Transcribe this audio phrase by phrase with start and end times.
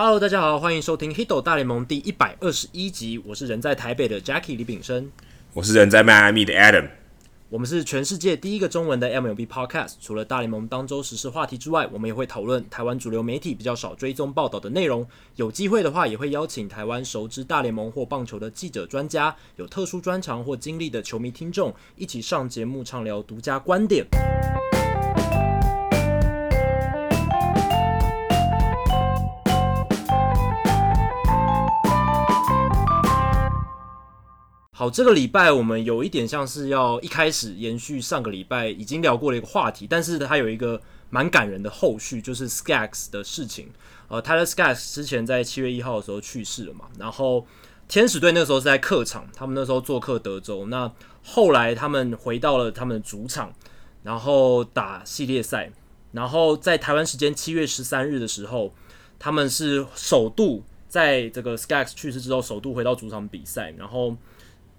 [0.00, 3.20] Hello，大家好，欢迎收听《Hito 大联盟》第一百二十一集。
[3.26, 5.10] 我是人在台北的 Jackie 李炳生，
[5.52, 6.88] 我是人在迈阿密的 Adam。
[7.48, 9.94] 我们是全世界第一个中文的 MLB Podcast。
[10.00, 15.04] 除了大联盟当周时事话题之外，我们也会讨论台湾主流媒体比较少追踪报道的内容。
[15.34, 24.06] 有机会的话，也会邀请台湾熟知大联盟或棒球的记者、专家，有特殊专长或经历的球迷听众，一起上节目畅聊独家观点。
[34.78, 43.70] 好，这个礼拜我们有一点像是要一开始延续上个礼拜已经聊过的一个话题，但是它有一个蛮感人的后续，就是 Skags 的事情。
[44.06, 47.44] 呃，Tyler Skags 之前在七月一号的时候去世了嘛，然后
[47.88, 50.66] 天使队那时候是在客场，他们那时候做客德州。
[50.66, 50.88] 那
[51.24, 53.52] 后来他们回到了他们的主场，
[54.04, 55.72] 然后打系列赛，
[56.12, 58.72] 然后在台湾时间七月十三日的时候，
[59.18, 64.16] 他们是首度在这个 Skaggs 去世之后首度回到主场比赛，然后。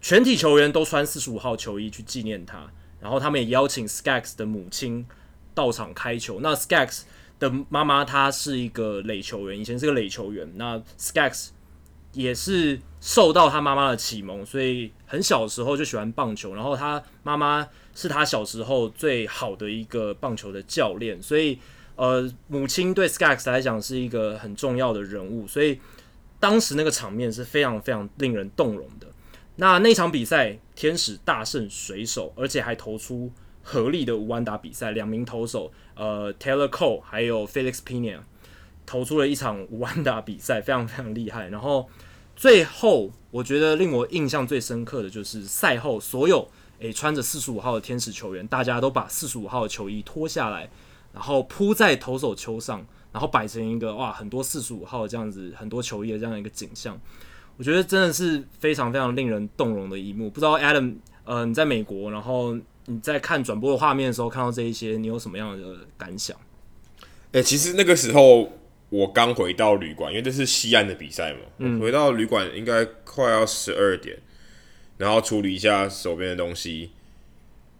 [0.01, 2.65] 全体球员都穿四十五号球衣去纪念他，
[3.01, 5.05] 然后他们也邀请 Skaggs 的母亲
[5.53, 6.39] 到场开球。
[6.41, 7.01] 那 Skaggs
[7.37, 10.49] 的妈妈她是一个垒球员，以前是个垒球员。
[10.55, 11.49] 那 Skaggs
[12.13, 16.55] 也是受到他妈妈的启蒙，所以很小的时候就喜欢棒球。
[16.55, 21.59] 然后他妈妈是他小时候最好的一个棒球的教练，所以
[21.97, 25.45] 呃，母亲对 Skaggs 来讲是一个很重要的人物。
[25.45, 25.79] 所以
[26.39, 29.07] 当时那个场面是非常非常令人动容的。
[29.59, 33.29] 那那场比赛，天使大胜水手，而且还投出
[33.61, 34.91] 合力的无安打比赛。
[34.91, 38.19] 两名投手，呃，Taylor Cole 还有 Felix Pena
[38.85, 41.49] 投出了一场无安打比赛，非常非常厉害。
[41.49, 41.89] 然后
[42.37, 46.49] 最后，我觉得令我印象最深刻的就是赛后，所有
[46.79, 50.69] 诶、穿着四十五号的天使球员，大家都把四十五号的球衣脱下来，
[51.11, 56.97] 然后铺在投手丘上，然后摆成一个哇，很多四十五号这样子，很多球衣的这样一个景象。
[57.59, 60.29] 我觉得真的是非常非常令人动容的一幕。
[60.29, 66.37] 不知道 Adam，呃，你在美国，然后你在看转播的画面的时候，看到这一些，你有什么样的感想？
[67.01, 68.49] 哎、欸，其实那个时候
[68.87, 71.39] 我刚回到旅馆，因为这是西岸的比赛嘛。
[71.57, 71.77] 嗯。
[71.81, 74.17] 回到旅馆应该快要十二点，
[74.95, 76.91] 然后处理一下手边的东西。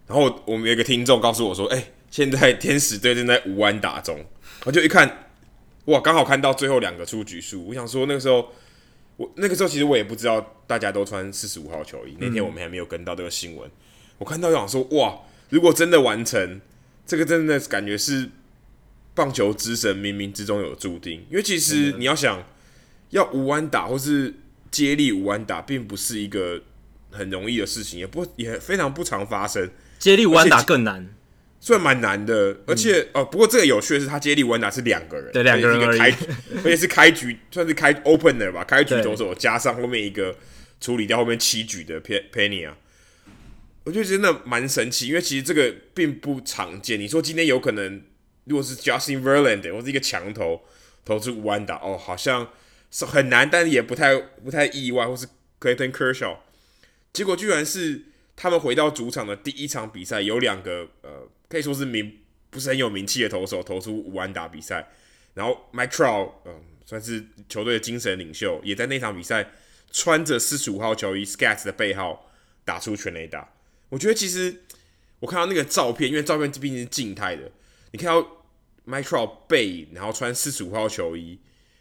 [0.08, 4.26] 然后我们有一个听众告诉我说：“哎、欸，现在天使队正在无安打中。”
[4.66, 5.30] 我就一看，
[5.86, 7.66] 哇，刚好看到最后两个出局数。
[7.68, 8.46] 我想说那个时候。
[9.20, 13.70] 我那个时候其实我也不知道大家都穿四十五号球衣，那天我们还没有跟到这个新闻。
[14.18, 15.20] 我看到想说哇，
[15.50, 16.62] 如果真的完成
[17.06, 18.30] 这个，真的感觉是
[19.14, 21.26] 棒球之神冥冥之中有注定。
[21.30, 22.42] 因为其实你要想
[23.10, 24.34] 要无安打或是
[24.72, 26.64] 接力无安打，并不是一个
[27.12, 29.70] 很容易的事情，也不也非常不常发生。
[29.98, 31.14] 接力无安打更难。
[31.62, 36.18] 算蛮难的，而且、嗯、哦，不过这个有趣的是，他接力弯打是两个人，对，两个人而已，开
[36.64, 40.34] 而且是开局，算是开 opener 吧，开局投手加上后面一个
[40.80, 42.78] 处理掉后面七局的 Penny 啊，
[43.84, 46.98] 我觉得真的蛮神奇，因为其实这个并不常见。
[46.98, 48.04] 你说今天有可能，
[48.46, 50.62] 如果是 Justin Verlander 或是一个强投
[51.04, 52.50] 投出无安打，哦，好像
[52.90, 55.28] 是很难，但是也不太不太意外，或是
[55.60, 56.38] Clayton Kershaw，
[57.12, 58.04] 结果居然是
[58.38, 61.28] 他们回到主场的第一场比赛，有两个呃。
[61.50, 62.20] 可以说是名
[62.52, 64.88] 不是很有名气的投手投出五安打比赛，
[65.34, 69.52] 然后，Mytro，嗯，算是球队的精神领袖，也在那场比赛
[69.92, 72.32] 穿着四十五号球衣 Skaggs 的背号
[72.64, 73.52] 打出全垒打。
[73.90, 74.64] 我觉得其实
[75.20, 77.52] 我看到那个照片，因为照片毕竟是静态的，
[77.92, 78.22] 你看到
[78.88, 81.40] Mike Trout 背，然后穿四十五号球衣，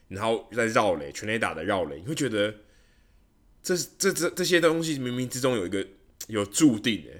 [0.08, 2.54] 然后在绕垒全垒打的绕垒，你会觉得
[3.62, 5.86] 这这这这些东西冥冥之中有一个
[6.28, 7.10] 有注定的。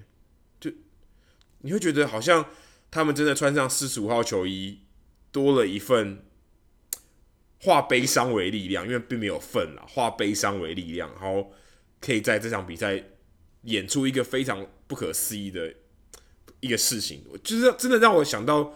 [1.61, 2.47] 你会觉得好像
[2.91, 4.81] 他们真的穿上四十五号球衣，
[5.33, 6.25] 多了一份
[7.61, 11.53] 化悲伤为力量，因为并没有份啦，化悲伤为力量，然后
[12.01, 13.03] 可以在这场比赛
[13.63, 15.75] 演出一个非常不可思议的
[16.61, 18.75] 一个事情，就是真的让我想到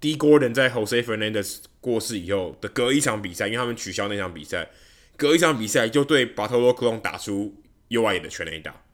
[0.00, 4.70] Dee Gordon 在 Jose Fernandez 过世以后的隔一场比赛，因为他们取消那场比赛，
[5.16, 8.84] 隔一场比赛就对 Bartolo Colon 打出右外野的全垒打，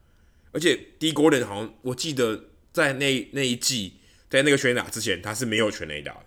[0.51, 2.49] 而且 Dee Gordon 好像我记得。
[2.73, 3.99] 在那那一季，
[4.29, 6.25] 在那个全垒打之前，他是没有全垒打的，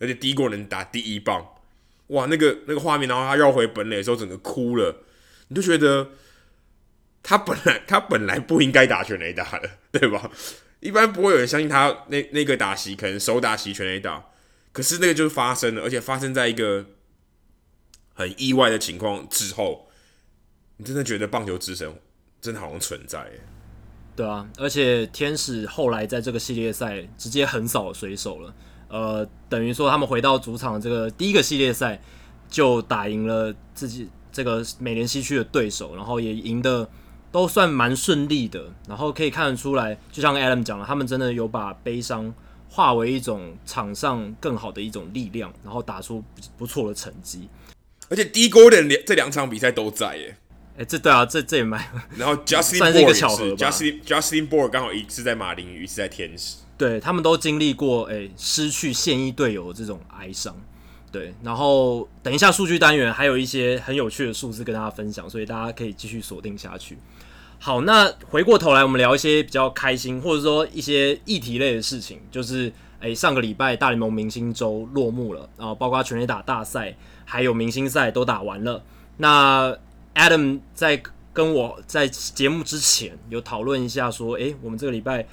[0.00, 1.46] 而且第一个人打第一棒，
[2.08, 5.04] 哇，那个那个画面，然后他绕回本垒的时候，整个哭了，
[5.48, 6.12] 你就觉得
[7.22, 10.30] 他本来 他本来不应该打全垒打的，对吧？
[10.80, 14.30] 一般不会有人相信他那那个打席可能手打席全垒打，
[14.72, 16.86] 可是那个就是发生了，而且发生在一个
[18.14, 19.90] 很意外的情况之后，
[20.78, 21.94] 你真的觉得棒球之神
[22.40, 23.30] 真的好像存在。
[24.16, 28.54] 对啊，而且天使后来在这个系列赛直接横扫水手了，
[28.88, 32.00] 呃，等于说他们回到主场这个第一个系列赛，
[32.48, 36.88] 就打赢了自己这个美联西区的对手，然后也赢得
[37.32, 38.72] 都算蛮顺利的。
[38.86, 42.32] 然后可以看得出来，就像 Adam 讲了，他们真的有把悲伤
[42.68, 46.22] 化为一种场上更好的一种力量，然后打出
[46.56, 47.48] 不错的成绩。
[48.08, 50.36] 而且 D Gordon 两这两场比赛都在耶。
[50.76, 51.80] 哎、欸，这对啊，这这也蛮。
[52.18, 53.56] 然后 Justin 算是一个巧合吧。
[53.56, 56.56] Justin Justin Bour 刚好一次在马林鱼，一次在天使。
[56.76, 60.56] 对，他们都经历过哎、欸、失去现役队友的这种哀伤。
[61.12, 66.98] 对，然后等一下数据单元还有一些很有趣的数字跟大家分享，所以大家可以继续锁定下去。
[67.60, 72.66] 好，那回过头来我们聊一些比较开心或者说一些议题类的事情，就是
[72.98, 78.82] 哎、欸、上个礼拜大联盟明星周落幕了，然后包括全垒打大赛还有明星赛都打完了。
[79.18, 79.72] 那
[80.14, 81.02] Adam 在
[81.32, 85.26] 跟我在节目之前有讨论一下，说，诶，我们这个礼拜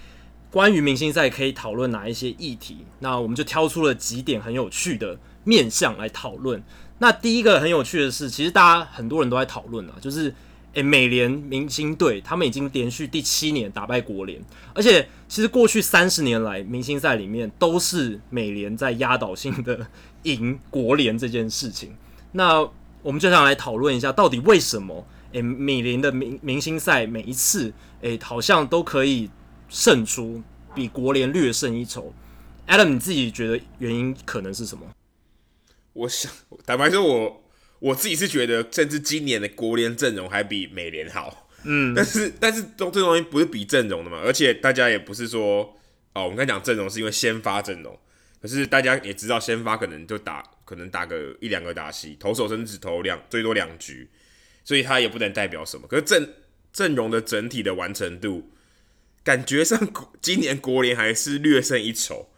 [0.50, 2.80] 关于明星赛可以讨论哪一些议题？
[3.00, 6.62] 那我们就挑出了几点很有趣的面向来讨论。
[6.98, 10.34] 那第一个很有趣的是，其实大家很多人都在讨论啊，就是，
[10.74, 14.42] 诶，美联明星队他们已经连续第七年打败国联，
[14.74, 19.88] 而且其实过去三十年来明星赛里面都是美联在压倒性的
[20.24, 21.96] 赢国联这件事情。
[22.34, 22.68] 那
[23.02, 25.08] 我们就想来讨论一下，到底为什么？
[25.34, 29.30] 诶，美联的明明星赛每一次，诶，好像都可以
[29.70, 30.44] 胜出，
[30.76, 32.14] 比国联略胜一筹。
[32.68, 34.86] Adam，你自己觉得原因可能是什么？
[35.94, 36.32] 我想
[36.66, 37.42] 坦白说我，我
[37.80, 41.48] 我自己是觉得，甚至今年的国联阵容还比美联好。
[41.64, 44.20] 嗯，但是但是这这东西不是比阵容的嘛？
[44.26, 45.64] 而且大家也不是说，
[46.14, 47.98] 哦，我们刚才讲阵容是因为先发阵容，
[48.42, 50.44] 可是大家也知道，先发可能就打。
[50.72, 54.10] 可能打个一两个打戏，投手甚至只投两最多两局，
[54.64, 55.86] 所以他也不能代表什么。
[55.86, 56.34] 可是阵
[56.72, 58.50] 阵容的整体的完成度，
[59.22, 59.78] 感觉上
[60.22, 62.30] 今年国联还是略胜一筹。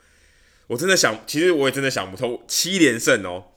[0.66, 3.52] 我真的想，其实我也真的想不透，七连胜哦，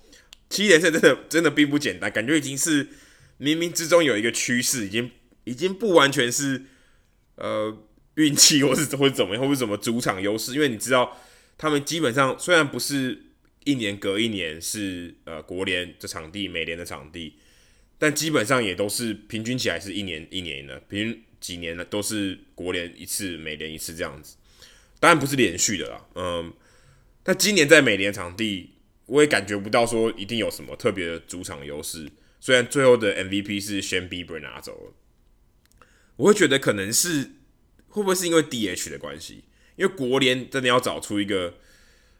[0.50, 2.84] 七连胜真的真的并不简单，感觉已经是
[3.40, 5.10] 冥冥之中有一个趋势，已经
[5.44, 6.66] 已经不完全是
[7.36, 7.74] 呃
[8.16, 11.16] 运气，或是或者怎么样，或是什么主场优势，因为你知道
[11.56, 13.22] 他们基本上虽然不是。
[13.66, 17.34] 一年隔一年是呃国联的场地，美联的场地，
[17.98, 24.36] 但基本上也都是平均起来是一年一年的，平均几年呢都是国联一次，美联一次这样子，
[25.00, 26.52] 当然不是连续的啦，嗯，
[27.24, 28.70] 但今年在美联场地，
[29.06, 32.08] 我也感觉不到说一定有什么特别的主场优势，
[32.38, 37.32] 虽然最后的 MVP 是 s h a n Bieber 拿走了，我会觉得可能是
[37.88, 39.42] 会不会是因为 DH 的关系，
[39.74, 41.54] 因为国联真的要找出一个。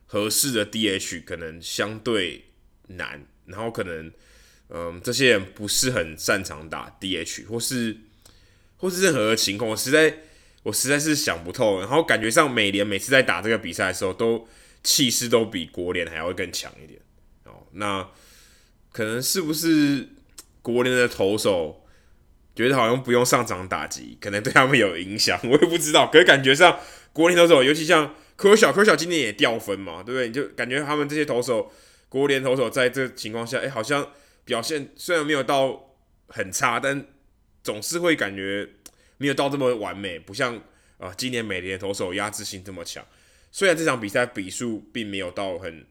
[0.08, 2.44] 合适的 DH 可能相对
[2.86, 4.12] 难，然后可能，
[4.68, 7.96] 嗯，这些人不是很擅长打 DH，或是
[8.76, 10.18] 或是任何的情况，我实在
[10.62, 11.80] 我实在是想不透。
[11.80, 14.46] 然后感觉上美联每次在打这个比赛的时候，都
[14.84, 17.00] 气势都比国联还要更强一点。
[17.44, 18.08] 哦，那
[18.92, 20.08] 可能是不是
[20.62, 21.84] 国联的投手
[22.54, 26.06] 觉得好像不用上场打击，可能对他们有影响，我也不知道。
[26.06, 26.78] 可是感觉上
[27.12, 28.14] 国联投手，尤其像。
[28.36, 30.28] 科小科小今年也掉分嘛，对不对？
[30.28, 31.72] 你就感觉他们这些投手，
[32.08, 34.12] 国联投手在这情况下，哎，好像
[34.44, 35.96] 表现虽然没有到
[36.28, 37.06] 很差，但
[37.62, 38.68] 总是会感觉
[39.16, 40.62] 没有到这么完美，不像
[40.98, 43.04] 啊、今年美联投手压制性这么强。
[43.50, 45.86] 虽然这场比赛比数并没有到很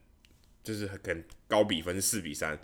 [0.64, 2.60] 就是很高比分四比三，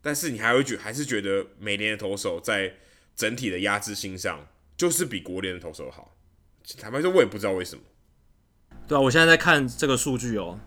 [0.00, 2.74] 但是你还会觉还是觉得美联的投手在
[3.14, 6.16] 整体的压制性上就是比国联的投手好。
[6.78, 7.82] 坦白说，我也不知道为什么。
[8.92, 10.58] 对啊，我现在在看这个数据哦。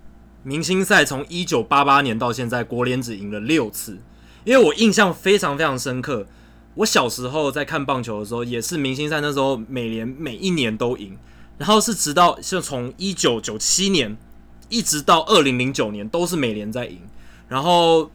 [0.41, 3.99] 明星赛从一九八八年到现在，国联只赢了六次。
[4.43, 6.25] 因为我印象非常非常深刻，
[6.73, 11.15] 我小时候在看棒球的时候，也是明星赛那时候美联每一年都赢，
[11.59, 14.17] 然后是直到就从一九九七年
[14.69, 16.99] 一直到二零零九年都是美联在赢，
[17.47, 18.09] 然后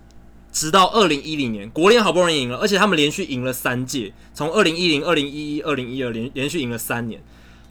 [0.51, 7.23] 直到二零一零年国联好不容易赢了，而且他们连续赢了三届，从二零一零、二零一一、二零一二连连续赢了三年。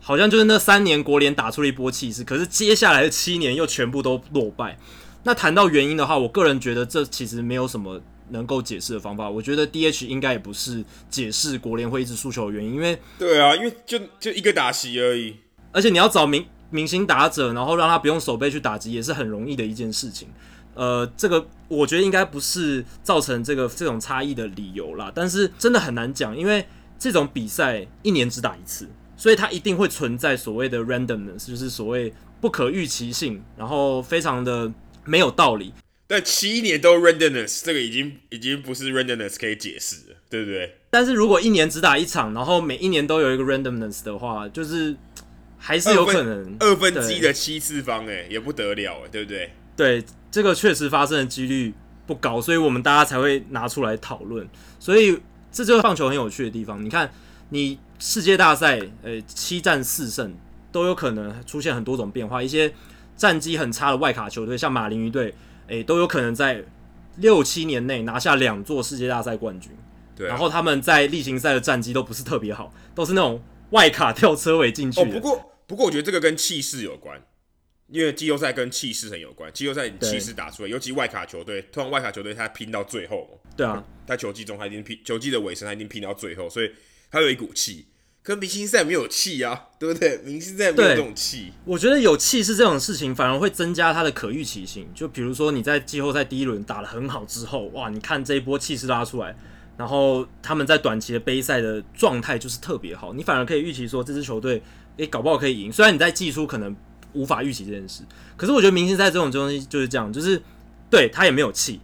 [0.10, 4.76] 好像就是那三年国联打出了一波气势，可是接下来的七年又全部都落败。
[5.22, 9.30] 那谈到原因的话，我个人觉得这其实没有什么能够解释的方法。
[9.30, 15.36] 我觉得 DH 应该也不是解释国联会一直输球的原因，因为对啊，因为就就一个打席而已，
[15.72, 20.28] 而且你要找明明星打者，然后让他不用手背去打击，也是很容易的一件事情。
[20.74, 25.12] 呃，这个我觉得应该不是造成这个这种差异的理由啦。
[25.14, 26.66] 但是真的很难讲，因为
[26.98, 28.90] 这种比赛一年只打一次。
[29.20, 34.72] 所以它一定会存在所谓的 randomness，就是所谓不可预期性，然后非常的
[35.04, 35.74] 没有道理。
[36.08, 40.78] 但七年都 randomness，这个已经已经不是 randomness 可以解释了，对不对？
[40.90, 44.96] 但是如果一年只打一场，然后每一年都有一个 randomness 的话，就是
[45.58, 49.52] 还是有可能二分之一的七次方，哎，也不得了，哎，对不对？
[49.76, 51.74] 对，这个确实发生的几率
[52.08, 54.48] 不高，所以我们大家才会拿出来讨论。
[54.80, 55.20] 所以
[55.52, 56.84] 这就是棒球很有趣的地方。
[56.84, 57.12] 你看，
[57.50, 60.34] 你世界大赛，呃，七战四胜
[60.72, 62.42] 都有可能出现很多种变化。
[62.42, 62.74] 一些
[63.16, 65.36] 战绩很差的外卡球队，像马林鱼队，
[65.68, 66.64] 诶，都有可能在
[67.18, 69.72] 六七年内拿下两座世界大赛冠军。
[70.16, 75.02] 对、啊，然后他们在例行赛的战绩都不是特别好，都是那种外卡跳车尾进去。
[75.02, 77.22] 哦，不过不过我觉得这个跟气势有关。
[77.92, 83.52] 因为季后赛跟气势很有关，季后赛你气势打出来，尤其外卡球队，通常外卡球队他拼到最后嘛。
[83.58, 86.72] 对啊，在球季中他一定拼，球季的尾声他一定拼到最后，所以
[87.10, 87.88] 他有一股气。
[88.30, 90.20] 可明星赛没有气啊，对不对？
[90.24, 91.52] 明星赛没有这种气。
[91.66, 94.88] 我觉得有气势这种事情反而会增加它的可预期性。
[94.94, 99.36] 就比如说你在季后赛第一轮打得很好之后，哇，你看这一波气势拉出来，
[99.78, 104.62] 然后他们在短期的杯赛的状态就是特别好，你反而可以预期说这支球队，
[104.98, 105.72] 诶，搞不好可以赢。
[105.72, 106.76] 虽然你在季初可能。
[107.14, 108.04] 无法预期这件事，
[108.38, 110.40] 可是我觉得明星赛这种东西就是这样，就是
[110.92, 111.80] 对他也没有气，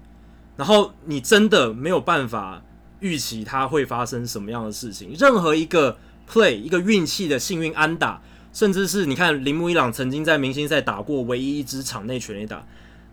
[0.55, 2.61] 然后你真的没有办法
[2.99, 5.15] 预期他会发生什么样的事情。
[5.17, 5.97] 任何一个
[6.29, 8.21] play，一个运气的幸运安打，
[8.53, 12.65] 甚至是你看铃木一朗曾经在明星赛打过唯一一支场内全垒打，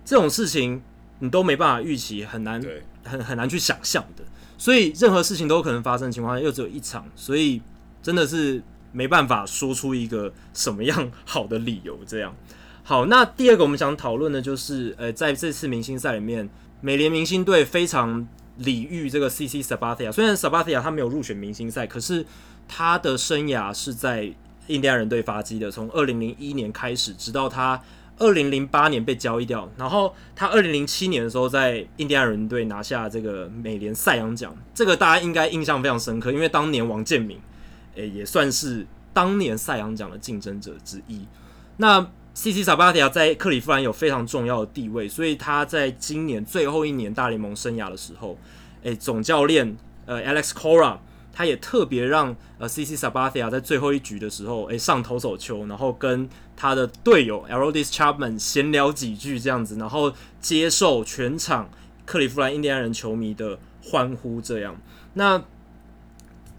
[0.04, 0.83] 这种事情
[1.19, 2.62] 你都没办法预期，很难
[3.04, 4.25] 很很难去想象的。
[4.59, 7.61] 所以任何事情都有可能发生的情况下，又只有一场，所以
[8.02, 8.62] 真的是。
[8.95, 12.37] 没办法说出一个什么样好的理由，这样
[12.83, 13.07] 好。
[13.07, 16.47] 那第二个我们想讨论的就是，呃，在这次明星赛里面，
[16.83, 18.28] 美联明星队非常
[18.59, 20.12] 礼遇这个 CC Sabathia。
[20.12, 22.26] 虽然 Sabathia 他没有入选明星赛，可是
[22.74, 24.32] 他的生涯是在
[24.68, 27.78] 印第安人队发迹的，从二零零一年开始，直到他
[28.16, 37.38] 二零零八年被交易掉，然后他二零零七年的时候在印第安人队拿下这个美联赛扬奖，这个大家应该印象非常深刻，因为当年王建民。
[37.94, 41.26] 诶，也算是当年赛扬奖的竞争者之一。
[41.76, 42.00] 那
[42.34, 48.38] CC Sabathia 在克里夫兰有非常重要的地位，所以他在今年最后一年大联盟生涯的时候，
[48.82, 49.76] 诶，总教练
[50.06, 50.96] 呃 Alex Cora
[51.32, 61.70] 他也特别让呃 CC Sabathia 在最后一局的时候，诶上投手球，然后跟他的队友 Aroldis Chapman 闲聊几句这样子，然后接受全场
[62.04, 64.40] 克里夫兰印第安人球迷的欢呼。
[64.40, 64.76] 这样，
[65.14, 65.42] 那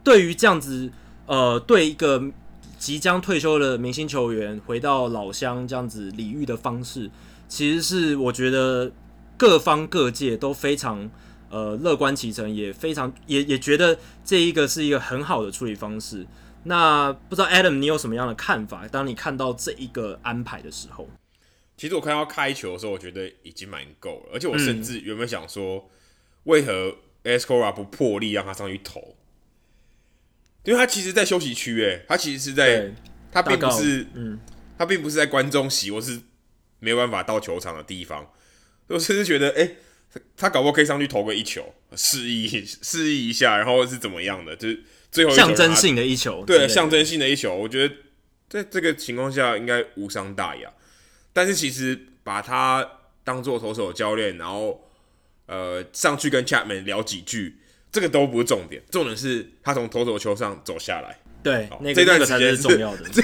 [0.03, 0.91] 对于这样子。
[1.25, 2.21] 呃，对一个
[2.77, 7.09] 即将退休的明星球员回到老乡这样子礼遇的方式，
[7.47, 8.91] 其实是我觉得
[9.37, 11.09] 各方各界都非常
[11.53, 16.25] 呃乐观其成，也非常也也觉得这一个是一个很好的处理方式。
[16.63, 18.87] 那不知道 Adam 你有什么样的看法？
[18.87, 21.07] 当你看到这一个安排的时候，
[21.77, 25.89] 其实我看到开球的时候，我觉得已经蛮够了，而且我甚至原本想说，
[26.45, 29.15] 为何 Escobar 不破例让他上去投？
[30.63, 32.93] 因为他其实，在休息区，诶，他其实是在，
[33.31, 34.39] 他并不是，嗯，
[34.77, 36.21] 他并不是在观众席，我是
[36.79, 38.31] 没有办法到球场的地方。
[38.87, 39.75] 我甚至觉得，哎，
[40.35, 44.55] 他搞不好可以上去投个一球，示意示意一下，然后是怎么样的？
[44.55, 47.55] 就是最后象征性的一球，对，象征性的一球。
[47.55, 47.95] 我觉得
[48.49, 50.71] 在这个情况下应该无伤大雅。
[51.31, 52.87] 但是其实把他
[53.23, 54.89] 当做投手教练，然后
[55.47, 57.57] 呃上去跟 Chapman 聊几句。
[57.91, 61.19] 这个都不是重点，重点是他从投手球上走下来。
[61.43, 63.07] 对，那个、这段时间是重要的。
[63.13, 63.21] 这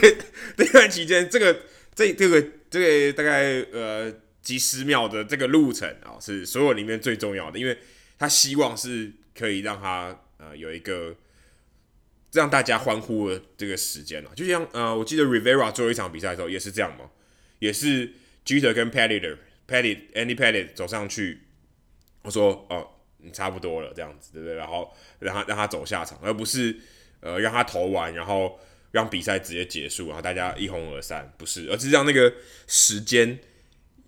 [0.55, 1.61] 这段期间，这个
[1.95, 7.77] 这这个这个大概呃几十秒的这个路程啊、哦，是所有里面最重要的，因为
[8.17, 11.15] 他希望是可以让他呃有一个
[12.31, 14.31] 让大家欢呼的这个时间了。
[14.35, 17.09] 就像呃，我记得 Rivera 最后一场比赛的时候也是这样嘛，
[17.59, 18.13] 也是
[18.45, 21.41] Jeter 跟 Pettitte，Pettitte Andy Pettitte 走上去，
[22.23, 22.91] 我说哦。
[23.21, 24.55] 你差不多了，这样子对不对？
[24.55, 26.73] 然后让他让他走下场，而不是
[27.19, 28.57] 呃让他投完，然后
[28.91, 32.33] 让比赛直接结束，然后大家一哄而散，不是，而是让那个
[32.65, 33.37] 时间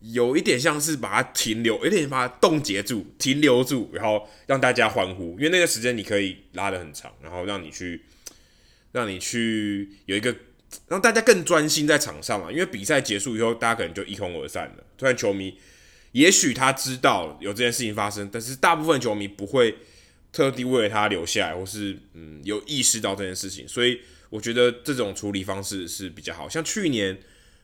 [0.02, 8.02] 有一点像是把它停留，有点把它冻结住、停留住，然后让大家欢呼，因为那个时间你可以拉得很长，然后让你去
[8.92, 10.36] 让你去有一个
[10.88, 15.56] 让大家更专心在场上嘛，因为比赛结束以后，大家可能就一哄而散了，突然球迷。
[16.14, 19.74] 也许他知道有这件事情发生，但是大部分球迷不会
[20.34, 26.50] 特地为了他留下来，或是嗯有意识到这件事情，所以我觉得这种处理方式是比较好。
[26.50, 27.18] 像去年，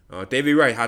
[0.08, 0.88] 呃，David Wright 他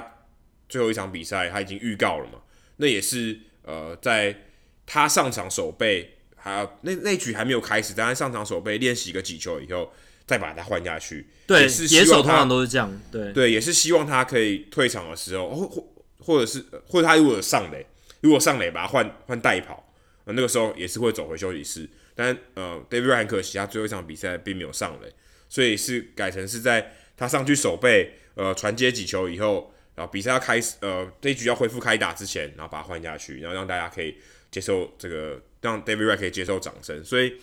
[0.69, 2.39] 最后一场比赛他已经预告了嘛，
[2.77, 4.45] 那也是呃在
[4.85, 9.91] 他上场守备，还有那那局还没有开始，但他上场守备练习个几球以后，
[10.25, 11.27] 再把他换下去。
[11.45, 13.01] 对，也是野手通常都是这样。
[13.11, 15.87] 对对，也是希望他可以退场的时候，或
[16.19, 17.85] 或者是，或者他如果有上垒，
[18.21, 19.91] 如果上垒把他换换代跑，
[20.25, 21.89] 呃，那个时候也是会走回休息室。
[22.15, 25.13] 但呃，David 很可惜，他最后一场比赛并没有上垒，
[25.47, 34.15] 所以是改成是在他上去守备，呃，传接几球以后，然后比赛要开始，呃，这一局要恢复开打之前，然后把它换下去，然后让大家可以
[34.49, 37.03] 接受这个让 David re 可以接受掌声。
[37.03, 37.33] 所以，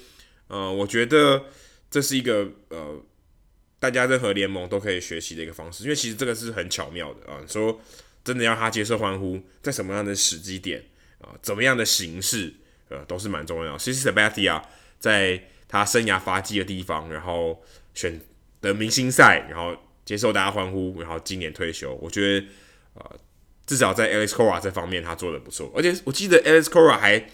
[0.48, 1.44] 呃，我觉得
[1.90, 2.98] 这是一个呃，
[3.78, 7.44] 大家任何联盟都可以学习的一个方式，因为其实这个是很巧妙的啊。
[7.46, 7.78] 说
[8.24, 10.82] 真的，要他接受欢呼，在什么样的时机点
[11.18, 12.54] 啊，怎么样的形式，
[12.88, 13.78] 呃，都是蛮重要的。
[13.78, 14.62] 其实 Sabathia
[14.98, 18.18] 在他生涯发迹的地方，然后选
[18.62, 22.46] 的明星赛，然后接受大家欢呼，然后今年退休，我觉得
[22.94, 23.10] 呃，
[23.66, 25.70] 至少在 Alex Cora 这方面他做的不错。
[25.76, 27.28] 而且我记得 Alex Cora 还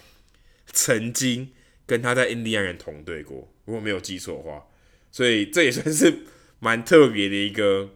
[0.73, 1.51] 曾经
[1.85, 4.65] 跟他在印第安人同队过，如果没有记错的话，
[5.11, 6.25] 所以这也算是
[6.61, 7.91] 蛮特别的一个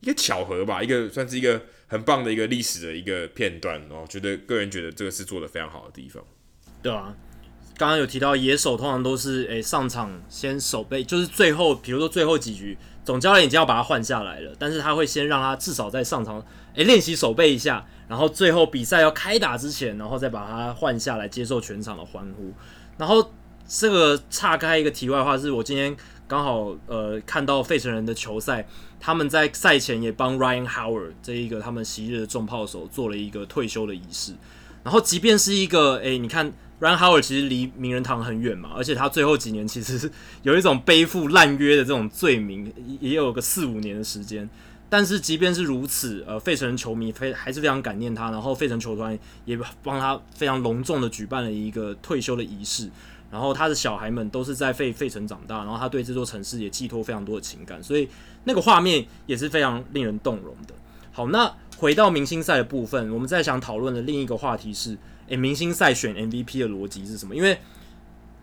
[0.00, 3.80] 一个巧合吧，一个算是一个很棒的一个历史的一个片段。
[3.88, 6.22] 然后觉得个人觉得这个是做的非常好的地方，
[6.82, 7.16] 对啊。
[7.76, 16.42] 刚刚有提到野手通常都是诶、上场先守备，就是最后比如说最后几局总教练已经要把他换下来了，但是他会先让他至少在上场
[16.74, 22.52] 诶练习守备一下，然后最后比赛要开打之前，然后再把他换下来接受全场的欢呼。
[22.96, 23.32] 然后
[23.68, 25.94] 这个岔开一个题外话，是我今天
[26.26, 28.66] 刚好呃看到费城人的球赛，
[28.98, 34.32] 他们在赛前也帮 Ryan Howard 这一个他们昔日的重炮手做了一个退休的仪式。
[34.82, 36.52] 然后即便是一个诶、你看。
[36.84, 40.10] Ryan Howard 其实离名人堂很远嘛，而且他最后几年其实是
[40.42, 44.46] 有一种背负烂约的这种罪名，也有个四五年的时间。
[44.90, 52.90] 但是即便是如此，呃，费城人球迷非还是非常感念他，然后费城球团也帮他非常隆重的举办了一个退休的仪式。
[53.30, 58.06] 然后他的小孩们都是在费费城长大，然后他对这座城市也寄托非常多的情感，所以
[58.44, 60.74] 那个画面也是非常令人动容的。
[61.12, 64.98] 好，那回到明星赛的部分，我们再想讨论的另一个话题是。
[65.28, 67.34] 诶，明星赛选 MVP 的逻辑是什么？
[67.34, 67.58] 因为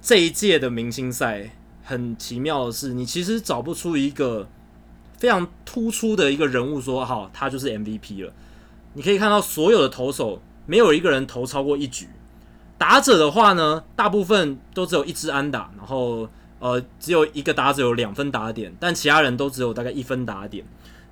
[0.01, 1.51] 这一届的明星赛
[1.83, 4.49] 很奇妙的是，你其实找不出一个
[5.17, 8.33] 非常突出的一个人物说好，他就是 MVP 了。
[8.93, 12.07] 你可以看到所有的投手没有一个人投超过一局，
[12.79, 16.27] 打者的话呢，大部分都只有一支安打，然后
[16.59, 20.65] 呃只有一个打者有两分打点，但其他人都只有大概一分打点，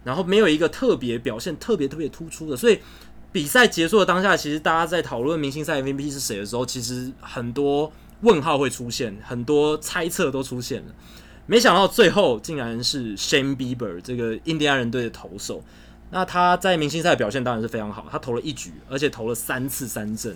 [0.03, 2.79] 然后没有一个特别表现特别特别突出的，所以。
[3.31, 10.93] 比赛结束的当下，其实大家在讨论明星赛 MVP 是谁的时候，其实很多问号会出现，很多猜测都出现了。
[11.45, 15.63] 没想到最后竟然是 Shane Bieber 这个印第安人队的投手。
[16.11, 20.35] 那他在明星赛表现当然是非常好，他投了一局，而且投了三次三振。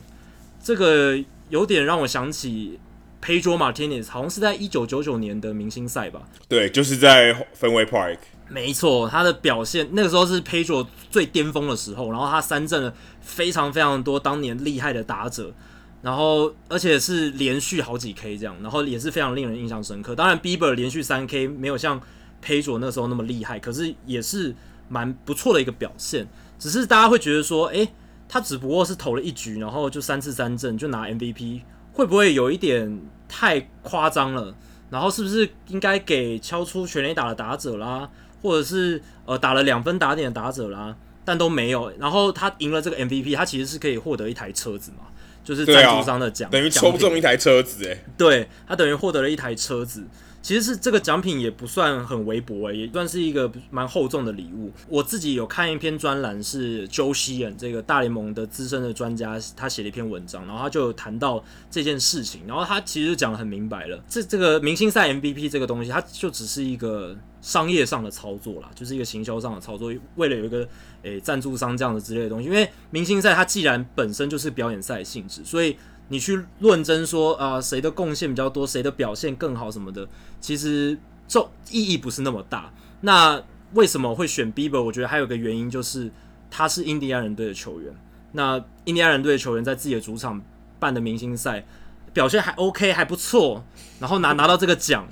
[0.63, 1.17] 这个
[1.49, 2.79] 有点让我想起
[3.23, 6.23] Pedro Martinez，好像是在一九九九年的明星赛吧？
[6.49, 8.17] 对，就是在 Fenway Park。
[8.49, 15.53] 没错，他的表现那个时候是 Pedro 最巅峰的时候，然后他三振了非常非常多当年厉害的打者，
[16.01, 20.13] 然后而且是连续好几 K 这样，然后也是非常令人印象深刻。
[20.13, 21.99] 当然，Bieber 连续三 K 没有像
[22.45, 24.53] Pedro 那时候那么厉害，可是也是
[24.89, 26.27] 蛮不错的一个表现。
[26.59, 27.88] 只是大家会觉得说，诶，
[28.27, 31.62] 他只不过是投了一局，然后就三次三振就拿 MVP，
[31.93, 34.53] 会不会有一点太夸张了？
[34.89, 38.10] 然后是不是应该给敲出全垒打的打者啦？
[38.41, 41.91] 或者是呃打了两分打点的打者啦，但都没有。
[41.97, 45.06] 然后他赢了这个 MVP，他其实是可以获得一台车子嘛，
[45.43, 48.03] 就是赞助商的奖，等于抽中一台车子诶。
[48.17, 50.03] 对，他等于获得了一台车子。
[50.43, 54.69] 其实是这个奖品也不算很微薄诶，也算是一个蛮厚重的礼物。
[54.89, 70.67] 我自己有看一篇专栏，是 Joe s h e n 这个大联盟的资深的专家，他写了一篇文章，然后他就谈到这件事情，然后他其实讲得很明白了，这这个明星赛 MVP 这个东西，它就只是一个商业上的操作啦，就是一个行销上的操作，为了有一个
[71.03, 72.49] 诶赞助商这样的之类的东西。
[72.49, 75.77] 因为明星赛它既然本身就是表演赛性质，所以。
[76.10, 80.08] 你去论争说啊，谁的贡献比较多，谁的表现更好什么的，
[80.39, 82.72] 其实重意义不是那么大。
[83.02, 83.42] 那
[83.74, 84.82] 为什么会选 Bieber？
[84.82, 86.12] 我觉得还有个原因就是
[86.52, 87.94] 他是印第安人队的球员。
[88.34, 90.42] 那印第安人队的球员在自己的主场
[90.80, 91.66] 办的明星赛
[92.13, 93.63] 表现还 OK，还不错，
[94.00, 95.08] 然后拿拿到这个奖，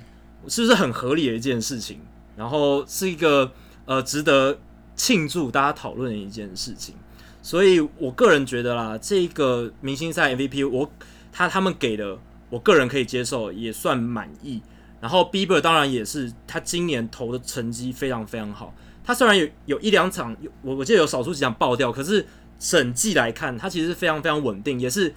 [0.47, 1.99] 是不是很合理的一件事情？
[2.35, 3.51] 然后是一个
[3.85, 4.59] 呃值得
[4.95, 6.95] 庆祝大家讨论的一件事情。
[7.41, 10.91] 所以，我个人觉得啦，这个明星赛 MVP，我
[11.31, 12.17] 他他们给的，
[12.49, 14.61] 我个人可以接受，也算满意。
[14.99, 18.73] 然后，Bieber 当然也是，他今年投的成绩非常非常好。
[19.03, 22.23] 他虽然有有一两场，我我记得有少数几场爆掉，可是
[22.59, 25.15] 整季来看，他其实非常非常稳定，也是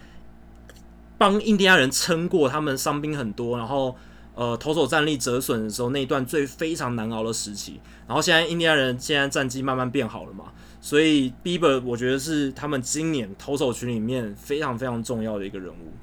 [1.18, 3.94] 帮印第安人撑过他们伤兵很多，然后
[4.34, 7.78] 呃投手战力折损的时候那一段最非常难熬的时期。
[8.06, 10.44] 然后现在印第安人现在战绩慢慢变好了嘛。
[10.84, 15.94] 所以，Bieber 我觉得是他们今年投手群里面非常非常重要的一个人物。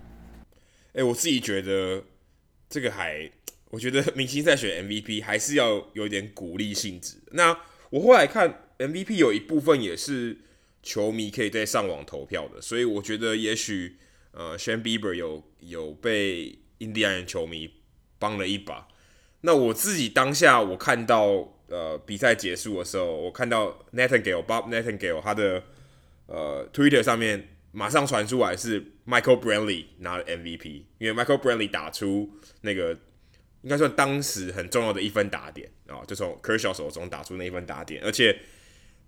[0.93, 2.03] 哎、我自己觉得
[2.67, 3.31] 这个还，
[3.69, 7.17] 我觉得明星赛选 MVP 还是要有点鼓励性质。
[7.33, 7.55] 那
[7.91, 10.39] 我后来看 MVP 有一部分也是
[10.81, 13.97] 球迷可以在上网投票的，所以我觉得也许
[14.31, 17.69] 呃，Shan Bieber 有有被印第安人球迷
[18.17, 18.87] 帮了一把。
[19.41, 25.63] 那我自己当下我看到呃比赛结束的时候，我看到 Nightingale Bob Nightingale 他的
[26.27, 32.29] 呃 Twitter 上面马上传出来是 Michael Brantley 拿了 MVP，因为 Michael Brantley 打出
[32.61, 32.91] 那个
[33.61, 38.37] 应该算当时很重要的一分打点啊，就从 Kershaw 手中打出那一分打点，而且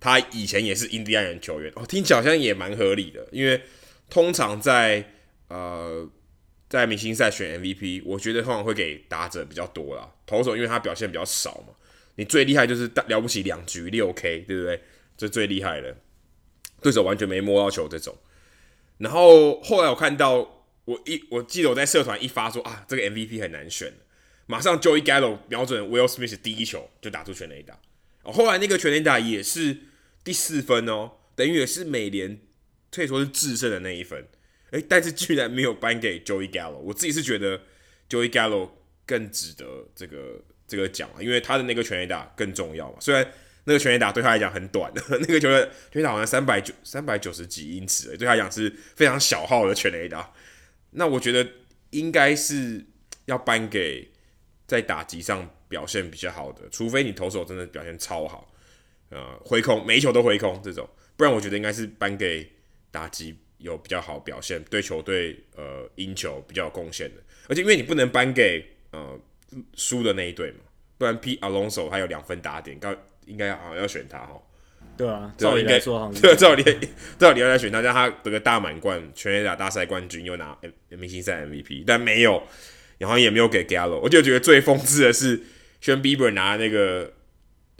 [0.00, 3.60] 他以前也是印第安人球员哦，听起来好像也蛮合理的，因为
[4.08, 5.04] 通常在
[5.48, 6.10] 呃。
[6.66, 10.10] 在明星赛选 MVP，我觉得通常会给打者比较多啦。
[10.26, 11.74] 投手因为他表现比较少嘛，
[12.16, 14.82] 你最厉害就是了不起两局六 K，对不对？
[15.16, 15.96] 这最厉害的，
[16.80, 18.16] 对手完全没摸到球这种。
[18.98, 23.92] 然后后来我看到，我一我记得我在社团一发说啊，这个 MVP 很难选，
[24.46, 27.78] 马上 Joey Gallo 瞄准 Will Smith 第一球就打出全垒打。
[28.22, 29.78] 哦，后来那个全垒打也是
[30.22, 32.40] 第四分哦，等于也是美联
[32.90, 34.26] 可以说是制胜的那一分。
[34.70, 37.60] 诶，但是居然没有颁给 Joey Gallo，我自己是觉得
[38.08, 38.70] Joey Gallo
[39.06, 42.98] 更值得这个这个奖，因为他的那个全垒打更重要嘛。
[43.00, 43.26] 虽然
[43.64, 50.32] 那个全垒打对他来讲很短的， 那个球的全垒打好像三百九三百九十几英尺，对他来讲是非常小号的全垒打。
[50.90, 51.46] 那我觉得
[51.90, 52.84] 应该是
[53.24, 54.10] 要颁给
[54.66, 58.52] 在打击上表现比较好的，除非你投手真的表现超好，
[59.10, 62.50] 呃，挥空每一球都挥空这种，不然我觉得应该是颁给
[62.90, 63.36] 打击。
[63.58, 69.18] 有比较好表现，对球队呃赢球比较有贡献的，而且因为你不能颁给呃
[69.74, 70.58] 输的那一队嘛，
[70.98, 74.40] 不然 Pete Alonso 还有两分打点，刚应该好像要选他哈。
[74.96, 76.62] 对啊，照理来说好像对，照理
[77.18, 80.56] 照理要来选他，让他得个大满贯、全垒打大赛冠军，又拿
[80.90, 82.42] 明星赛 MVP，但没有，
[82.98, 83.98] 然后也没有给 Gallo。
[83.98, 85.42] 我就觉得最讽刺的是
[85.82, 87.12] ，Shane Bieber 拿那个。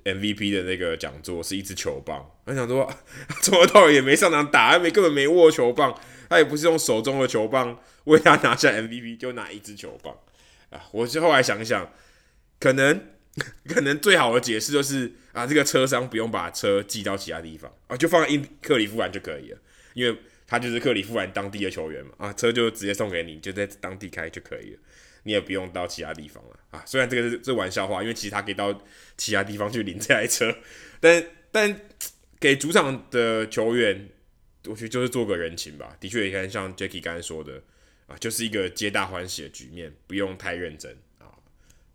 [0.05, 2.87] MVP 的那个讲座是一支球棒，我想说
[3.41, 10.15] 从头到尾也没上场打，没根本没握球棒，他也不是用手中的球棒为他拿下 MVP，就拿一支球棒
[10.93, 11.93] 我就后来想一想，
[12.59, 13.09] 可能
[13.69, 19.59] 可能最好的解释就是啊，这个车商不用把车寄到其他地方啊，就放在因克里夫兰就可以了，
[19.95, 24.79] 因为他就是克里夫兰当地的球员嘛啊，车就直接送给你，就在当地开就可以了。
[25.27, 26.83] 你也不用到其他地方了啊！
[26.85, 28.79] 虽然这个是这玩笑话，因为其实他可以到
[29.17, 30.55] 其他地方去领这台车，
[31.01, 31.81] 但但
[32.39, 34.11] 给主场的球员，
[34.67, 35.97] 我觉得就是做个人情吧。
[35.99, 37.63] 的确，也看像 Jacky 刚才说的
[38.15, 41.27] 啊，就是一个皆大欢喜的局面，不用太认真啊。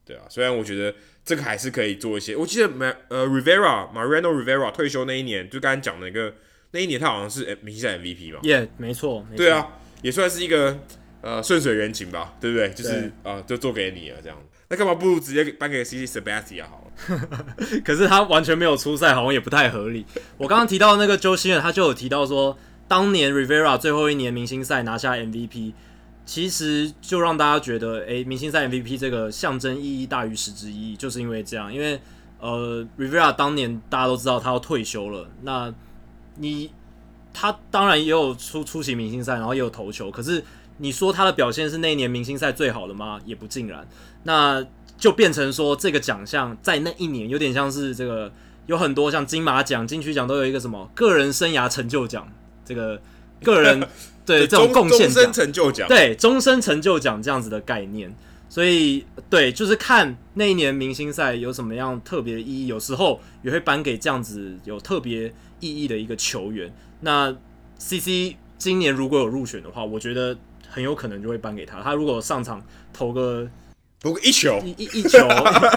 [0.05, 2.35] 对啊，虽然我觉得这个还是可以做一些。
[2.35, 2.69] 我记得
[3.09, 6.35] 呃 Rivera Mariano Rivera 退休那一年，就刚刚讲那个
[6.71, 8.39] 那一年，他好像是明星赛 MVP 嘛。
[8.43, 9.25] 耶，yeah，没错。
[9.37, 10.77] 对啊，也算是一个。
[11.21, 12.69] 呃，顺水人情吧，对不对？
[12.69, 14.41] 就是啊、呃，就做给你了这样。
[14.69, 17.37] 那干嘛不如直接颁给 CC Sabathia 好了？
[17.83, 20.05] 可是他完全没有出赛，好像也不太合理。
[20.37, 25.73] 我刚刚提到那个 Joe Sheehan，他就有提到说，当年 Rivera 最后一年明星赛拿下 MVP，
[26.29, 31.73] 其实就让大家觉得，诶，明星赛 MVP 这个象征意义大于实质意义，就是因为这样。
[31.73, 31.99] 因为
[32.39, 35.73] 呃，Rivera 当年大家都知道他要退休了，那
[36.35, 36.69] 你
[37.33, 40.43] 他当然也有出出席明星赛，然后也有投球，可是。
[40.81, 43.19] 你说他的表现是那一年明星赛最好的吗？
[43.25, 43.85] 也不尽然，
[44.23, 44.65] 那
[44.97, 48.31] 就变成说这个奖项在那一年有点像是这个，
[48.65, 52.25] 有很多像金马奖、金曲奖都有一个什么个人生涯成就奖，
[52.63, 53.01] 这个
[53.43, 53.85] 个人
[54.37, 58.15] 对这种贡献奖、终身成就奖，对终身成就奖这样子的概念。
[58.47, 66.73] 所以对，就是看那一年明星赛有什么样特别的意义，有时候也会颁给这样子有特别意义的一个球员。
[67.01, 67.35] 那
[67.77, 70.37] CC 今年如果有入选的话，我觉得。
[70.71, 71.81] 很有可能就会颁给他。
[71.81, 72.63] 他如果上场
[72.93, 73.49] 投个
[73.99, 75.17] 投个一球一一球，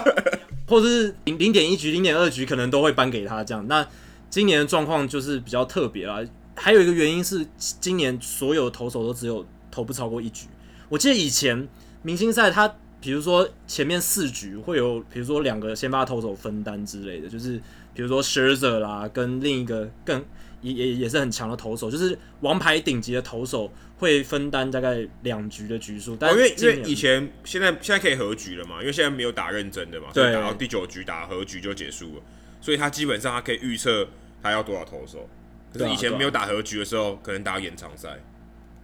[0.69, 3.67] 或者是零零点一局、零点二局，可能都会颁给他这样。
[3.67, 3.83] 那
[4.29, 6.21] 今年的状况就是比较特别啦。
[6.55, 10.47] 还有一个原因是，今年所有的投手都只有投不超过一局。
[10.89, 11.67] 我记得以前
[12.01, 17.57] 明星赛，他比如说前面四局会有，比如说两个先发投手分担之类的，就是
[17.93, 20.23] 比如说 Scherzer 啦，跟另一个更。
[20.63, 26.15] 也也也是很强的投手，就是王牌顶级的投手会分担大概两局的局数。
[26.15, 32.21] 但因为因为以前现在现在可以合局了嘛，因为现在没有打认真的嘛，所以打到第九局打合局就结束了，
[32.61, 34.07] 所以他基本上他可以预测
[34.41, 35.27] 他要多少投手。
[35.73, 38.19] 以前没有打和局的时候，可能打延长赛。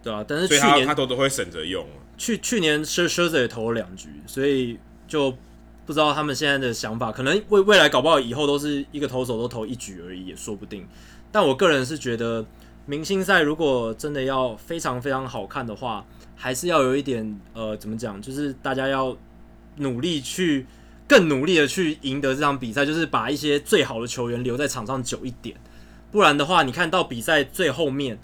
[0.02, 1.86] 对啊，但是去年他都都会省着用。
[2.16, 5.30] 去去年 Scherzer 也投了两局，所以就
[5.84, 10.86] 不知道他们现在的想法，可能未未来搞不好以后都是一个投手都投一局而已，也说不定。
[11.32, 12.44] 但我个人是觉得，
[12.86, 18.20] 明星赛如果真的要非常非常好看的话，还是要有一点呃，怎么讲？
[18.20, 19.16] 就是大家要
[19.76, 20.66] 努力去，
[21.06, 25.56] 更努力的去赢得这场比赛，就是把一些最好的球员留在场上久一点。
[26.10, 28.18] 不然的话，你看到比赛最后面，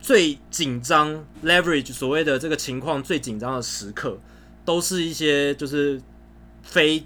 [0.00, 4.18] 最紧张 leverage 所谓的这个情况最紧张的时刻，
[4.64, 6.00] 都是一些就是
[6.62, 7.04] 非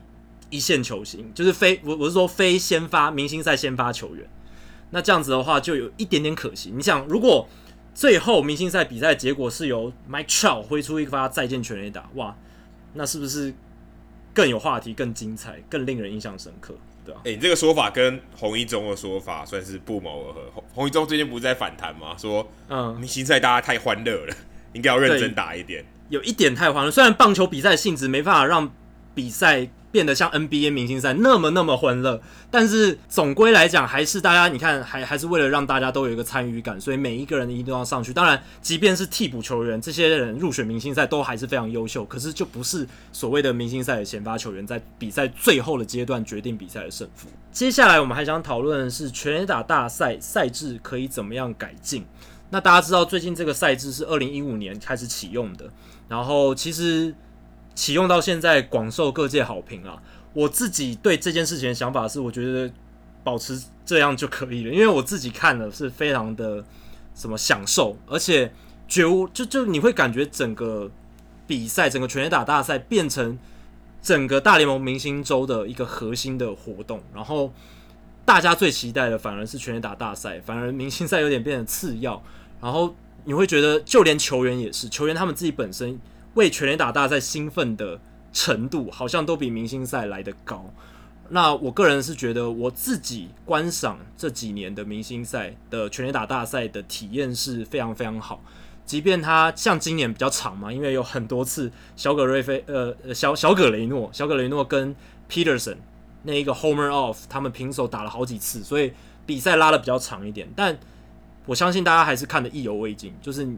[0.51, 4.29] 一线球星，就是非我我是说非先发明星赛先发球员。
[4.91, 6.71] 那这样子的话，就有一点点可惜。
[6.75, 7.49] 你想，如果
[7.95, 12.37] 最后明星赛比赛结果是由 Mike Trout 挥出一发再见全垒打，哇，
[12.95, 13.55] 那是不是
[14.35, 16.75] 更有话题、更精彩、更令人印象深刻？
[17.05, 17.21] 对啊？
[17.25, 20.51] 哎、欸，你这个说法跟洪一中的说法算是不谋而合。
[20.55, 22.17] 洪洪一中最近不是在反弹吗？
[22.19, 24.35] 说，嗯，明星赛大家太欢乐了，
[24.75, 25.85] 应该要认真打一点。
[26.09, 28.73] 有一点太欢乐，虽然棒球比赛性质没办法让
[29.15, 29.69] 比赛。
[29.91, 38.13] 变得像 NBA 明星赛那么那么欢乐，但是总归来讲，还是大家你看，还还是为了让大家都有一个参与感，所以每一个人一定要上去。
[38.13, 47.29] 当然，即便是替补球员，这些人入选明星赛都还是非常优秀，可是就不是所谓的明星赛的先发球员，在比赛最后的阶段决定比赛的胜负。
[47.51, 52.05] 接下来我们还想讨论的是全垒打大赛赛制可以怎么样改进。
[52.51, 55.69] 那大家知道，最近这个赛制是二零一五年开始启用的，
[56.09, 57.15] 然后其实。
[57.75, 60.03] 启用到现在广受各界好评啊！
[60.33, 62.71] 我自己对这件事情的想法是，我觉得
[63.25, 66.65] 保持这样就可以了，因为我自己看了是非常的
[67.15, 68.53] 什么享受，而且
[68.87, 70.91] 觉悟就就你会感觉整个
[71.47, 73.39] 比赛，整个全垒打大赛变成
[74.03, 77.53] 整个大联盟明星周的一个核心的活动，然后
[78.25, 82.23] 大家最期待的反而是全垒打大赛，反而明星赛有点变得次要，
[82.61, 85.99] 然后你会觉得就连球员也是，球员他们自己本身。
[86.35, 88.01] 为全垒打大赛兴奋的
[88.33, 90.73] 程度，好像都比明星赛来得高。
[91.31, 98.43] 那我个人是觉得，我自己观赏这几年的明星赛的全垒打大赛的体验是非常非常好。
[98.85, 104.95] 即便他像今年比较长嘛，因为有很多次小葛瑞菲，呃，小小葛雷诺，小葛雷诺跟
[105.29, 105.77] Peterson
[106.25, 108.93] 那一个 Homer off，他们平手打了好几次，所以
[109.27, 110.49] 比赛拉得比较长一点。
[110.57, 110.79] 但
[111.47, 113.49] 我相信大家还是看得意犹未尽，就是。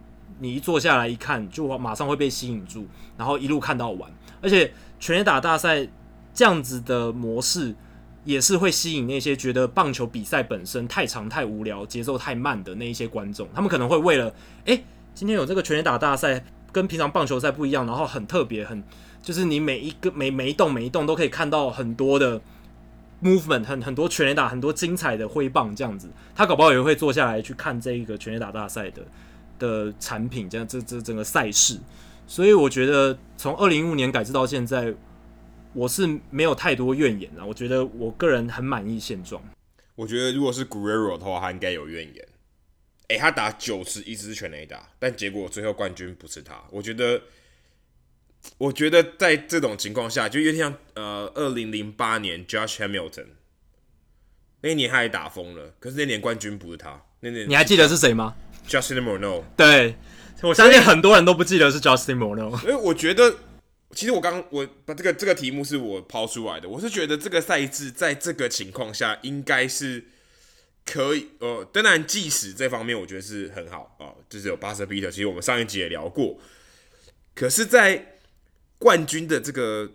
[0.43, 4.11] 你一坐下来一看，就马上会被吸引住，然后一路看到完。
[4.43, 5.87] 而且全垒打大赛
[6.35, 7.73] 这样子的模式，
[8.25, 13.49] 也是会吸引那些觉得棒球比赛本身太长太无聊、节奏太慢的那一些观众。
[13.55, 18.83] 他们可能会为了，诶，今天有这个全垒打大赛，跟平常棒球赛不一样，然后很特别，很
[19.23, 22.41] 就是你每一个每每一栋每一栋都可以看到很多的
[23.23, 26.11] movement，很很多全垒打，很多精彩的挥棒这样子。
[26.35, 29.03] 他搞不好也会坐下来去看这一个全垒打大赛的。
[29.63, 31.79] 的产品，这样这这整个赛事，
[32.27, 34.93] 所以我觉得从二零一五年改制到现在，
[35.73, 37.47] 我是没有太多怨言啊。
[37.47, 39.41] 我觉得我个人很满意现状。
[39.95, 42.29] 我觉得如果是 Guerrero 的话，他应该有怨言。
[43.09, 46.65] 诶、欸，他打九十一支全垒打，但结果最后冠军不是他。
[46.71, 47.23] 我觉得，
[48.59, 53.27] 我觉得在这种情况下，就有点像呃，二零零八年 Josh Hamilton
[54.63, 57.03] 那一年他也打疯了，可是那年冠军不是他。
[57.21, 58.35] 那年你还记得是谁吗
[58.69, 59.97] ？Justin Morneau，对，
[60.43, 62.61] 我相信很多人都不记得是 Justin Morneau。
[62.63, 63.35] 因为我觉得，
[63.93, 70.05] 其实我刚我把这个这个题目是我抛出来的，我是觉得这个赛制在这个情况下应该是
[70.87, 76.39] 可以，呃，当然计时这方面我觉得是很好啊，就是有 buzzer beater，其实我们上一集也聊过。
[77.35, 78.17] 可是，在
[78.79, 79.91] 冠军的这个，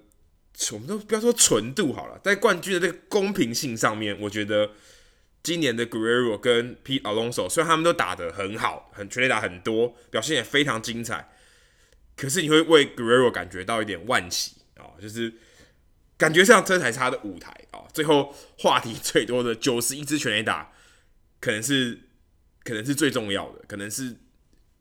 [0.72, 4.72] 我们都不要说纯度好了，在冠军的这个公平性上面，我觉得。
[5.48, 11.30] 今年的 Guerrero 跟 Pete Alonso，虽然他们都打得很好，很全垒打很多，表现也非常精彩，
[12.18, 15.34] 可是你会为 Guerrero 感觉到一点惋惜啊，就是
[16.18, 17.80] 感觉像这才是他的舞台啊。
[17.94, 20.74] 最后话题最多的九十一支全垒打，
[21.40, 21.98] 可能是
[22.66, 24.18] 可能是最重要的，可能是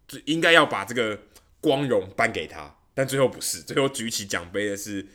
[0.09, 1.17] 最应该要把这个
[1.61, 5.07] 光荣颁给他，但最后不是，最后举起奖杯的是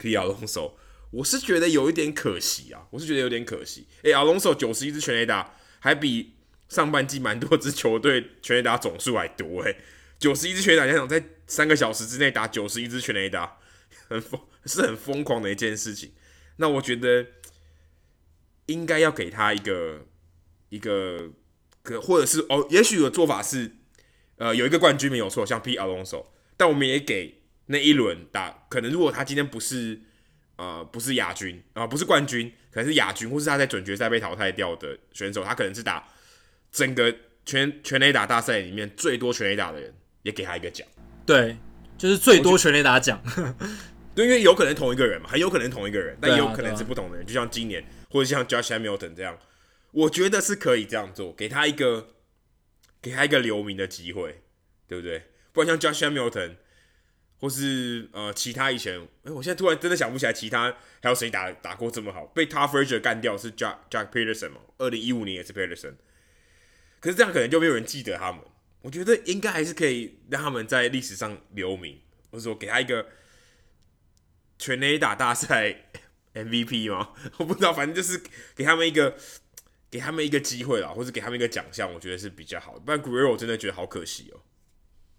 [0.00, 0.72] Pete Alonso。
[1.10, 3.86] 我是觉得有一点可惜啊，我是觉得有点可惜。
[4.02, 6.34] 诶、欸，阿隆索九十一支全垒打，还比
[6.68, 9.78] 上半季蛮多支球队全垒打总数还多诶，
[10.18, 13.58] 九十一支全垒打，想想在三个小时之内打九十一支全垒打，
[14.08, 16.12] 很疯，是很疯狂的一件事情。
[16.56, 17.24] 那我觉得
[18.66, 20.06] 应该要给他一个
[20.68, 21.30] 一个，
[21.82, 23.76] 可或者是哦，也许有做法是，
[24.36, 30.02] 呃，有一个冠军没有错，像 P 阿隆索，但我们也给那一轮打，可能如果他今天不是。
[30.56, 36.02] 呃，不是亚军啊、呃，不是冠军，可能是亚军，或是他在准决赛被淘汰掉的选手，他可能是打
[36.72, 37.14] 整个
[37.44, 40.86] 全全垒打大赛里面最多全垒打的人，也给他一个奖。
[41.26, 41.58] 对，
[41.98, 43.22] 就是最多全垒打奖。
[44.16, 49.38] 对，因为有可能同一个人嘛，很有可能同一个人，但也有可能是不同的人，啊啊、就像今年或者像 Josh Hamilton 这样，
[49.90, 52.14] 我觉得是可以这样做，给他一个
[53.02, 54.40] 给他一个留名的机会，
[54.88, 55.24] 对不对？
[55.52, 56.56] 不然像 Josh Hamilton。
[57.38, 62.24] 或是呃，其他以前，哎、我现在突然真的想不起来，其他还有谁打打过这么好？
[62.26, 64.60] 被 Todd Frazier 干掉是 Jack Jack Peterson 嘛？
[64.78, 65.94] 二零一五年也是 Peterson，
[67.00, 68.40] 可是这样可能就没有人记得他们。
[68.82, 73.06] 我觉得应该还是可以让他们在历史上留名，或者说给他一个
[74.58, 75.88] 全 A 打大赛
[76.34, 77.10] MVP 吗？
[77.38, 78.22] 我不知道，反正就是
[78.54, 79.16] 给他们一个
[79.90, 82.80] 给他们一个机会啦，或者给他们一个奖项，我觉得是比较好的。
[82.80, 84.40] 不然 Guerrero 我真的觉得好可惜哦。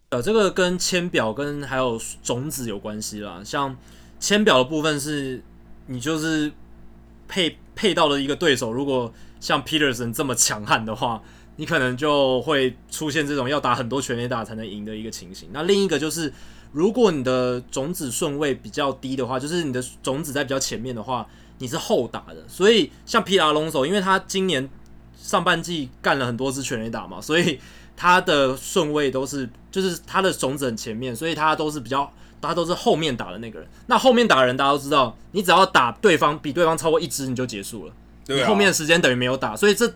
[0.09, 3.41] 呃，这个跟签表跟还有种子有关系啦。
[3.43, 3.75] 像
[4.21, 5.43] 签表的部分是，
[5.87, 6.49] 你就是
[7.27, 11.21] 配配到了一个对手，如果像 Peterson 这么强悍的话，
[11.57, 15.49] 你可能就会出现这种要打很多全垒打才能赢的一个情形。
[15.51, 16.31] 那另一个就是，
[16.71, 22.45] 如果你的种子顺位比较低的话，就是你的种子在比较前面的话，你是后打的。
[22.47, 24.69] 所以像 Pete Alonso，因为他今年
[25.17, 27.59] 上半季干了很多支全垒打嘛，所以。
[27.97, 33.67] 他的顺位都是，就是他的种子很前面，所以他都是比较，他都是后面打的那个人。
[33.87, 37.93] 那后面打的人，大家都知道，你只要打对方比对方超过一支，你就结束了。
[38.23, 38.43] 对啊。
[38.43, 39.91] 你后面的时间等于没有打，所以这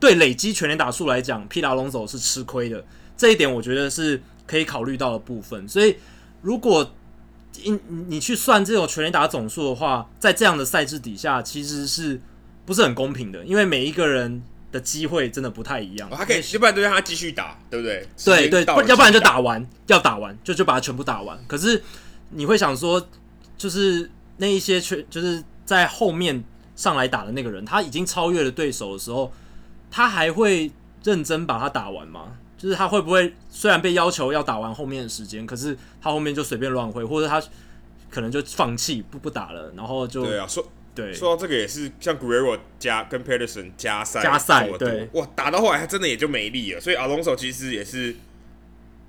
[0.00, 2.84] 对累积全垒打数来讲皮达龙走是吃亏的。
[3.16, 5.68] 这一点我觉得是可以考虑到的部分。
[5.68, 5.94] 所以
[6.42, 6.90] 如果
[7.62, 12.20] 你你去算这种全垒打总数的话，在这样的赛制底下，其实是
[12.66, 13.44] 不是很公平的？
[13.44, 14.42] 因为每一个人。
[14.74, 18.04] 的机会真的不太一样，他可以，要不然就让他继续打，对不对？
[18.24, 21.38] 对对，要不然就打完，要打完就就把它全部打完。
[21.46, 21.80] 可是
[22.30, 23.08] 你会想说，
[23.56, 26.42] 就是那一些全就是在后面
[26.74, 29.32] 上来打的那个人，他已经超越了对手的时候，
[29.92, 30.72] 他还会
[31.04, 32.32] 认真把它打完吗？
[32.58, 37.40] 就是他会不会虽然被要求要打完后面的时间，可是他后面就随便乱挥，或者他
[38.10, 40.66] 可能就放弃不不打了，然后就对啊说。
[40.94, 48.14] 对，说到这个也是像 Guerrero 加跟 Pederson 加赛加赛，对，哇，打到后来他真的也就没力了，所以 Alonso 其实也是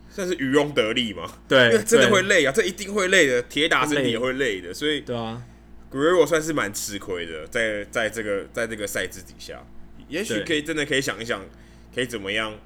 [0.09, 5.43] 算是渔翁得利嘛，对， 因为真的会累啊，这一定会累的，铁打身体也会累的，所以对啊
[5.91, 9.63] ，Guerrero 算是蛮吃亏的，在在这个在这个赛制底下，
[10.07, 11.45] 也许可以真的可以想一想，
[11.93, 12.57] 可以怎么样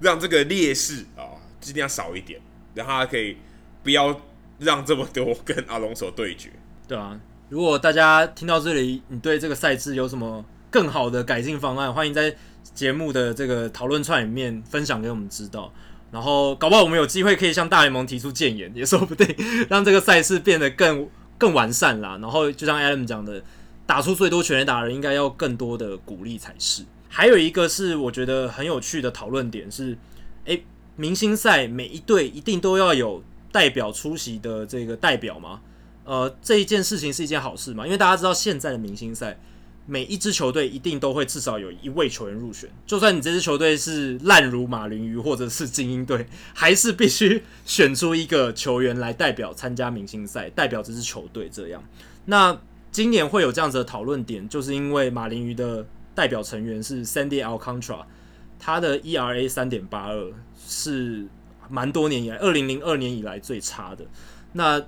[0.00, 2.40] 让这个劣势啊尽量少一点，
[2.74, 3.36] 让他可以
[3.82, 4.18] 不要
[4.60, 6.50] 让这么多跟 Alonso 对决，
[6.88, 7.20] 对啊。
[7.48, 12.34] 如果大家听到这里，你对这个赛制有什么更好的改进方案，欢迎在
[12.74, 15.72] 节目的这个讨论串里面分享给我们知道。
[16.10, 19.26] 然后搞不好我们有机会可以向大联盟提出建言，也说不定，
[19.68, 22.18] 让这个赛事变得更更完善啦。
[22.20, 23.40] 然后就像 Adam 讲的，
[23.86, 26.82] 打出最多全垒打的人应该要更多的鼓励才是。
[27.08, 29.96] 还有一个是我觉得很有趣的讨论点是，
[30.46, 30.64] 诶，
[30.96, 35.60] 明星赛每一队一定都要有代表出席的这个代表吗？
[36.06, 37.84] 呃，这一件事情是一件好事嘛？
[37.84, 39.38] 因为大家知道现在的明星赛，
[39.86, 42.70] 每一支球队一定都会至少有一位球员入选。
[42.86, 51.48] 就算你这支球队是烂如马林鱼或者是精英队， 还是必须选出一个球员来代表参加明星赛，代表这支球队。
[51.52, 51.82] 这样，
[52.26, 52.56] 那
[52.92, 58.04] 今年会有这样子的讨论点，就是因为马林鱼的代表成员是 Sandy Alcantara，
[58.58, 60.32] 他的 ERA 三点八二
[60.66, 61.26] 是
[61.68, 64.06] 蛮多年以来，二零零二年以来最差的。
[64.52, 64.82] 那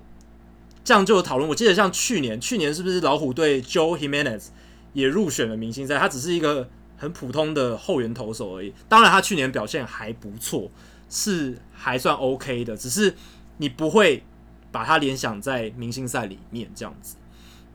[0.89, 4.47] 这样就有讨论，我记得像去年，去年是不是老虎队 Joe Jimenez
[4.95, 5.99] 也入选了明星赛？
[5.99, 8.73] 他只是一个很普通的后援投手而已。
[8.89, 10.71] 当然，他去年表现还不错，
[11.11, 13.15] 是还算 OK 的，只是
[13.59, 14.25] 你不会
[14.73, 17.17] 把他联想在明星赛里面这样子。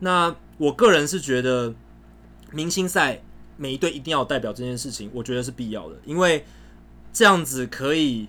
[0.00, 1.72] 那我个人是觉得，
[2.50, 3.22] 明星赛
[3.56, 6.44] 每一队一定要代表这件事情，我觉得是必要的，因为
[7.12, 8.26] 这样子可以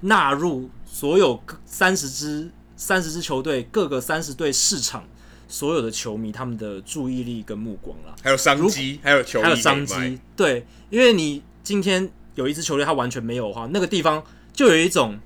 [0.00, 2.50] 纳入所有三十支。
[2.80, 5.04] 三十支球队，各个三十队市场
[5.46, 10.18] 所有的球迷，他们的注意力跟目光啦，还有商机，还有球，还有商机。
[10.34, 14.24] 对，因为你今天有一支球队，他完全没有的话，那个地方
[14.54, 15.20] 就有一种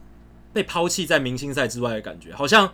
[0.53, 2.69] 被抛弃在明星赛之外的感觉，好像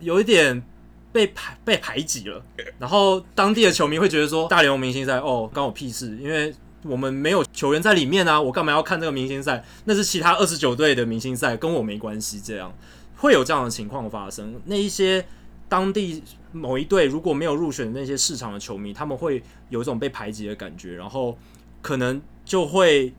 [0.00, 0.62] 有一点
[1.10, 2.44] 被排被排挤了。
[2.78, 9.64] 然后当地的球迷会觉得说，大联盟明星赛哦，关我屁事，因为我们没有球员在里面啊，我干嘛要看这个明星赛？
[9.86, 12.38] 那是其他二十九队的明星赛，跟我没关系。
[12.38, 12.70] 这样。
[13.22, 14.60] 会有这样的情况发生。
[14.64, 15.24] 那一些
[15.68, 16.20] 当地
[16.50, 21.38] 某一队如果没有入选那些市场的球迷，他们会有一种被排挤的感觉，然后
[21.80, 23.12] 可能就会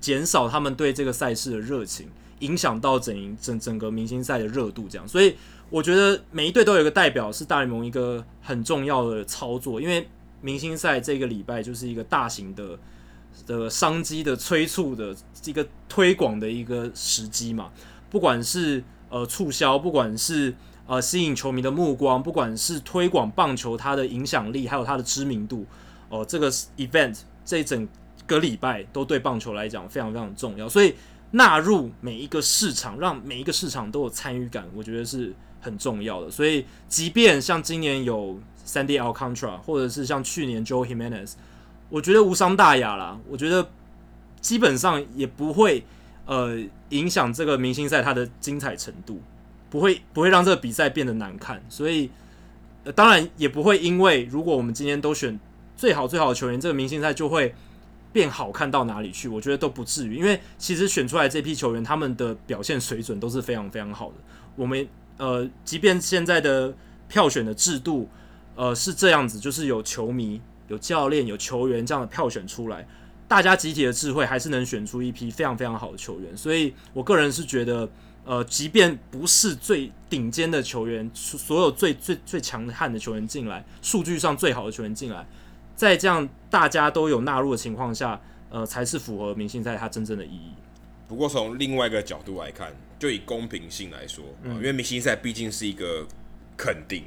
[0.00, 4.86] 减少他们对这个赛事的热情，影响到整整整个明星赛的热度。
[4.88, 5.34] 这样，所以
[5.70, 10.08] 我觉得每一队都有一个代表是大联盟一个很重要的操作，因为
[10.40, 12.78] 明星赛这个礼拜就是一个大型的
[13.44, 15.12] 的商机的催促的
[15.44, 17.72] 一个推广的一个时机嘛，
[18.08, 18.84] 不管是。
[19.12, 20.54] 呃，促销，不管是
[20.86, 25.66] 呃吸引球迷的目光，不管是推广棒球它的影响力，还有它的知名度，
[26.08, 27.86] 哦、呃，这个 event 这一整
[28.26, 30.94] 个礼拜都对棒球来讲非常非常重要，所以
[31.32, 36.30] 纳入每一个市场，让每一个市场都有参与感，我觉得是很重要的。
[36.30, 41.32] 所以，即便像今年有 Sandy Alcantara，或者是像去年 Joe Jimenez，
[41.90, 43.18] 我觉得无伤大雅啦。
[43.28, 43.68] 我觉得
[44.40, 45.84] 基本上也不会。
[46.24, 46.56] 呃
[46.92, 49.20] 影响这个明星赛它的精彩程度，
[49.68, 52.10] 不会不会让这个比赛变得难看，所以、
[52.84, 55.38] 呃、当然也不会因为如果我们今天都选
[55.76, 57.54] 最好最好的球员，这个明星赛就会
[58.12, 59.26] 变好看到哪里去？
[59.28, 64.14] 我觉得都不至于，因为其实选出来这批球员他们的表现水准都是非常非常好的。
[64.54, 64.86] 我们
[65.16, 66.74] 呃，即便现在的
[67.08, 68.08] 票选的制度
[68.54, 72.86] 呃是这样子，就是有球迷、有教练、有球员这样的票选出来，
[73.26, 76.36] 大家集体的智慧还是能选出一批非常非常好的球员。
[76.36, 77.88] 所以我个人是觉得。
[78.24, 85.26] 呃，即便不是最顶尖的球员，所有最最最强悍的球员进来，数据上最好的球员进来，
[85.74, 90.52] 在这样大家都有纳入的情况下，呃，才是符合明星赛它真正的意义。
[91.08, 96.06] 不过从另外一个角度来看，就以公平性来说，嗯、因为明星赛毕竟是一个
[96.56, 97.02] 肯定，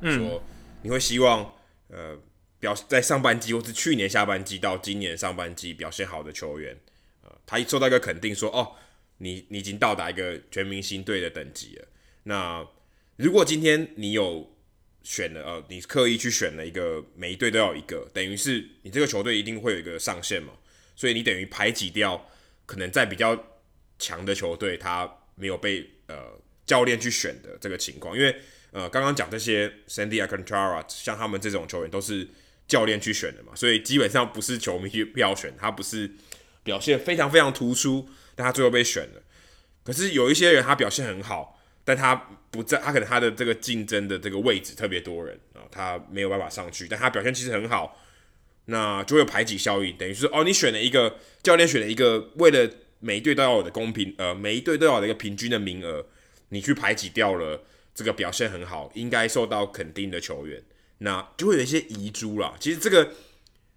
[0.00, 0.42] 嗯、说
[0.80, 1.40] 你会希望
[1.90, 2.16] 呃
[2.60, 6.78] 表在上半季或是去年下半季到今年上半季表现好的球员，
[7.22, 8.76] 呃，他一受到一个肯定说，哦。
[9.20, 11.88] 你你已经到达一个全明星队的等级了。
[12.22, 12.64] 那
[13.16, 14.56] 如果今天你有
[15.02, 20.52] 选了呃，你刻意去选了一个每一队都要一个，等于是你这个球队一定会有一个上限嘛。
[20.94, 22.30] 所以你等于排挤掉
[22.64, 23.36] 可能在比较
[23.98, 28.16] 强的球队他没有被呃教练去选的这个情况。
[28.16, 28.36] 因为
[28.70, 32.28] 呃刚刚讲这些 Sandy a c o n t r a r a 像他们这种球员都是
[32.68, 36.08] 教练去选的嘛，所以基本上不是球迷去票选，他不是
[36.62, 38.08] 表现非常非常突出。
[38.36, 39.22] 但他最后被选了，
[39.82, 42.14] 可是有一些人他表现很好，但他
[42.52, 48.00] 不在，他可能他的这个竞争的这个位置特别多人啊，他没有办法上去，但他表现其实很好，
[48.66, 56.06] 那就会有排挤效应，等于是哦，你选了一个教练选了一个为了每一队都要有的公平，呃，每一队都要有的一个平均的名额，
[56.50, 60.62] 你去排挤掉了这个表现很好、应该受到肯定的球员，
[60.98, 62.54] 那就会有一些遗珠啦。
[62.60, 63.12] 其实这个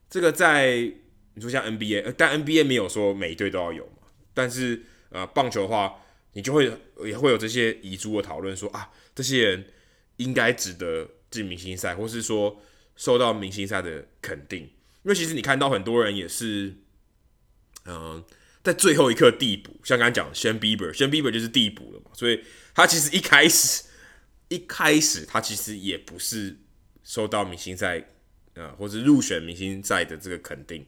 [0.10, 0.92] 这个在
[1.34, 4.08] 你说像 NBA，但 NBA 没有说每一队都要有嘛。
[4.34, 5.96] 但是，呃，棒球的话，
[6.34, 6.72] 你就会
[7.06, 9.66] 也会有这些遗珠的讨论，说啊，这些人
[10.18, 12.62] 应该值得进明星赛，或是说
[12.96, 14.62] 受到明星赛的肯定。
[15.04, 16.76] 因为其实你看到很多人也是，
[17.86, 18.24] 嗯、
[18.64, 22.44] 在最后一刻递补，像刚才讲 Shane Bieber，Shane Bieber 就是递补了嘛，所以
[22.74, 23.84] 他其实一开始
[24.48, 26.58] 一开始他其实也不是
[27.04, 28.04] 受到明星赛，
[28.54, 30.86] 呃，或是入选明星赛的这个肯定。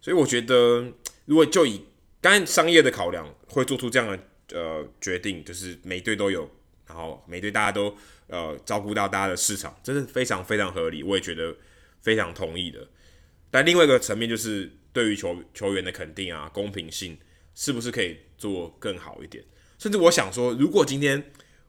[0.00, 0.92] 所以我觉得，
[1.26, 1.84] 如果就以
[2.20, 6.50] 当然，商业的考量会做出这样的呃决定，就是每队都有，
[6.86, 11.54] 然后每队大家都呃照顾到大家的市场，真的非常非常合理，我也觉得
[12.00, 12.86] 非常同意的。
[13.50, 17.18] 但另外一个层面就是对于球球员的肯定啊，公平性
[17.54, 19.44] 是不是可以做更好一点？
[19.78, 21.22] 甚至我想说，如果今天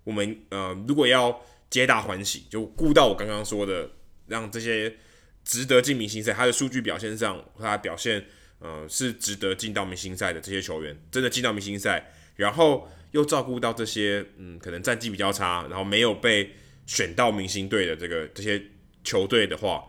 [0.04, 1.42] 我们呃如果要
[1.72, 3.90] 皆大欢喜，就顾到我刚刚说的，
[4.28, 4.98] 让这些
[5.44, 8.24] 值得进明星赛，他的数据表现上，他的表现。
[8.64, 16.52] 呃，是值得进到明星赛的这些球员，真的进到明星赛，然后又照顾到这些，嗯，可能战绩比较差，然后没有被
[16.86, 18.62] 选到明星队的这个这些
[19.04, 19.84] 球队的话，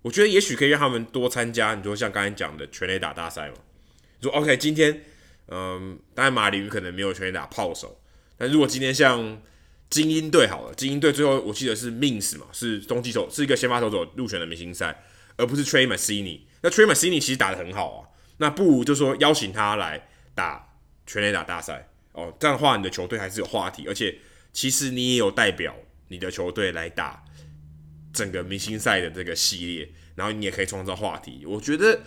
[0.00, 1.74] 我觉得也许可以让他们多参加。
[1.74, 3.56] 你说像刚才讲的全垒打大赛嘛，
[4.22, 5.02] 说 OK，今天，
[5.48, 8.00] 嗯，当然马林鱼可能没有全垒打炮手，
[8.38, 9.38] 但如果今天像
[9.94, 15.04] 精英队好了，精英队最后我记得是 Mins 嘛，是中继手，是一个先发投手入选的明星赛，
[15.36, 16.40] 而不是 Trey Mancini。
[16.62, 18.08] 那 Trey Mancini 其实打得很好啊。
[18.38, 20.74] 那不如就说邀请他来打
[21.06, 24.18] 全垒打大赛哦，这样的话你的球队还是有话题，而且
[24.52, 25.76] 其实你也有代表
[26.08, 27.24] 你的球队来打
[28.12, 31.46] 整个明星赛的这个系列，然后你也可以创造话题。
[31.46, 32.00] 我觉得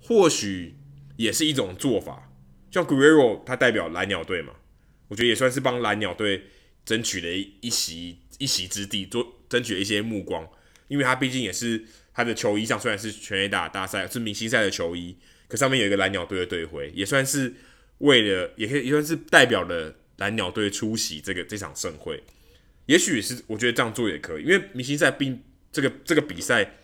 [0.00, 0.78] 或许
[1.16, 2.30] 也是一种做法，
[2.70, 4.52] 像 Guerrero 他代表蓝鸟队嘛，
[5.08, 6.44] 我觉得也算是帮蓝鸟队
[6.84, 10.48] 争取了一一席一席之地，做争取了一些目光，
[10.88, 15.16] 因为他毕竟也是他的球衣上虽然是全垒打大赛是明星赛的球衣。
[15.48, 17.52] 可上面有一个蓝鸟队的队徽，也算是
[17.98, 22.22] 为了，也可以也算是代表了蓝鸟队出席这个这场盛会。
[22.86, 26.78] 也许是我觉得这样做也可以，因为明星赛并这个这个比赛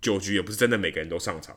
[0.00, 1.56] 九局也不是真的每个人都上场，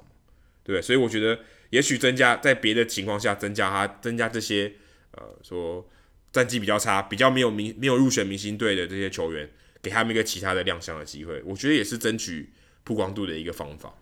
[0.64, 0.82] 对不对？
[0.82, 1.40] 所以我觉得
[1.70, 4.74] 也许增加在别的情况下增加他增加这些
[5.12, 5.88] 呃说
[6.36, 9.50] 战绩比较差、比较没有明没有入选明星队的这些球员，
[9.82, 12.50] 给他们一个其他的亮相的机会，我觉得也是争取
[12.84, 13.94] 曝光度的一个方法。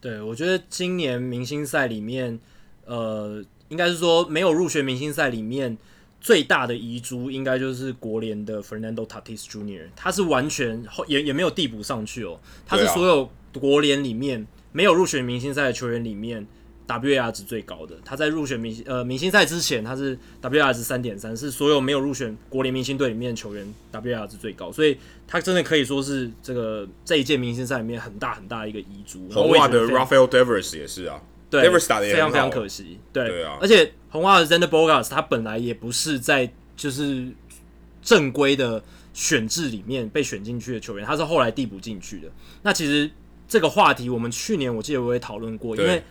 [0.00, 2.38] 对，我觉得今年明星赛里面，
[2.84, 5.76] 呃，应该是说没有入选明星赛里面
[6.20, 16.46] 最大的遗珠，应该就是国联的 Fernando Tatis Jr.，他是完全也也没有递补上去哦，他是所有国联里面没有入选明星赛的球员里面。
[16.86, 29.28] WAR 值最高的，他在入选明星呃明星赛之前，他是 WAR 值三点三，是所有没有入选国联明星队里面的球员 WAR 值最高，所以他真的可以说是这个这一届明星赛里面很大很大一个遗珠。
[29.30, 31.20] 红袜的 Rafael Devers 也是啊，
[31.50, 32.98] 对对，Never 打的非常非常可惜。
[33.12, 37.26] 对，对啊，而且红袜的 Zander Bogaerts 他本来也不是在就是
[38.00, 38.82] 正规的
[39.12, 42.28] 选制里面被选进去的球员，他是后来递补进去的。
[42.62, 43.10] 那其实
[43.48, 46.02] 这个话题我们去年我记得我也讨论过，因为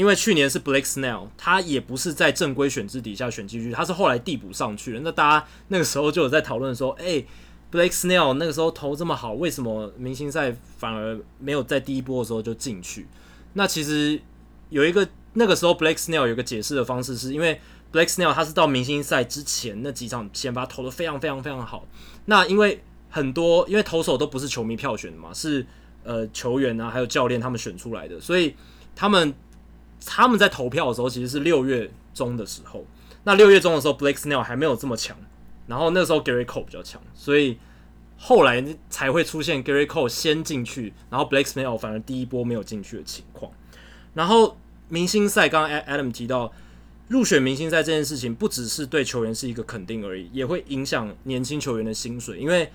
[0.00, 5.00] 因为去年是 Blake Snell，他也不是在正规选制底下选进去，他是后来递补上去的。
[5.00, 7.22] 那大家那个时候就有在讨论说，哎、
[7.70, 13.06] Blake Snell 那个时候投这么好，为什么明星赛反而没有在第一波的时候就进去？
[13.52, 14.18] 那其实
[14.70, 17.60] 有一个那个时候 Blake Snell 有个解释的方式，是因为
[17.92, 21.86] Blake Snell 他是到明星赛之前那几场先发投的非常非常非常好。
[22.24, 25.66] 那因为很多因为投手都不是球迷票选的嘛，是
[26.04, 28.56] 呃球员啊还有教练他们选出来的，所以
[28.96, 29.34] 他们
[30.04, 32.84] 他们在投票的时候其实是六月中的时候。
[33.24, 35.16] 那六月中的时候 Blake Snell 还没有这么强。
[35.66, 37.56] 然后那时候 Gary Cole 比较强，所以
[38.16, 43.52] 后来才会出现 Gary Cole 先进去，然后 Blake Snell 反而第一波没有进去的情况。
[44.14, 46.52] 然后明星赛，刚刚 Adam 提到
[47.06, 52.68] 入选明星赛这件事情，不只是对球员是一个肯定而已，也会影响年轻球员的薪水，因为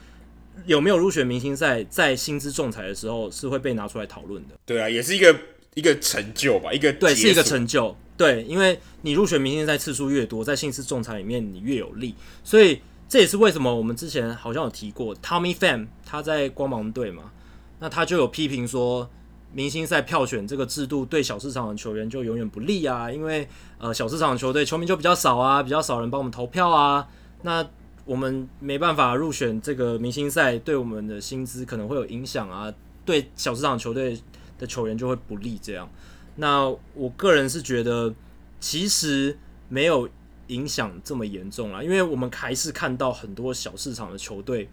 [0.65, 4.55] 有没有入选明星赛，在薪资仲裁的时候是会被拿出来讨论的。
[4.65, 5.37] 对啊，也是一个
[5.75, 7.95] 一个成就吧，一个对，是一个成就。
[8.17, 12.15] 对，因为你入选明星赛次数越多，在薪资仲裁里面你越有利，
[12.45, 17.31] 所以这也是为什么我们之前好像有提过，Tommy Pham 他在光芒队嘛，
[17.79, 19.09] 那他就有批评说，
[19.51, 23.45] 明星赛票选这个制度对小市场的球员就永远不利啊，因为
[23.77, 27.05] 呃小市场的球队球迷就比较少啊，比较少人帮我们投票啊，
[27.41, 27.67] 那
[28.05, 32.73] 我们没办法入选这个明星赛，对我们的薪资可能会有影响啊，
[33.03, 34.17] 对小市场球队
[34.57, 35.89] 的球员就会不利这样。
[36.37, 38.13] 那我个人是觉得，
[38.59, 39.37] 其实
[39.69, 40.09] 没有
[40.47, 44.67] 影响这么严重啦，因为我们还是看到很多小市场的球队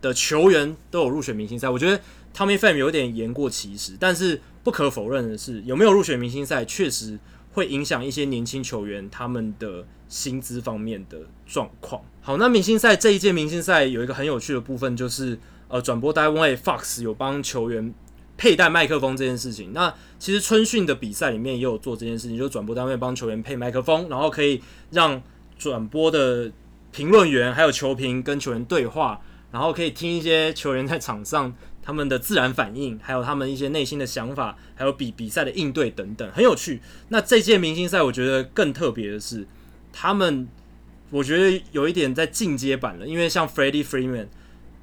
[0.00, 1.68] 的球员都有入选明星赛。
[1.68, 2.00] 我觉得
[2.34, 7.18] Tommy Fam 有点言过其实，但是不可否认的是，有没有入选明星赛，确实
[7.52, 12.02] 会影响一些年轻球员他们的薪资方面的状况。
[12.20, 15.38] 好，那明星赛这一届明星赛有一个很有趣的部分，就是
[15.68, 17.94] 呃，转播单位 Fox 有帮球员。
[18.38, 24.62] 佩戴麦克风这件事情，那其实春训的比赛里面也有做这件事情，就是转播单位帮球员配麦克风，然后可以
[24.92, 25.20] 让
[25.58, 26.50] 转播的
[26.92, 29.20] 评论员还有球评跟球员对话，
[29.50, 36.80] 然后可以听一些球员在场上他们的自然反应，还有他们一些内心的想法，还有比比赛的应对等等，很有趣。
[37.08, 39.44] 那这届明星赛我觉得更特别的是，
[39.92, 40.46] 他们
[41.10, 44.28] 我觉得有一点在进阶版了，因为像 Freddie Freeman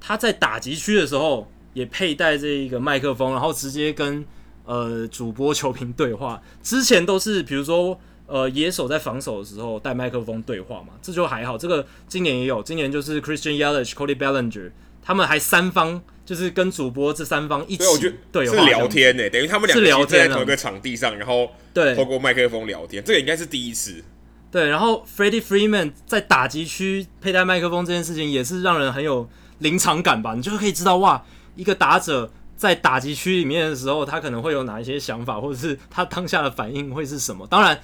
[0.02, 1.50] 他在打击区的时候。
[1.76, 4.26] 也佩戴这一个麦克风，然后直接跟
[4.66, 6.42] 呃主播球评对话。
[6.64, 11.56] 之前都是比如说呃野手在防守的时候带麦克风对话嘛，这就还好。
[11.56, 14.72] 这个今年也有，今年就是 Christian Yelich、Cody Bellinger
[15.04, 17.84] 他们还三方就是跟主播这三方一起
[18.32, 24.04] 对话，是聊天呢、欸，等于他们两个在同一个场地上，然后对透过麦克风聊天，这个应该是第一次。
[24.50, 31.24] 对，然后 Freddie Freeman 在打击区佩戴麦克风这件事情也是让人很有临场感吧，你就可以知道哇。
[31.56, 37.46] 一个打者在打击区里面的时候，他可能会有哪一些想法，或者是他当下的反应会是什么？
[37.48, 37.80] 当然，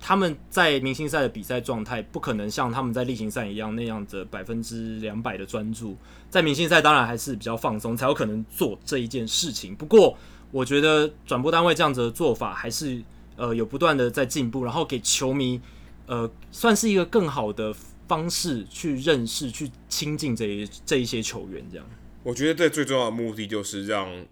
[0.00, 5.96] 他们在明星赛的比赛状态不可能像他们在例行赛一样那样的百分之两百的专注。
[6.28, 9.74] 在明星赛当然还是比较放松，才有可能做这一件事情。
[9.74, 10.16] 不过，
[10.50, 13.02] 我觉得转播单位这样子的做法还是
[13.36, 15.60] 呃有不断的在进步，然后给球迷
[16.06, 17.74] 呃算是一个更好的
[18.08, 21.86] 方式去认识、去亲近这一这一些球员这样。
[22.24, 24.26] 我觉得这最重要的目的就是让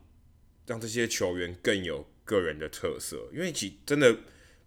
[0.66, 4.16] 让这些球员更有个人的特色，因为其真的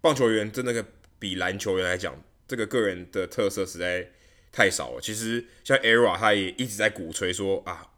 [0.00, 0.84] 棒球员真的
[1.18, 4.10] 比篮球员来讲，这个个人的特色实在
[4.52, 5.00] 太少了。
[5.00, 7.90] 其实像 ERA 他也一直在鼓吹说啊，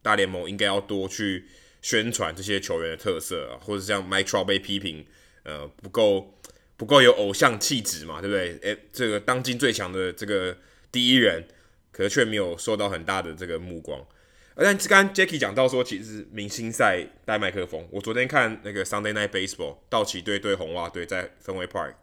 [0.00, 1.46] 大联盟应该要多去
[1.82, 5.04] 宣传这些球员的特色啊，或者像 Mike Trout 被批评
[5.42, 6.38] 呃不够
[6.76, 8.56] 不够有偶像气质嘛，对不对？
[8.62, 10.56] 诶，这个当今最强的这个
[10.92, 11.44] 第一人，
[11.90, 14.06] 可是却没有受到很大的这个目光。
[14.60, 17.86] 但刚刚 Jacky 讲到说，其实明星赛带麦克风。
[17.92, 21.94] 我昨天看那个 Sunday Night Baseball，道奇队对红袜队在氛围 Park。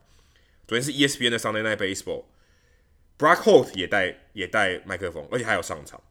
[0.66, 6.02] 昨天是 ESPN 的 Sunday Night Baseball，Brock Holt 也带也带麦克风，而且还有上场。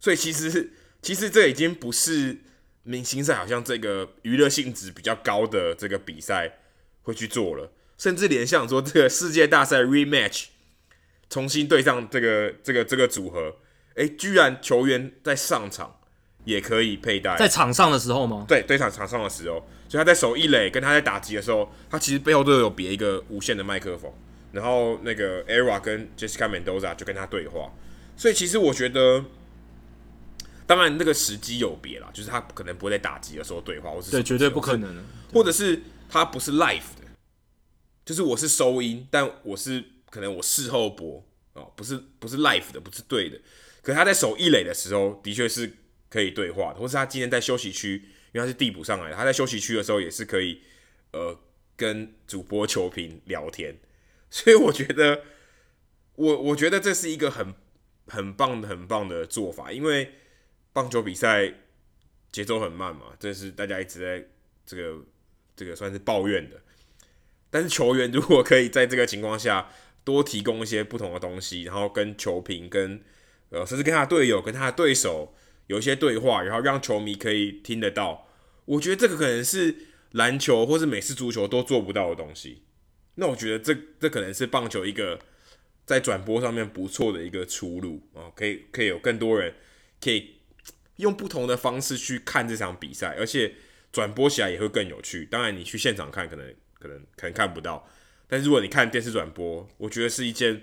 [0.00, 2.38] 所以其实其实这已经不是
[2.82, 6.58] 明星赛，好像这个娱乐性质比较高的这个比赛
[7.02, 10.46] 会去做了，甚至连像说这个世界大赛 Rematch
[11.30, 13.58] 重新对上这个这个这个组合。
[13.98, 15.98] 哎，居然球员在上场
[16.44, 18.46] 也可以佩戴，在场上的时候吗？
[18.48, 24.12] 对，对场场上的时候，所以他在守一垒，跟他在打击的时候，他其实背后都有别一个无线的麦克风，
[24.52, 27.70] 然后那个 ERA 跟 Jessica Mendoza 就跟他对话。
[28.16, 29.24] 所以其实我觉得，
[30.66, 37.04] 当然那个时机有别啦，就是他可能不会在打击的时候对话，或是对，绝对不可能的，或者是他不是 live 的，
[38.04, 41.24] 就是我是收音，但我是可能我事后播
[41.54, 43.38] 哦，不是不是 live 的，不是对的。
[43.82, 45.72] 可他在守一垒的时候，的确是
[46.08, 47.94] 可以对话的，或是他今天在休息区，
[48.32, 50.60] 因为他是递补上来的，他在休息区的时候也是可以
[51.12, 51.38] 呃
[51.76, 53.78] 跟主播球评聊天。
[54.30, 55.22] 所以我觉得，
[56.16, 57.54] 我我觉得这是一个很
[58.06, 60.12] 很棒的很棒的做法，因为
[60.72, 61.54] 棒球比赛
[62.30, 64.28] 节奏很慢嘛，这是大家一直在
[64.66, 65.02] 这个
[65.56, 66.60] 这个算是抱怨的。
[67.50, 69.70] 但是球员如果可以在这个情况下
[70.04, 73.02] 多提供一些不同的东西，然后跟球评、跟
[73.50, 75.34] 呃甚至跟他队友、跟他的对手
[75.66, 78.28] 有一些对话，然后让球迷可以听得到，
[78.64, 79.74] 我觉得这个可能是
[80.12, 82.62] 篮球或是美式足球都做不到的东西。
[83.16, 85.18] 那我觉得这这可能是棒球一个
[85.84, 89.54] 在转播上面不错的一个出路啊，可以可以有更多人
[90.00, 90.36] 可以
[90.96, 93.54] 用不同的方式去看这场比赛，而且
[93.90, 95.24] 转播起来也会更有趣。
[95.24, 97.88] 当然，你去现场看可能可能可能看不到，
[98.28, 100.62] 但是如果你看电视转播，我觉得是一件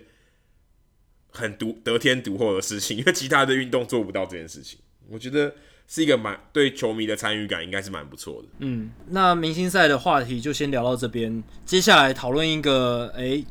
[1.35, 4.79] 很独得天独厚的事情，因为其他的运动做不到这件事情。
[5.09, 5.53] 我觉得。
[5.87, 8.47] 是一个蛮对球迷的参与感，应该是蛮不错的。
[8.57, 13.45] 嗯，那明星赛的话题就先聊到这边，接下来讨论一个，诶，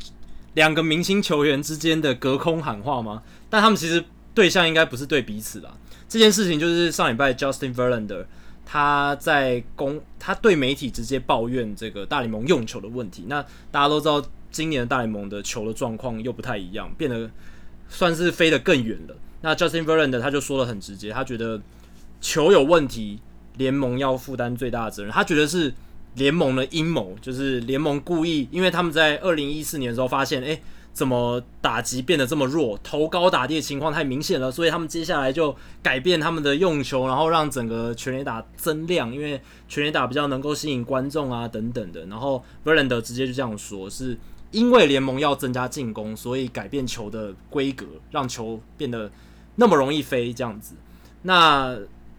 [0.54, 3.22] 两个明星球员之间的隔空喊话吗？
[3.48, 4.04] 但他们其实
[4.34, 5.78] 对象应该不是对彼此啦。
[6.08, 8.26] 这件事情就是上礼拜 Justin Verlander
[8.66, 13.26] 他在公，他对媒体直接抱怨这个大联盟用球的问题。
[13.28, 14.20] 那大家都知道，
[14.50, 17.30] 今年的大联盟的球的状况又不太一样，变得
[17.88, 19.16] 算是飞得更远了。
[19.40, 21.60] 那 Justin Verlander 他就说得很直接，他觉得。
[22.20, 23.20] 球有问题，
[23.58, 25.12] 联盟要负担最大的责任。
[25.12, 25.74] 他觉得是
[26.14, 30.62] 联盟的阴谋，就是联盟故意，因为他们在二零一四年的时候发现，诶，
[30.94, 42.06] 怎么打击变得这么弱，投高打低的情况太明显了，所以他们接下来就改变他们的用球，然后让整个全垒打增量，因为全垒打比较能够吸引观众啊等等的。
[42.06, 44.16] 然后 Verlander 直接就这样说，是
[44.54, 49.10] 因为联盟要增加进攻，所以改变球的规格，让球变得
[49.56, 50.76] 那么容易飞这样子。
[51.22, 51.76] 那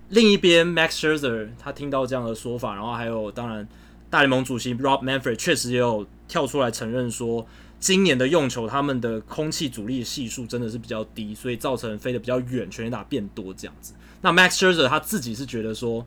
[0.09, 3.65] 另一边，Max Scherzer 他听到这样的说法，然后还有当然，
[4.09, 7.47] 大联盟主席 Rob Manfred 确实也有跳出来承认说，
[7.79, 13.93] 今年的用球他们的空气阻力系数真的是比较低，所以造成飞得比较远，全垒打变多这样子。
[14.21, 16.05] 那 Max Scherzer 他自己是觉得说，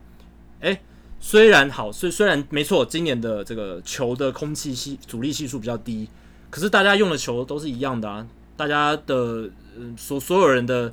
[0.61, 0.81] 诶，
[1.21, 6.09] 虽然好，虽虽然没错，今年的这个球的空气系阻力系数比较低，
[6.51, 8.27] 可是大家用的球都是一样的啊，
[8.57, 10.93] 大家的嗯所所有人的。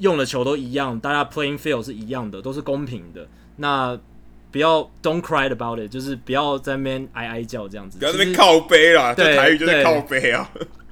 [0.00, 3.26] 用的球都一样，大家 playing field 是一样的，都是公平的。
[3.56, 3.98] 那
[4.52, 7.98] 不要 don't cry about it，就是不要在那边哀哀叫这样子。
[7.98, 10.48] 不要在那边靠背啦，对，台语就是靠背啊。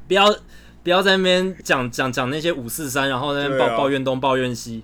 [0.09, 0.37] 不要
[0.83, 4.83] 不要在那边讲讲讲那些五四三，然后在那边抱、啊、抱怨东抱怨西，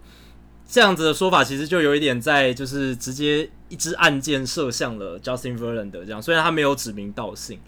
[0.68, 6.22] 这样子的说法其实就有一点在就是直接一支暗箭射向了 Justin Verlander 这样。
[6.22, 7.59] 虽然他没有指名道姓，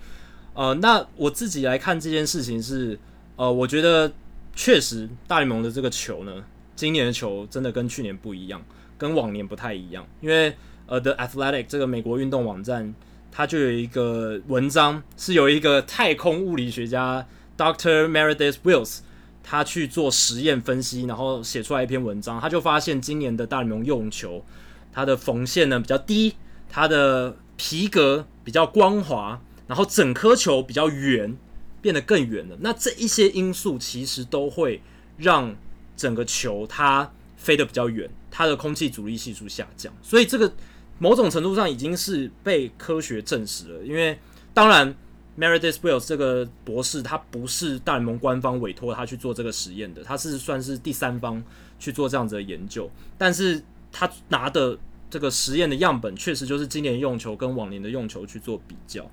[0.54, 2.98] 呃，那我自己来看这件事情是，
[3.36, 4.12] 呃，我觉得。
[4.56, 6.32] 确实，大联盟的这个球呢，
[6.76, 8.62] 今年的球真的跟去年不一样，
[8.96, 10.06] 跟往年不太一样。
[10.20, 10.54] 因为
[10.86, 12.94] 呃，The Athletic 这个美国运动网站，
[13.32, 17.26] 它就有一个文章，是有一个太空物理学家
[17.58, 19.00] Doctor Meredith Wills，
[19.42, 24.44] 他去做实验分析，然后写出来一篇文章，他就发现今年的大联盟用球，
[24.92, 26.36] 它的缝线呢比较低，
[26.68, 31.36] 它的皮革比较光滑，然后整颗球比较圆。
[31.82, 34.80] 变得更圆了，那这一些因素其实都会
[35.18, 35.54] 让
[35.94, 40.50] 整个球它飞得比较远，它的空气阻力系数下降，所以这个
[40.98, 43.84] 某种程度上已经是被科学证实了。
[43.84, 44.18] 因为
[44.54, 44.96] 当然
[45.38, 51.44] ，Meredith Wills 这个博士他不是大联盟官方委托他去做这个实验的，他是算是第三方
[51.78, 53.62] 去做这样子的研究，但是
[53.92, 54.78] 他拿的
[55.10, 59.06] 这个实验的样本确实就是今年用球跟往年的用球去做比较。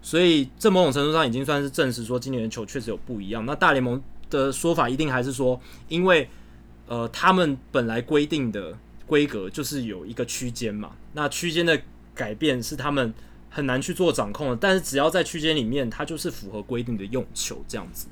[0.00, 3.44] 所以，这某种程度上已经算是证实说，今年的球确实有不一样。
[3.44, 6.28] 那大联盟的说法一定还是说，因为
[6.86, 11.78] 呃，他们本来规定的规格就是有一个区间嘛，那区间的
[12.14, 13.12] 改变是他们
[13.50, 14.56] 很难去做掌控的。
[14.56, 18.06] 但是只要在区间里面，它就是符合规定的用球这样子。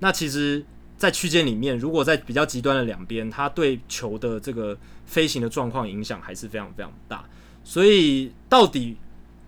[0.00, 0.64] 那其实，
[0.96, 7.24] 在区间里面，如果在比较极端的两边，它对球的这个飞行的状况影响还是非常非常大。
[7.62, 8.96] 所以，到底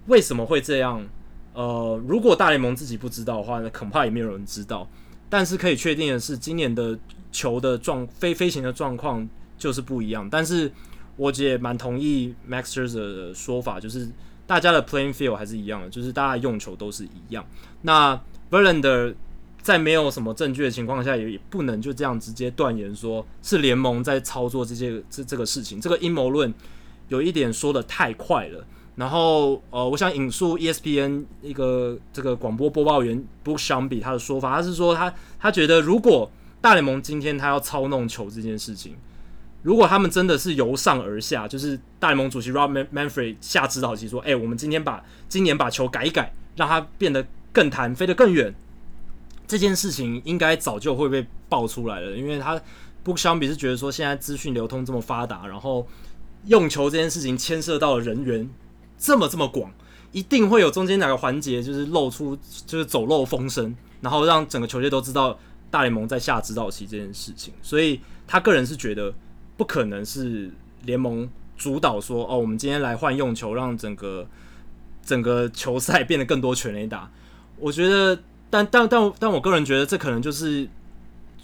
[0.06, 1.04] 为什么会这样？
[1.58, 4.88] 呃，如果大联盟自己不知道的话，那恐怕也没有人知道。
[5.28, 6.96] 但是可以确定的是，今年的
[7.32, 9.28] 球的状飞飞行的状况
[9.58, 10.30] 就是不一样。
[10.30, 10.70] 但是
[11.16, 14.08] 我也蛮同意 Max s e r z 的说法，就是
[14.46, 17.44] 大家的 playing field 还是一样的，就是大家用球都是一样。
[17.82, 18.20] 那
[18.52, 19.16] Verlander
[19.60, 25.80] 在没有什么证据的情况下，也不能就这样直接断言说是联盟在操作这些这这个事情。
[25.80, 26.54] 这个阴谋论
[27.08, 28.64] 有一点说的太快了。
[28.98, 36.28] 然后呃，我想引述 ESPN 一个这个广播播报员 Book Shambi 他的说法，他是说他他觉得如果
[36.60, 38.96] 大联盟今天他要操弄球这件事情，
[39.62, 48.52] 如果他们真的是由上而下，就是大联盟主席 Rob Manfred 下指导棋说，哎，我们今天把今年把球改一改，让它变得更弹，飞得更远，
[49.46, 52.60] 这件事情应该早就会被爆出来了，因为他
[53.04, 55.86] Book Shambi 是觉得说，现在资讯流通这么发达，然后
[56.46, 58.50] 用球这件事情牵涉到人员
[58.98, 59.72] 这么这么广，
[60.12, 62.36] 一定会有中间哪个环节就是露出
[62.66, 65.38] 就是走漏风声，然后让整个球界都知道
[65.70, 69.14] 大联盟在下指导棋这件事情，所以他个人是觉得。
[69.58, 70.48] 不可能是
[70.84, 74.24] 联盟主导说哦，我们今天来换用球，让整个
[75.04, 77.10] 整个球赛变得更多全垒打。
[77.58, 78.16] 我觉得，
[78.48, 80.68] 但但但但我个人觉得，这可能就是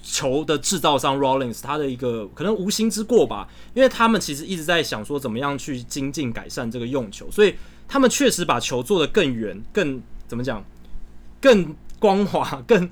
[0.04, 7.54] 球的制造商 Rollins，他的一个可能无心之过吧，因为他们其实一直在想说怎么样去精进改善这个用球，所以
[7.88, 10.64] 他们确实把球做得更圆、更怎么讲、
[11.40, 12.88] 更光滑、 更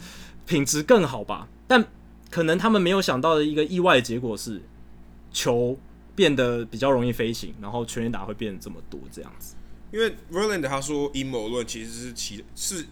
[0.47, 1.47] 品质更好吧。
[1.67, 1.85] 但
[2.31, 4.63] 可能他们没有想到的一个意外的结果是。
[5.35, 5.79] 球
[6.15, 9.55] 变得比较容易飞行，然后全垒打会变得这么多这样子。
[9.91, 12.85] 因为 Verlander 他说阴谋论其实是其是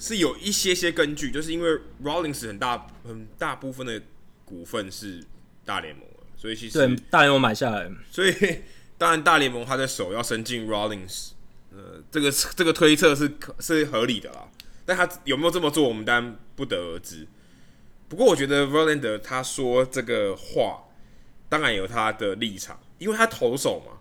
[0.00, 4.02] 是有一些些根据，就是因为 Rollins 很大很大部分的
[4.44, 5.22] 股份是
[5.64, 8.34] 大联盟了，所以其实对大联盟买下来，所以
[8.98, 11.28] 当然大联盟他的手要伸进 Rollins，
[11.70, 13.30] 呃，这个这个推测是
[13.60, 14.48] 是合理的啦。
[14.84, 17.28] 但他有没有这么做，我们当然不得而知。
[18.08, 20.84] 不过我觉得 Verlander 他说这个话。
[21.50, 23.98] 当然有他的立场，因为他投手嘛，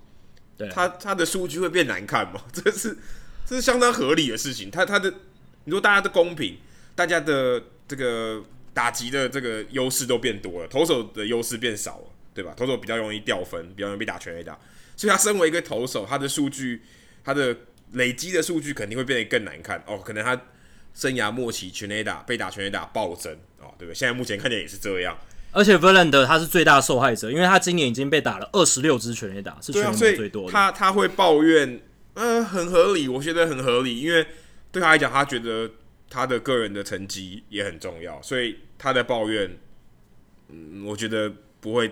[0.56, 2.95] 对，他他的数据会变难看嘛，这是
[3.43, 4.70] 这是相当合理的事情。
[4.70, 5.12] 他他的
[5.70, 6.57] 你说大家都公平，
[6.95, 8.41] 大家的这个
[8.74, 12.55] 打击的这个优势都变多了，投手的优势变少了，对吧？
[12.57, 14.57] 投手比较容易掉分，比较容易被打全垒打，
[14.97, 16.82] 所以他身为一个投手，他的数据，
[17.24, 17.55] 他的
[17.91, 19.99] 累积的数据肯定会变得更难看哦。
[20.03, 20.41] 可能他
[20.95, 23.93] 生涯末期全垒打被打全垒打暴增哦，对不对？
[23.93, 25.15] 现在目前看起来也是这样。
[25.51, 30.51] 而且 Verlander 他是最大受害者，因为他今年已经被打了二十六支全垒打，是全联盟最多的。
[30.51, 31.80] 他他会抱怨，
[32.15, 34.26] 呃，很合理，我觉得很合理，因为
[34.72, 35.70] 对他来讲，他觉得
[36.09, 39.57] 他的个人的成绩也很重要，所以他的抱怨，
[40.49, 41.91] 嗯，我觉得不会，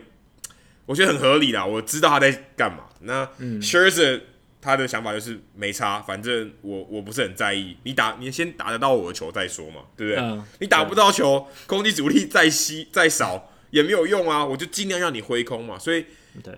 [0.85, 1.65] 我觉得很合理啦。
[1.65, 2.85] 我知道他在干嘛。
[3.01, 3.25] 那
[3.61, 4.21] Scherzer
[4.59, 7.77] 他的想法就是没差，反正我我不是很在意。
[7.83, 10.21] 你打，你先打得到我的球再说嘛，对不对？
[10.21, 15.77] 嗯、你打不到球，空气阻力再稀再少也没有用啊，我就尽量让你挥空嘛。
[15.77, 16.05] 所以，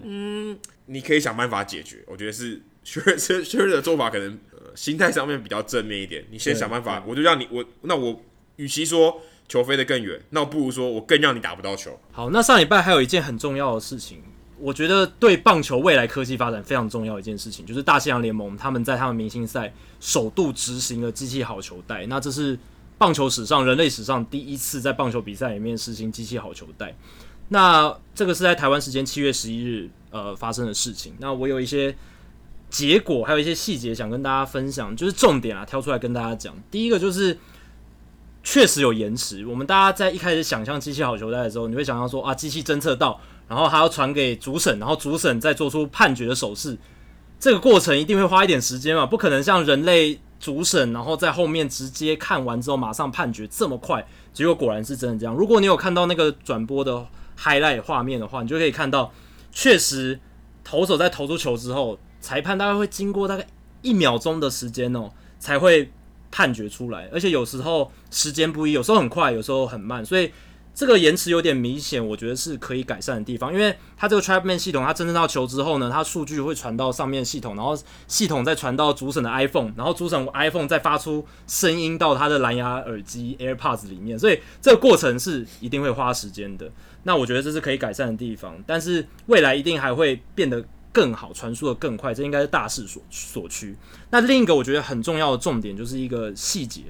[0.02, 1.98] 嗯，你可以想办法解决。
[2.08, 6.26] 我觉得是薛薛薛的做法可能、呃、心态上面比较正面一点。
[6.32, 8.22] 你先想办法，我就让你我那我
[8.58, 12.00] 与其说球飞得更远，那我不如说我更让你打不到球。
[12.12, 14.22] 好，那上礼拜还有一件很重要的事情。
[14.62, 22.06] 我觉得对棒球未来科技发展非常重要一件事情，就是大西洋联盟他们在他们明星赛首度执行了机器好球带。
[22.08, 22.60] 那这是
[22.98, 26.94] 棒球史上、人类史上第一次在棒球比赛里面实行机器好球带。
[27.48, 31.16] 那这个是在台湾时间七月十一日呃发生的事情。
[31.20, 31.96] 那我有一些
[32.70, 36.56] 结果，还有一些细节想跟大家分享，就是重点啊挑出来跟大家讲。
[36.70, 37.38] 第一个就是
[38.44, 39.46] 确实有延迟。
[39.46, 43.20] 我们大家在一开始想象机器好球带的时候，你会想象说啊，机器侦测到。
[43.48, 46.78] 然后还要传给主审，然后主审再做出判决的手势，
[47.40, 54.06] 这个过程一定会花一点时间嘛，不可能像人类主审，然后在后面直接看完之后马上判决这么快。
[54.32, 55.34] 结果果然是真的这样。
[55.34, 57.04] 如果你有看到那个转播的
[57.40, 59.12] highlight 画面的话，你就可以看到，
[59.52, 60.20] 确实
[60.64, 63.46] 投手在投出球之后， 裁判大概会经过大概
[63.82, 65.10] 一秒钟的时间哦，
[65.40, 65.92] 才会
[66.32, 70.32] 判决出来，而且有时候时间不一，有时候很快，有时候很慢，所以。
[70.72, 86.72] 这个延迟有点明显，我觉得是可以改善的地方，因为它这个 Trapman 系统，它真正到球之后呢，它数据会传到上面系统，然后系统再传到主审的 iPhone，然后主审 iPhone 再发出声音到它的蓝牙耳机 AirPods 里面，所以这个过程是一定会花时间的。
[87.04, 93.76] 那我觉得这是可以改善的地方，但是未来一定还会变得更好，传输的更快，这应该是大势所所趋。
[94.12, 96.84] 那另一个我觉得很重要的重点就是一个细节，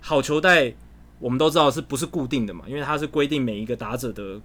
[0.00, 0.74] 好球带。
[1.20, 2.64] 我们都知道是不是固定的嘛？
[2.68, 4.38] 因为它是规定每一个打者的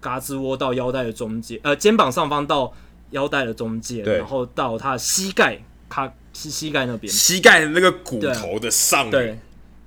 [0.00, 2.72] 嘎吱窝到腰带的中间，呃，肩膀上方到
[3.10, 5.58] 腰带的中间，然后到他的膝盖，
[5.88, 9.40] 他膝膝盖那边，膝盖的那个骨头的上缘，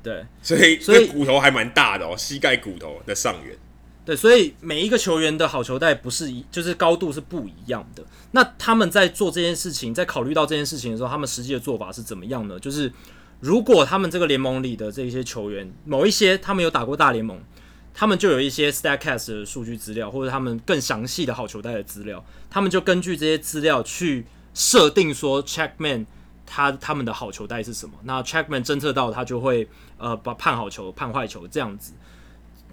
[0.03, 3.55] 对，对，所以所以骨头还蛮大的哦，膝盖骨头的上缘，
[4.05, 8.03] 对，所以每一个球员的好球带不是一，就是高度是不一样的。
[8.31, 12.59] 那他们在做这件事情，在考虑到这件事情的时候，他们实际的做法是怎么样呢？
[12.59, 12.91] 就是。
[13.39, 17.37] 如果他们这个联盟里的这些球员，某一些他们有打过大联盟，
[17.93, 26.05] 他们就有一些 Statcast 的数据资料，或者他们更详细的好球带的资料，他们就根据这些资料去设定说，Checkman
[26.45, 27.95] 他他们的好球带是什么。
[28.03, 31.91] 那 Trackman 侦测到他就会呃把判好球、判坏球这样子。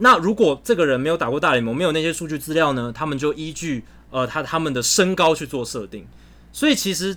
[0.00, 6.06] 那如果这个人没有打过大联盟，没有那些数据资料呢，他们就依据呃他他们的身高去做设定。
[6.52, 7.16] 所以其实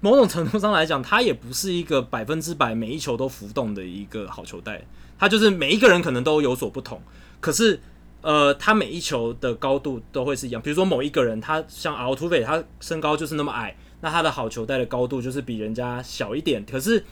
[0.00, 4.82] 某种程度上来讲，他也不是一个 百分之百每一球都浮动的一个好球带。
[5.18, 7.00] 他就是每一个人可能都有所不同，
[7.40, 7.80] 可是。
[8.22, 10.60] 呃，他每一球的高度都会是一样。
[10.60, 16.62] 比如说某一个人，他像 a l t u v 他身高就是那么矮，那他的好球带的高度就是比人家小一点。
[16.70, 17.02] 可是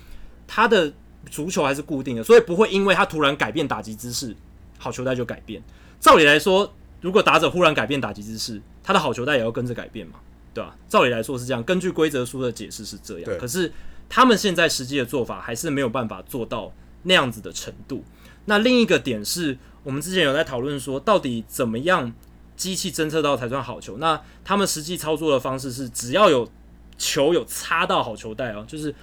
[0.46, 0.92] 他的
[1.30, 4.36] 足球还是固定的，所以不会因为他突然改变打击姿势，
[4.78, 5.62] 好球带就改变。
[6.00, 10.14] 照理来说，如果打者忽然改变打击姿势，他的好球带也要跟着改变嘛，
[10.54, 10.76] 对吧？
[10.88, 13.38] 照理来说是这样，根据规则书的解释是这样。
[13.38, 13.72] 可是
[14.08, 16.72] 他们现在实际的做法还是没有办法做到
[17.02, 18.02] 那样子的程度。
[18.46, 19.58] 那另一个点是。
[19.84, 22.12] 我们之前有在讨论说，到底怎么样
[22.56, 23.96] 机器侦测到才算好球？
[23.96, 26.46] 那他们实际操作的方式是，只要有
[26.98, 28.94] 球有擦到好球带哦，就是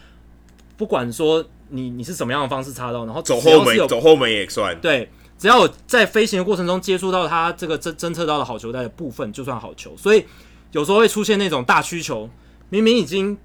[0.77, 9.95] 不管说你你是怎么样的方式擦到，然后走后门走后门也算对，只要有在飞行的过程中接触到它这个侦侦测到的好球带的部分，就算好球。
[9.97, 10.25] 所以
[10.71, 12.29] 有时候会出现那种大曲球，
[12.69, 13.37] 明明已经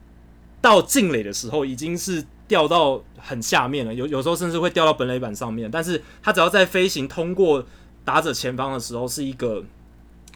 [0.61, 2.25] 到进垒的时候，已经是。
[2.51, 7.65] 掉到很下面了，有有时候甚至会掉到本垒板上面，但是它只要在飞行通过
[8.05, 9.63] 打者前方的时候，是一个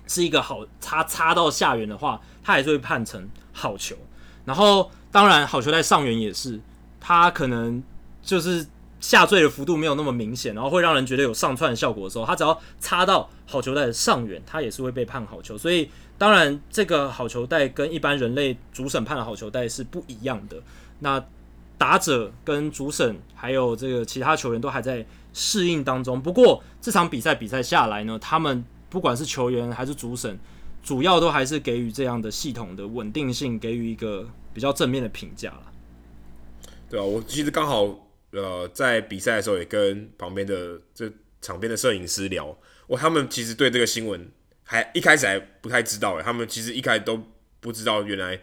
[0.07, 3.97] 是一个好擦擦到下缘的话，它还是会判成好球。
[4.45, 6.61] 然后当然好球带上缘也是，
[7.01, 7.83] 它可能
[8.23, 8.65] 就是
[9.05, 15.59] 下坠的幅度没有那么明显，然后会让人觉得有上窜的效果的时候，它只要擦到好球带的上缘，它也是会被判好球。
[15.59, 20.57] 所以当然这个好球带跟一般人类主审判的好球带是不一样的。
[21.01, 21.23] 那
[21.77, 26.19] 打者跟主审还有这个其他球员都还在适应当中。
[26.19, 30.39] 不过这场比赛比赛下来呢，他们不管是球员还是主审，
[30.83, 35.63] 主要都还是给予这样的系统的稳定性，给予一个比较正面的评价了。
[36.89, 38.04] 对啊，我其实刚好
[38.35, 41.11] 呃在比赛的时候也跟旁边的这
[41.41, 42.47] 场边的摄影师聊，
[42.89, 44.31] 哇，他们其实对这个新闻
[44.63, 47.23] 还一开始还不太知道诶，他们其实一开始都
[47.61, 48.41] 不知道原来。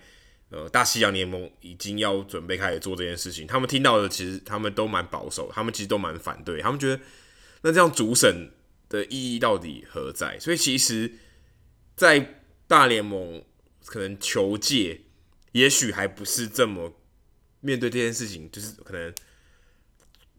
[0.54, 3.48] 呃，大西洋联盟已经要准备开始做这件事情。
[3.48, 6.60] 他们听到的其实他们都蛮保守，他们其实都蛮反对。
[6.60, 7.02] 他们觉得
[7.62, 8.52] 那这样主审
[8.90, 10.38] 的意义到底何在？
[10.40, 11.10] 所以其实，
[11.96, 13.42] 在大联盟
[13.86, 15.00] 可能球界
[15.54, 17.00] 也许还不是这么
[17.62, 19.14] 面对这件事情，就是可能，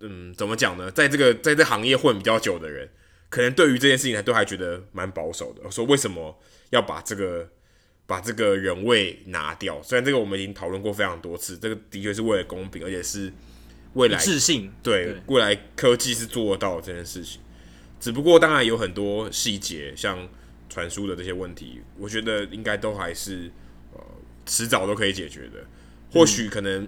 [0.03, 0.91] 嗯，怎么讲呢？
[0.91, 2.89] 在这个在这行业混比较久的人，
[3.31, 5.71] 可能对于这件事情还都还觉得蛮保守的。
[5.71, 6.39] 说为什么
[6.71, 7.49] 要把这个？
[8.05, 13.33] 把这个人位拿掉，虽然这个我们已经讨论过非常多次，这个的确是为了公平，而且是
[13.95, 17.41] 未来自信对，对未来科技是做得到这件事情。
[18.01, 20.29] 只不过当然有很多细节，像
[20.69, 23.51] 传输的这些问题，我觉得应该都还是
[23.95, 24.05] 呃
[24.45, 25.65] 迟早都可以解决的。
[26.11, 26.87] 或许可能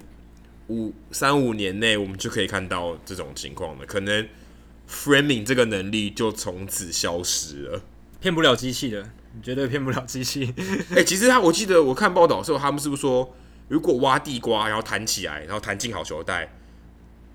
[0.68, 4.26] 五三五年内我们就可以看到这种情况了，可能
[4.88, 7.82] framing 这个能力就从此消失了，
[8.20, 9.10] 骗不了机器的。
[9.36, 10.54] 你绝对骗不了机器。
[10.90, 13.36] 哎、欸，其实他，我记得我看报道的时候，他们是不是说，
[13.68, 16.54] 如果挖地瓜，然后弹起来，然后弹进好球带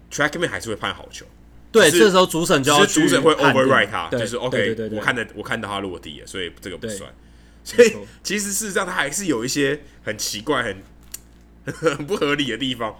[0.09, 1.25] ，Trackman 还是会判好球。
[1.71, 7.13] 对，这时候主审就要主审会 override 他，就是 OK，我看的我看到他落地了，所以这个不算。
[7.63, 10.82] 所以其实事实上，他还是有一些很奇怪、很
[11.97, 12.95] 很不合理的地方。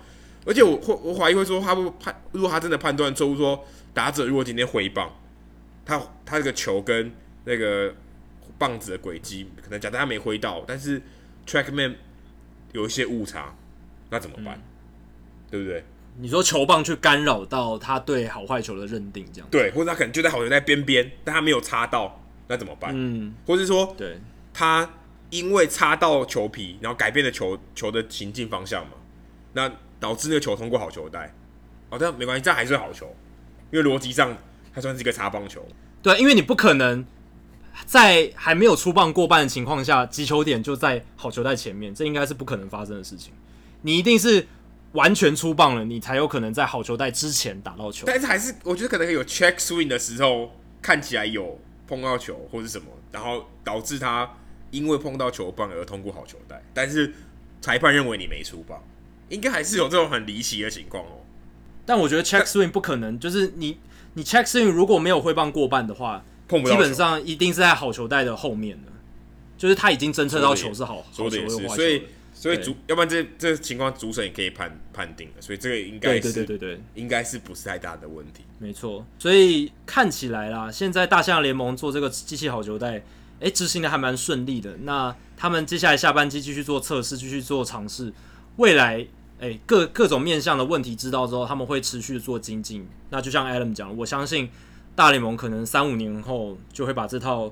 [0.46, 5.12] 而且我会我怀疑会说，他不判，如果他真的判断错误，说打者如果今天挥棒，
[5.86, 7.12] 他他这个球跟
[7.46, 7.94] 那个。
[8.58, 11.02] 棒子的轨迹可能假设他没挥到，但是
[11.48, 11.96] TrackMan
[12.74, 13.56] 有一些误差，
[14.10, 14.56] 那怎么办？
[14.58, 14.62] 嗯、
[15.50, 15.86] 对不对？
[16.18, 22.92] 你说球棒去干扰到他对好坏球的认定，这样对，或者他可能就在好球在边边，但他没有擦到，那怎么办？
[22.94, 24.20] 嗯，或者说，对，
[24.54, 24.90] 他
[25.30, 28.92] 因为擦到球皮，然后改变了球球的行进方向嘛，
[29.54, 31.34] 那导致那个球通过好球带，
[31.90, 33.14] 哦，但没关系，这还是好球，
[33.72, 34.38] 因为逻辑上
[34.74, 35.66] 它算是一个擦棒球。
[36.02, 37.06] 对，因为你不可能。
[37.86, 43.32] 在还没有出棒过半的情况下，击球点就在好球带前面，这应该是不可能发生的事情。
[43.84, 44.46] 你一定是
[44.92, 48.04] 完全出棒了，你才有可能在好球带之前打到球。
[48.06, 54.30] 但是还是我觉得可能有 check swing 的时候，看起来有碰到球或是什么，然后导致他
[54.72, 57.14] 因为碰到球棒而通过好球带，但是
[57.62, 58.84] 裁判认为你没出棒，
[59.30, 61.22] 应该还是有这种很离奇的情况哦。
[61.86, 63.78] 但我觉得 check swing 不可能，就是你
[64.16, 66.24] 你 check swing 如果没有挥棒过半的话。
[66.50, 68.92] 基本上一定是在好球带的后面的，
[69.56, 72.02] 就是他已经侦测到球是好，球的也是，所以
[72.34, 79.06] 所以主要不然这这情况主审也可以判判定了，所以这个应该是对对对对对，应该是不是太大的问题，没错。
[79.20, 83.04] 所以看起来啦，现在大西洋联盟做这个机器好球带，哎、
[83.42, 84.76] 欸，执行的还蛮顺利的。
[84.82, 88.12] 那他们接下来下半季继续做测试，继续做尝试，
[88.56, 89.06] 未来
[89.40, 92.88] 诶各各种面向的问题知道之后，他们会持续做精进。
[93.10, 94.50] 那就像 Adam 讲，我相信
[94.96, 97.52] 大联盟可能三五年后就会把这套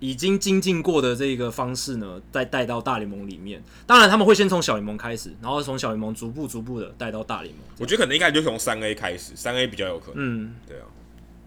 [0.00, 3.62] 已经精进过的这个方式呢，再带到大联盟里面。
[3.86, 7.64] 当然他们会先从小联盟开始，然后从小联盟逐步逐步的带到大联盟。
[7.78, 10.16] 我觉得可能一开始就从三 A 开始，三 A 比较有可能。
[10.16, 10.84] 嗯，对啊。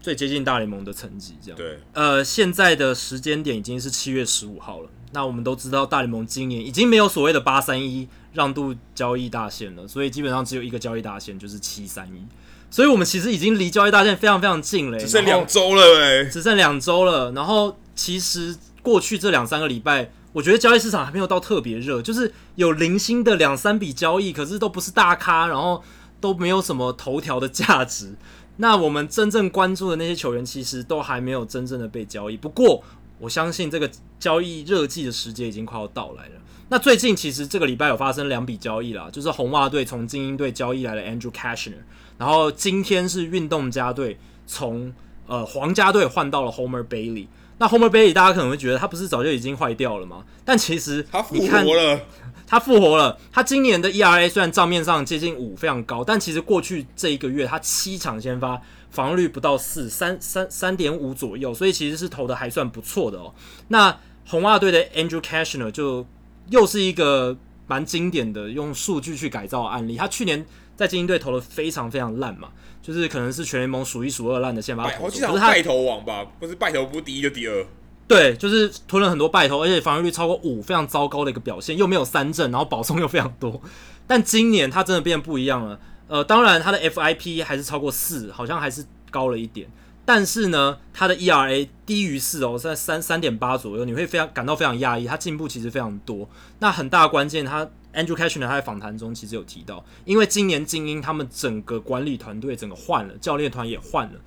[0.00, 1.78] 最接近大联盟的成绩，这样对。
[1.92, 4.88] 呃，现在的时间点已经是七月十五号了。
[5.12, 12.24] 那我们都知道，大联盟今年已经没有所谓的八三一让渡交易大限了，所以基本上只有一个交易大限，就是七三一。
[12.70, 17.32] 所以我们其实已经离交易大限非常非常近了，只剩两周了，哎，只剩两周了。
[17.32, 25.82] 然后其实过去这两三个礼拜，我觉得交易市场还没有到特别热，就是有零星的两三笔交易，可是都不是大咖，然后
[26.20, 28.14] 都没有什么头条的价值。
[28.58, 32.36] 那我们真正关注的那些球员，其实都还没有真正的被交易。
[32.36, 32.84] 不过，
[33.18, 36.32] 我相信这个交易热季的时间已经快要到来了。
[36.70, 41.72] 那最近其实这个礼拜有发生两笔交易啦，就是红袜队从精英队交易来了 Andrew Cashner，
[42.18, 44.92] 然后今天是运动家队从
[45.26, 47.26] 呃皇家队换到了 Homer Bailey。
[47.58, 50.24] 那 Homer Bailey 大家可能会觉得他不是早就已经坏掉了吗？
[50.44, 52.00] 但其实他复活了。
[52.46, 53.18] 他复活了。
[53.30, 58.60] 他今年的 ERA 虽然账面上接近五，非常高，但其实过去这一个月他七场先发，
[58.90, 63.34] 防御率不到四，三三三点五左右，所以其实是投的还算不错的哦。
[63.68, 66.06] 那红袜队的 Andrew Cashner 就
[66.50, 67.36] 又是一个
[67.66, 69.96] 蛮经典的用数据去改造的案例。
[69.96, 70.44] 他去年
[70.76, 72.48] 在精英队投的非常非常烂嘛，
[72.82, 75.04] 就是可能是全联盟数一数二烂的先发投手。
[75.04, 77.66] 我记得他败投王吧，不是败投不第一就第二。
[78.06, 83.60] 对，就是吞了很多败投，而且防御率超过五，非常糟糕的一个表现，又没有三振，然后保送又非常多。
[84.06, 85.78] 但今年他真的变不一样了。
[86.06, 89.68] 呃，当然他的 FIP 还是超过四，好像还是高了一点。
[90.08, 95.04] 但是呢，他的 ERA 低于四哦，在三三点八左右，你会非常感到非常讶异。
[95.04, 96.26] 他进步其实非常多。
[96.60, 104.18] 那很大关键，他 Andrew Cashner 他在访谈中其实有提到，因为今年精英他们整个管理团队整个换了，教练团也换了，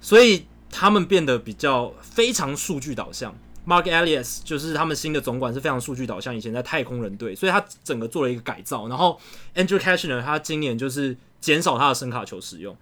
[0.00, 0.44] 所以。
[0.68, 3.32] 他们变得比较非常数据导向
[3.66, 8.88] ，Mark Elias 就是他们新的总管是非常数据导向，以前在太空人队，所以他整个做了一个改造。
[8.88, 9.18] 然后
[9.54, 12.76] Andrew Cashner 他今年就是减少他的声卡球使用，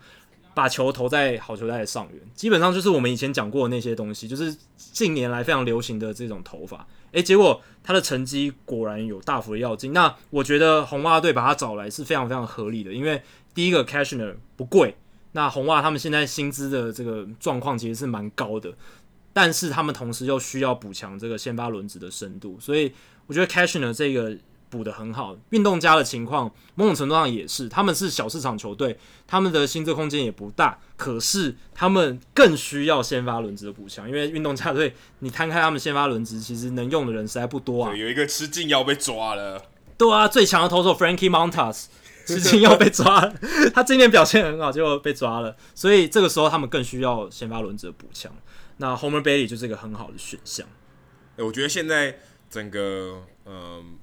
[0.54, 6.86] 把球投在好球带的上缘，基本上就是我们以前讲过的那些东西，就是近年来非常流行的这种投法。
[7.12, 9.92] 诶，结果他的成绩果然有大幅的跃进。
[9.92, 13.22] 那我觉得红袜队把他找来是非常非常合理的，因为
[13.54, 14.96] 第一个 Cashner 不贵。
[15.32, 18.72] 那红袜他们现在薪资的这个状况其实是蛮高的，
[19.32, 22.92] 但是他们同时又需要补强这个先发轮值的深度，所以
[23.26, 24.36] 我觉得 Cashner 这个
[24.74, 25.36] 补得很好。
[25.50, 37.94] 运动家的情况某种程度上也是，他们是小市场球队，他们的薪资空间也不大，可是他们更需要先发轮值的补强，因为运动家队你摊开他们先发轮值，其实能用的人实在不多啊。
[37.94, 39.62] 有一个吃禁药被抓了，
[39.96, 41.84] 对啊，最强的投手 Frankie Montas。
[42.26, 43.34] 事情要被抓了，
[43.74, 48.32] 他今年表现很好，就被抓了，所以这个时候他们更需要先发轮子的补强。
[48.78, 50.66] 那 Homer Bailey 就是一个很好的选项。
[51.32, 53.98] 哎、欸，我觉得现在整个嗯，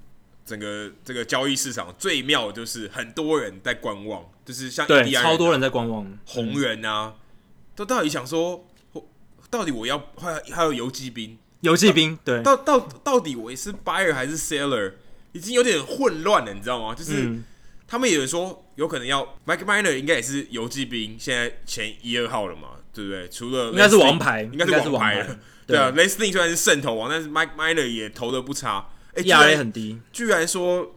[0.51, 7.15] 整个这个交易市场最妙的就是很多人在观望，就是像印第安人、啊、超多人在观望，红人啊，
[7.73, 8.67] 都到底想说，
[9.49, 14.93] 到底我要还还有游击兵，游击兵对，到到到底我是 buyer 还是 seller，
[15.31, 16.93] 已经有点混乱了，你知道吗？
[16.93, 17.23] 就是。
[17.23, 17.43] 嗯
[17.91, 23.27] 他们有人说有可能要 Mike Miner 应该也是游击兵，现在前一二号了嘛，对不对？
[23.27, 25.37] 除了应该是王牌，应该是王牌了。
[25.67, 29.99] 对啊 Lynn 虽然是圣投王，但是 Mike Miner 也投的不差，哎，ERA 很低。
[30.11, 30.95] 居然说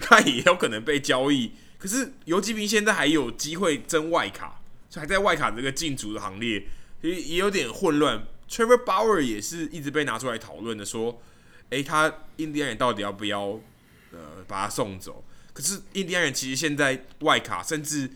[0.00, 6.64] 他也有可能被交易，可是游击兵现在还有机会争外卡，就还在外卡这个竞逐的行列，
[7.02, 8.24] 也也有点混乱。
[8.48, 11.22] Trevor Bauer 也是一直被拿出来讨论的，说，
[11.70, 13.60] 哎，他印第安人到底要不要
[14.10, 15.24] 呃把他送走？
[15.54, 18.10] 可是印第安人其实现在外卡，甚至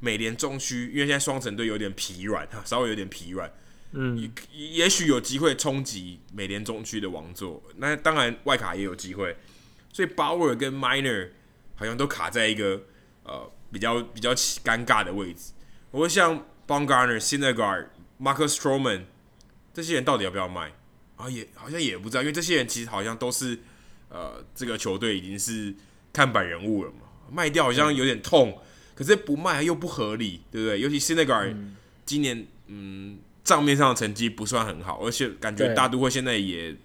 [0.00, 3.52] 美联中区，因为现在双城队有点疲软哈，稍微有点疲软，
[3.96, 4.16] 嗯，
[4.52, 7.62] 也也许有机会冲击美联中区的王座。
[7.76, 9.36] 那当然外卡也有机会，
[9.92, 11.30] 所以 Bauer 跟 Minor
[11.74, 12.82] 好像都卡在一个
[13.24, 15.52] 呃比较比较尴尬的位置。
[15.90, 17.86] 我会像 Bongarner、Syndergaard、
[18.20, 19.02] Marcus Stroman
[19.74, 20.72] 这些人到底要不要卖
[21.16, 21.28] 啊？
[21.28, 23.58] 也好像也不知道，因为这些人其实好像都是
[24.08, 25.74] 呃这个球队已经是。
[26.12, 30.80] 看板人物了嘛，卖掉好像有点痛，嗯、可是不卖又不合理，对不对？
[30.80, 31.54] 尤其是那个
[32.06, 36.76] 今年，嗯，账面上的成绩不算很好，而且感觉大都会现在也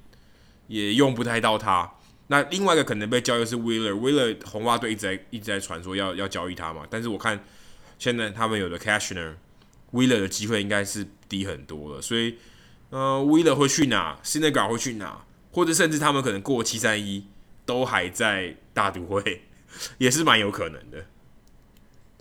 [0.68, 1.92] 也用不太到他。
[2.28, 7.44] 那另外一个可能被交易是 Willer，Willer 红袜队一直在一直在传说要要交易他嘛，但是我看
[8.00, 12.38] 现在他们有的 Cashner，Wheeler 的机会应该是低很多了，所以
[12.92, 15.26] 呃，Wheeler 会去哪？Syndergaard 会去哪？
[15.52, 17.26] 或者甚至他们可能过七三一。
[17.64, 19.44] 都还在大都会，
[20.00, 21.06] 也是蛮有可能的。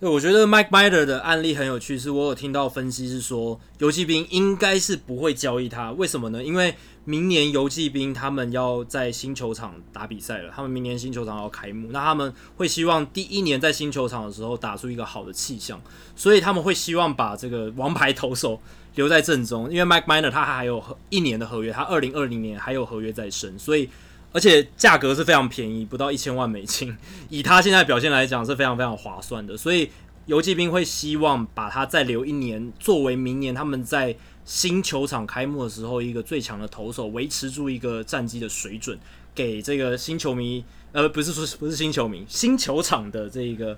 [0.01, 6.43] 对，我觉得 Mike Miner 的案例很有趣，是我有听到分析是说，游骑兵应该是不会交易他，为什么呢？
[6.43, 6.75] 因为
[7.05, 15.79] 明年游骑兵他们要在新球场打比赛了，他们明年新球场要开幕，那他们会希望第一年在新球场的时候打出一个好的气象，
[16.17, 18.59] 所以他们会希望把这个王牌投手
[18.95, 23.91] 留在阵中，因为 Mike Miner 他还有一年的合约，他二零二零年还有合约在身，所以。
[24.33, 26.97] 而且价格是非常便宜，不到一千万美金，
[27.29, 29.57] 以他现在表现来讲是非常非常划算的。
[29.57, 29.91] 所以
[30.27, 38.97] 游骑兵会希望把他再留一年，作为明年他们在新球场开幕的时候一个最强的投手，维持住一个战绩的水准，
[39.35, 43.77] 给这个新球迷，呃，不是说不是新球迷，新球场的这个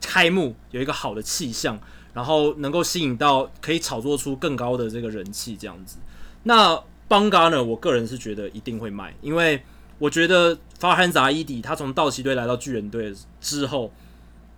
[0.00, 1.76] 开幕有一个好的气象，
[2.14, 5.98] 然后能够吸引到可以炒作出更高的这个人气这样子。
[6.44, 7.62] 那邦嘎呢？
[7.62, 9.60] 我个人是觉得一定会卖，因为。
[9.98, 13.92] 我觉得法罕扎伊迪他从道奇队来到巨人队之后，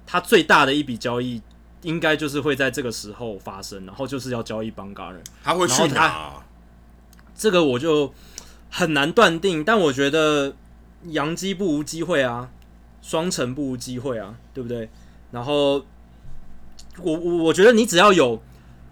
[0.07, 1.41] 他最大的一笔交易
[1.81, 5.23] 应该就是会在这个时候发生，然后就是要交易邦嘎人。
[5.43, 6.45] 他会去哪？
[7.35, 8.13] 这个我就
[8.69, 10.55] 很难断定，但我觉得
[11.05, 12.51] 杨基不无机会啊，
[13.01, 14.91] 双城不无机会啊，对不对？
[15.31, 15.87] 然后
[16.99, 18.43] 我我我觉得你只要有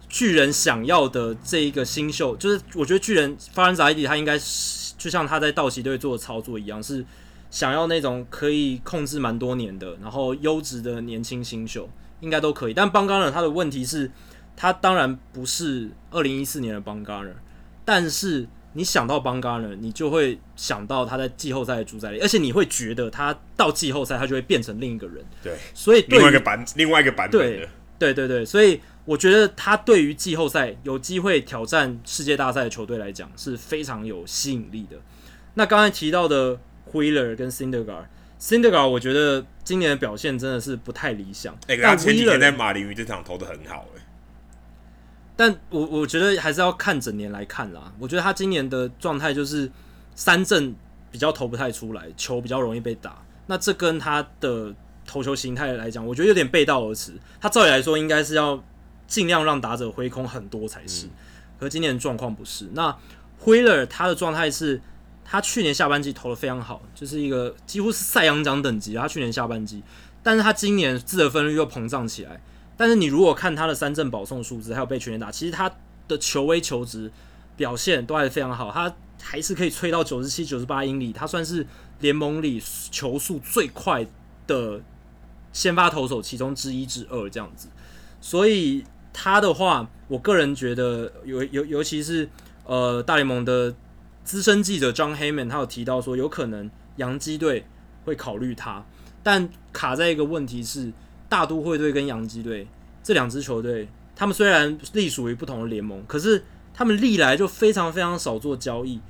[0.09, 4.78] 巨人想要的这一个新秀，就是我觉得巨人法罕扎伊迪他应该是。
[4.99, 7.03] 就像他在道奇队做的操作一样，是
[7.51, 11.89] 想要那种可以控制蛮多年的，然后优质的年轻新秀，
[12.21, 12.75] 应该都可以。
[12.75, 14.11] 但邦加勒他的问题是，
[14.57, 17.33] 他当然不是二零一四年的邦加勒，
[17.85, 25.25] 但是你想到邦加勒，你就会想到他在季后赛的主宰力，而且你会觉得他到季后赛他就会变成另一个人。
[25.43, 27.69] 对，所以另外一个版，另外一个版本的。
[27.99, 28.81] 对对对，所以。
[29.09, 34.99] 我觉得他对于季后赛有机会挑战世界大赛的球队来讲是非常有吸引力的。
[35.55, 36.59] 那刚才提到的
[36.93, 41.55] Wheeler 跟 Syndergaard，Syndergaard 我觉得今年的表现真的是不太理想。
[41.69, 44.03] 哎、欸，他前几天在马林鱼这场投的很好、欸，
[45.35, 47.91] 但我我觉得还是要看整年来看啦。
[47.99, 49.73] 我觉得他今年的状态就是
[50.15, 50.77] 三振
[51.11, 53.25] 比较投不太出来，球比较容易被打。
[53.47, 54.75] 那这跟他的
[55.07, 57.15] 投球形态来讲，我觉得有点背道而驰。
[57.41, 58.63] 他照理来说应该是要。
[59.09, 61.09] 尽量让打者挥空很多才是，
[61.59, 62.69] 可今年状况不是。
[62.75, 62.95] 那
[63.43, 64.81] Wheeler 他的状态是，
[65.25, 68.95] 他去年下半季投的非常好，就是一个几乎是赛扬奖等级。
[68.95, 69.83] 他去年下半季，
[70.23, 72.39] 但是他今年自得分率又膨胀起来。
[72.77, 75.73] 但是你如果看他的三振保送数字，还有被全垒打，其实他
[76.07, 77.11] 的球威球质
[77.57, 81.67] 表现都还是非常好，他还是可以吹到九十七、九十八英里，他算是
[82.01, 84.07] 联盟里球速最快
[84.47, 84.83] 的
[85.53, 87.69] 先发投手其中之一之二这样子，
[88.21, 88.85] 所以。
[89.21, 92.29] 他的话，我个人觉得，尤尤尤其是
[92.65, 93.75] 呃，大联盟的
[94.23, 97.67] 资深记者 John Heyman，他有提到说，有可能洋基队
[98.05, 98.87] 会考虑他，
[99.25, 100.93] 但卡在一个问题是，
[101.29, 102.69] 大都会队跟洋基队
[103.03, 109.01] 这两支球队，他们虽然隶属于不同的联盟，可是他们历来就非常非常少做交易。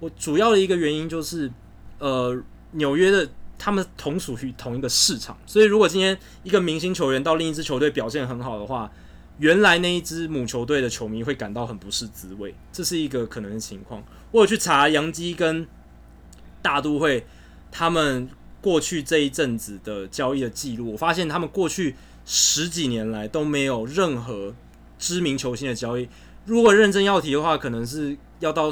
[0.00, 1.52] 我主要的一个原因就是，
[1.98, 2.34] 呃，
[2.70, 3.28] 纽约的
[3.58, 8.90] 他们同属于同一个市场，所以如果今天一个明星球员到另一支球队表现很好的话，
[9.38, 14.02] 原来那一支母球队的球迷会感到很不是滋味，这是一个可能的情况。
[14.32, 15.66] 我有去查杨基跟
[16.60, 17.24] 大都会
[17.70, 18.28] 他们
[18.60, 21.94] 过去这一阵子的交易的记录，我发现他们过去
[22.26, 24.54] 十几年来都没有任何
[24.98, 26.08] 知名球星的交易。
[26.44, 28.68] 如果认真要提的话，可能是要到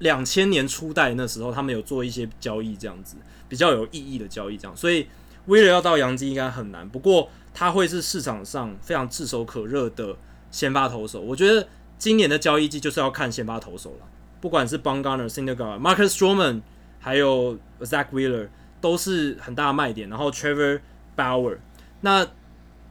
[0.00, 3.16] 两千年初代那时候，他们有做一些交易，这样子
[3.48, 4.76] 比较有意义的交易，这样。
[4.76, 5.06] 所以
[5.46, 6.88] 威尔要到杨基应该很难。
[6.88, 7.30] 不过。
[7.58, 10.14] 他会是市场上非常炙手可热的
[10.50, 11.22] 先发投手。
[11.22, 11.66] 我觉得
[11.96, 14.06] 今年的交易季就是要看先发投手了，
[14.42, 15.64] 不管是 b o n g a r n e r、s i n d e r g
[15.64, 16.60] a r d、Marcus Stroman，
[17.00, 20.10] 还有 Zack Wheeler 都是很大的卖点。
[20.10, 20.80] 然后 Trevor
[21.16, 21.56] Bauer，
[22.02, 22.26] 那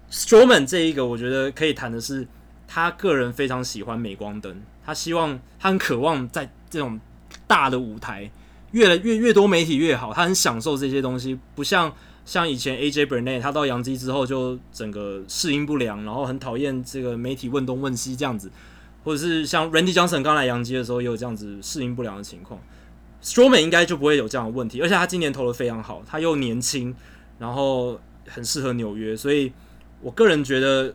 [0.09, 2.27] Stroman 这一个我觉得可以谈的是，
[2.67, 6.99] 他个人非常喜欢镁光灯，他希望他很渴望在这种
[7.45, 8.31] 大的舞台，
[8.71, 11.93] 越来越越多媒体越好，他很享受这些东西，不像。
[12.25, 18.51] 像以前 AJ Burnett 他到洋基之后就整个适应不良，然后很讨厌这个媒体问东问西这样子，
[19.03, 22.59] 或者是像 Randy Johnson 刚来洋基的时候也有这样子适应不良的情况。
[23.21, 26.95] Stroman 应该就不会有这样的问题，而且他今年投的非常好，他又年轻，
[27.37, 29.51] 然后很适合纽约，所以
[30.01, 30.91] 我个人觉得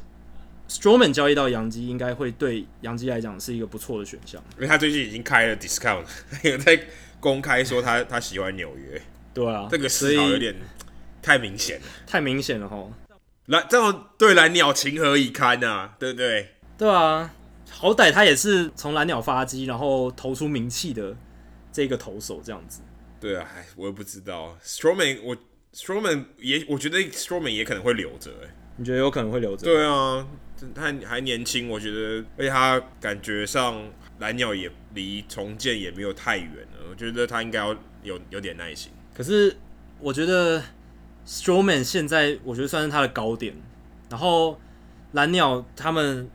[0.69, 6.05] Stroman 交易到洋基应该会对洋基来讲是一个不错的选项，因为他最近已经开了 discount，
[6.43, 6.81] 有在
[7.21, 9.01] 公开说他他喜欢纽约，
[9.33, 10.55] 对啊，这个思考有点。
[11.23, 12.89] 太明显了，太明显了哈！
[13.47, 15.95] 来，这样对蓝鸟情何以堪啊？
[15.99, 16.55] 对不对？
[16.79, 17.35] 对啊，
[17.71, 21.17] 好歹他也是从蓝鸟发迹，然后投出名气的
[21.73, 22.81] 这个投手，这样子。
[23.21, 24.57] 对啊，我也不知道。
[24.65, 25.37] Stroman，我
[25.75, 29.65] Stroman 也，我觉得 Stroman 也可能会留着，哎，你觉得有可能会留着？
[29.65, 30.27] 对啊，
[30.75, 33.83] 他还年轻，我觉得，而且他感觉上
[34.21, 38.91] 蓝鸟也离重建也没有太远了，我觉得他应该要有有点耐心。
[39.15, 39.55] 可是
[39.99, 40.63] 我觉得
[41.31, 43.55] Stroman 现在我觉得算是他的高点，
[44.09, 44.59] 然后
[45.13, 46.29] 蓝鸟他们，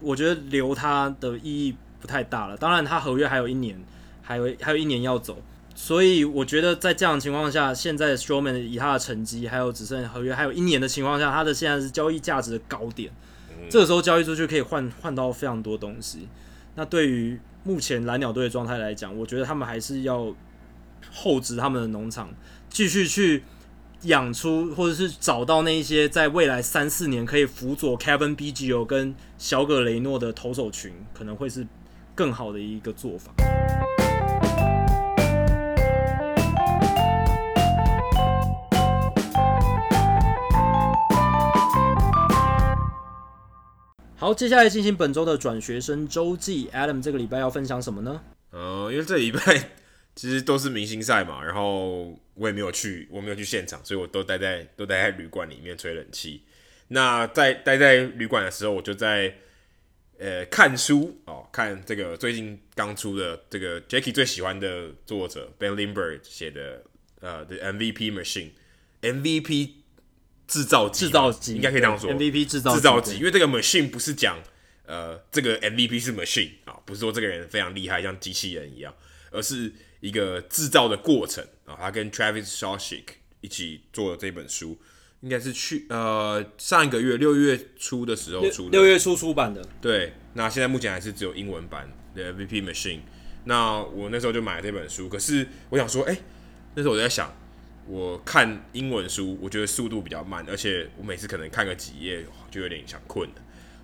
[0.00, 2.56] 我觉得留他的意义不太大了。
[2.56, 3.78] 当然，他合约还有一年，
[4.22, 5.36] 还有还有一年要走。
[5.74, 13.12] 所以我觉得在这样的情况下，现在 Stroman 以他的成绩，还有只剩合约还有一年的情况下，他的现在是交易价值的高点。
[13.68, 16.26] 这个时候交易出去可以换换到非常多东西。
[16.76, 20.34] 那对于目前蓝鸟队的状态来讲，我觉得他们还是要
[21.12, 22.30] 厚植他们的农场，
[22.70, 23.44] 继续去
[24.04, 31.66] 养出或者是找到那一些在未来三四年可以辅佐 Kevin BGO 跟小葛雷诺的投手群，可能会是
[32.14, 33.30] 更好的一个做法。
[44.16, 46.70] 好，接下来进行本周的转学生周记。
[46.74, 48.20] Adam 这个礼拜要分享什么呢？
[48.50, 49.40] 呃，因为这礼拜
[50.20, 56.42] 其实都是明星赛嘛，然后我也没有去，我没有去现场，所以我都待在都待在旅馆里面吹冷气。
[56.88, 59.34] 那在待在旅馆的时候，我就在
[60.18, 66.82] 呃看书哦，看这个最近刚出的这个 Jackie 最喜欢的作者 Ben Lindbergh 写的
[67.20, 68.50] 呃 The MVP Machine
[69.00, 69.70] MVP。
[70.46, 72.12] 制造机，制造机应该可以这样说。
[72.12, 74.36] MVP 制造制造机，因为这个 machine 不是讲
[74.84, 78.92] 呃这个 MVP 是 machine 啊，不是说这个人非常厉害，像机器人一样，
[79.30, 81.76] 而是一个制造的过程啊。
[81.78, 83.04] 他跟 Travis Sawchik
[83.40, 84.78] 一起做的这本书，
[85.20, 89.66] 应该是去呃上一个月六月初的时候出的，六月初出版的。
[89.80, 93.00] 对，那现在目前还是只有英文版的 MVP machine。
[93.44, 96.22] 那我那时候就买了这本书，可是我想说，哎、欸，
[96.74, 97.34] 那时候我在想。
[97.86, 103.34] 我看英文书，我觉得速度比较慢，而且我每次可能看个几页就有点想困了，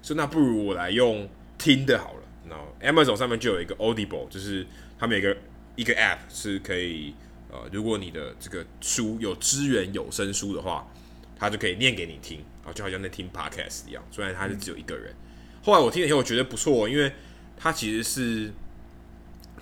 [0.00, 1.28] 所以那不如我来用
[1.58, 2.20] 听的好了。
[2.48, 4.64] 然后 Amazon 上面就有一个 Audible，就是
[4.96, 5.36] 他们有一个
[5.76, 7.14] 一个 App 是可以，
[7.50, 10.90] 呃，如果你的这个书有支援有声书的话，
[11.38, 14.02] 它就可以念给你听，啊就好像在听 Podcast 一样。
[14.10, 15.14] 虽然它是只有一个人，
[15.62, 17.12] 后来我听了以后我觉得不错，因为
[17.56, 18.52] 它其实是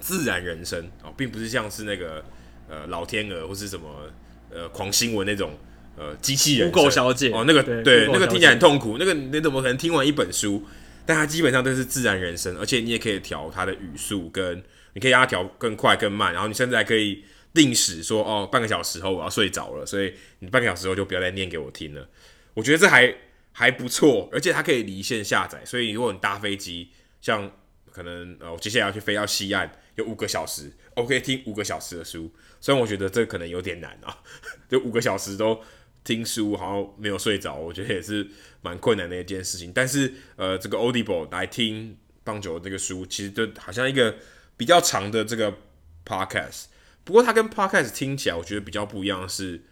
[0.01, 2.25] 自然人声哦，并不是像是那个
[2.69, 4.11] 呃老天鹅或是什么。
[4.51, 5.59] 呃，狂新闻那种
[5.97, 8.99] 呃机器人，Google 小姐哦，那个对，对那个听起来很痛苦。
[9.01, 10.63] 那个你怎么可能听完一本书？
[11.05, 14.63] 但它基本上都是自然人声，而且你也可以调它的语速，跟
[14.95, 22.09] 你可以让它调更快更慢，然后你甚至还可以定时说哦，半个小时后我要睡着了，所以你半个小时后就不要再念给我听了。
[22.55, 23.15] 我觉得这还
[23.53, 26.91] 还不错，而且它可以离线下载，所以如果你搭飞机，
[27.21, 27.51] 像
[27.91, 32.33] 可能呃，我接下来要去飞到西岸，有五个小时，OK，听五个小时的书。
[32.61, 34.19] 虽然我觉得这可能有点难啊，
[34.69, 35.61] 就五个小时都
[36.03, 38.27] 听书，好像没有睡着，我觉得也是
[38.63, 39.71] 蛮困难的一件事情。
[39.73, 44.17] 但是，呃，这个 Audible 来听棒球这个书，其实就好像一个
[44.57, 45.59] 比较长的这个
[46.05, 46.65] podcast。
[47.05, 49.63] 不过，它跟 podcast 听起来，我觉得比较不一样的是，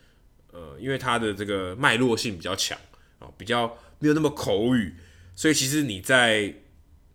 [0.51, 2.79] 呃，因为它的这个脉络性比较强
[3.19, 4.95] 啊，比较没有那么口语，
[5.35, 6.55] 所以其实你在，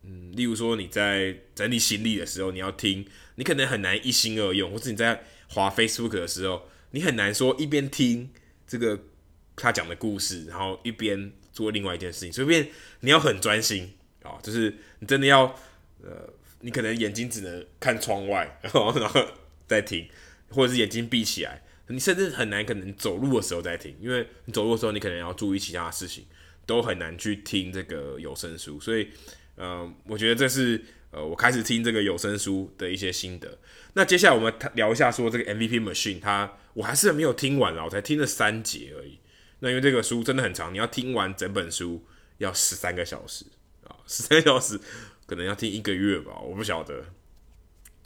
[0.03, 8.31] 嗯，例如说你在整理行李的时候，你要听，你可能很难一心二用，或是你在滑 Facebook 的时候，你很难说一边听
[8.65, 8.99] 这个
[9.55, 12.33] 他讲的故事，然后一边做另外一件事情。
[12.33, 12.69] 所以变，
[13.01, 15.43] 你要很专心啊、就是你真的要
[16.03, 16.27] 呃，
[16.61, 19.25] 你可能眼睛只能看窗外，然 后然后
[19.67, 20.07] 再听，
[20.49, 21.63] 或者是眼睛闭起来。
[21.87, 26.25] 你甚至很难可能走路的时候再听，因为你走路的时候你可能要注意其他的事情，
[26.65, 28.79] 都很难去听这个有声书。
[28.79, 29.09] 所以，
[29.55, 30.83] 嗯、呃，我觉得这是。
[31.09, 33.57] 呃，我开始听这个有声书的一些心得。
[33.93, 39.17] 那接下来我们聊一下，说这个 MVP Machine，它我还是没有听完了，我才听了三节而已。
[39.59, 42.05] 那因为这个书真的很长，你要听完整本书
[42.39, 43.45] 要十三个小时
[43.85, 44.77] 啊，十三小时
[45.27, 46.95] 可能要听一个月吧，我不晓得，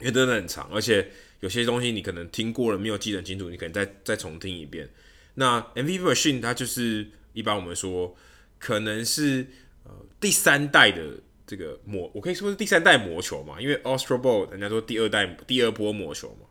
[0.00, 4.90] 因为真的很长，而且有些东西你可能听过了没有记得清楚，你可能再再重听一遍。
[5.36, 8.14] 那 MVP Machine 它就是一般我们说
[8.58, 9.46] 可能是
[9.84, 11.20] 呃第三代的。
[11.44, 16.46] 这个魔，我可以说是第三代魔球嘛，因为 Astro Ball 人家说第二代、第二波魔球嘛。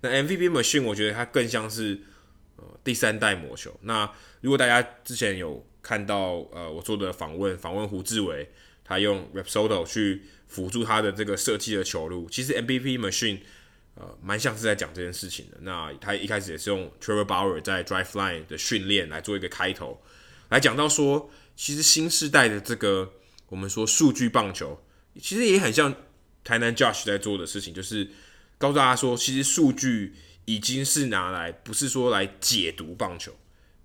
[0.00, 2.00] 那 MVP Machine 我觉得它更像是
[2.54, 3.78] 呃第三代魔球。
[3.82, 8.48] 那如果大家之前有看到呃我做的访问，访问胡志伟，
[8.86, 13.40] 他用 Rapsodo 去辅助他的这个设计的球路，其实 MVP Machine
[13.96, 15.58] 呃蛮像是在讲这件事情的。
[15.60, 20.00] 那他一开始也是用 Trevor Bauer 在 Driveline 的训练来做一个开头，
[20.48, 23.12] 来讲到说，其实新世代的这个。
[23.48, 24.84] 我们说数据棒球，
[25.22, 25.94] 其实也很像
[26.42, 28.10] 台南 Josh 在做的事情，就是
[28.58, 33.32] 告诉大家说，其实数据已经是拿来不是说来解读棒球，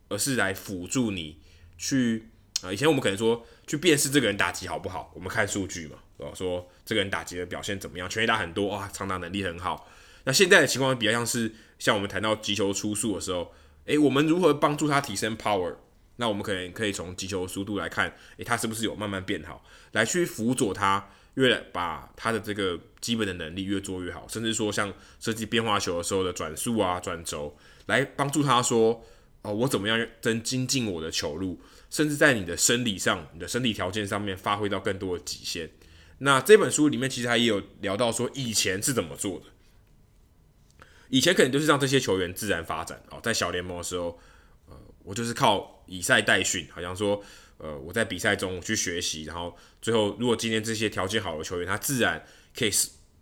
[0.09, 1.37] 而是来辅助你
[1.77, 2.29] 去
[2.63, 2.73] 啊。
[2.73, 5.95] 以前我们可能说去辨识这个人打击好不好，我们看数据嘛，
[6.35, 9.89] 说这个人打击的表现怎么样，全垒打很多哇，长打能力很好。
[10.25, 11.49] 那现在的情况比较像是
[11.79, 13.53] 像我们谈到击球出速的时候，
[13.85, 15.73] 诶，我们如何帮助他提升 power？
[16.17, 21.07] 那我们可能可以从击球速度来看，诶，他是不是有慢慢变好，来去辅佐他。
[21.35, 29.01] 越来把他的这个基本的能力越做越好，甚至说像设计变化球的时候的转速啊、转轴，来帮助他说，
[29.41, 31.57] 哦，我怎么样增精进我的球路，
[31.91, 35.69] 甚至在你的生理上、你的身体条件上面发挥到更多的极限。
[36.17, 44.19] 那这本书里面其实他也有聊到说，以前是怎么做的，以前可能就是让这些球员自然发展哦，在小联盟的时候，
[44.65, 47.23] 呃，我就是靠以赛代训，好像说。
[47.63, 52.25] 呃，我在比赛中去学习，然后最后如果今天这些条件好的球员，他自然
[52.57, 52.71] 可以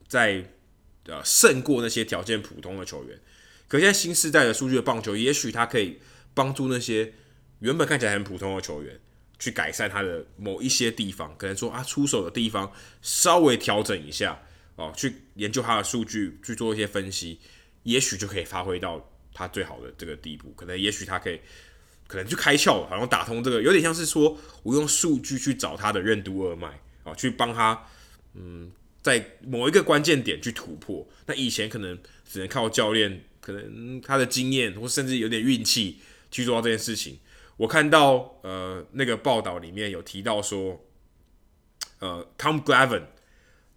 [0.07, 0.49] 在
[1.07, 3.19] 呃胜过那些条件普通的球员。
[3.67, 5.99] 可现在新时代的数据的棒球，也许他可以
[6.33, 7.13] 帮助那些
[7.59, 8.99] 原本看起来很普通的球员，
[9.37, 12.71] 去改善他的某一些地方，可能说啊出手的地方
[13.01, 14.41] 稍微调整一下
[14.75, 17.39] 哦，去研究他的数据，去做一些分析，
[17.83, 20.51] 也许就可以发挥到他最好的这个地步。
[20.55, 21.39] 可能也许他可以。
[22.07, 26.67] 可能就开窍了，好像打通这个，有点像是说我用数据去找他的任督二脉
[27.03, 27.85] 啊，去帮他，
[28.33, 28.71] 嗯，
[29.03, 31.07] 在某一个关键点去突破。
[31.27, 31.95] 那以前可能
[32.27, 35.99] 只能靠教练，可能他的经验或甚至有点运气
[36.31, 37.19] 去做到这件事情。
[37.59, 40.81] 我看到呃那个报道里面有提到说，
[41.99, 43.03] 呃，Tom Glavin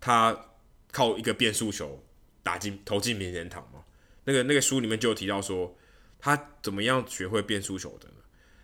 [0.01, 0.51] 他
[0.93, 2.01] 靠一个变速球
[2.45, 3.83] 打进投进名人堂嘛，
[4.23, 5.77] 那个那个书里面就有提到说
[6.21, 8.15] 他怎么样学会变速球的呢？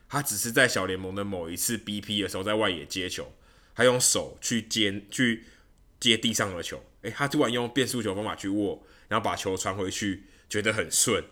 [0.09, 3.33] 他只是在小联盟的某一次 BP 的时候，在外野接球，
[3.75, 5.47] 他用手去接去
[5.99, 11.25] 接地上的球，诶，他突然用变速球方法去握，然后把球传回去，觉得很顺，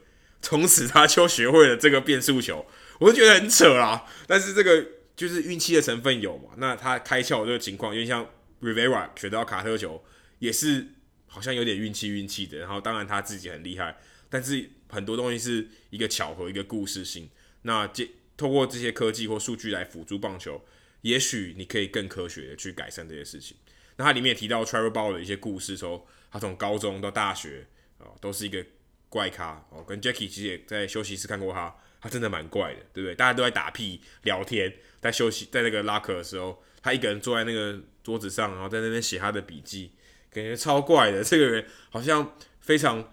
[0.43, 2.67] 从此他就学会了这个变速球，
[2.99, 4.07] 我就觉得很扯啦。
[4.27, 6.51] 但是这个就是运气的成分有嘛？
[6.57, 8.29] 那他开窍这个情况，因为像
[8.61, 10.05] Rivera 学到卡特球
[10.39, 10.87] 也是
[11.27, 13.97] 好像有点运气运气的，然后当然他自己很厉害，
[14.29, 17.31] 但是很多东西是一个巧合，一个故事性。
[17.63, 18.09] 那这。
[18.39, 20.63] 透过这些科技或数据来辅助棒球，
[21.01, 23.57] 也许你可以更科学的去改善这些事情。
[23.97, 27.67] 那它里面也提到 Trevor Bauer 的一些故事，说他从高中到大学
[27.97, 28.63] 哦，都是一个
[29.09, 29.83] 怪咖哦。
[29.83, 33.15] 跟 Jackie 其实也在休息室看过他，他真的蛮怪的，对不对？
[33.15, 39.93] 大家都在打屁聊天，在休息在那个拉客的时候，他一个人坐在那个桌子上，然后在那边写他的笔记，
[40.31, 41.23] 感觉超怪的。
[41.25, 43.13] 这个人好像非常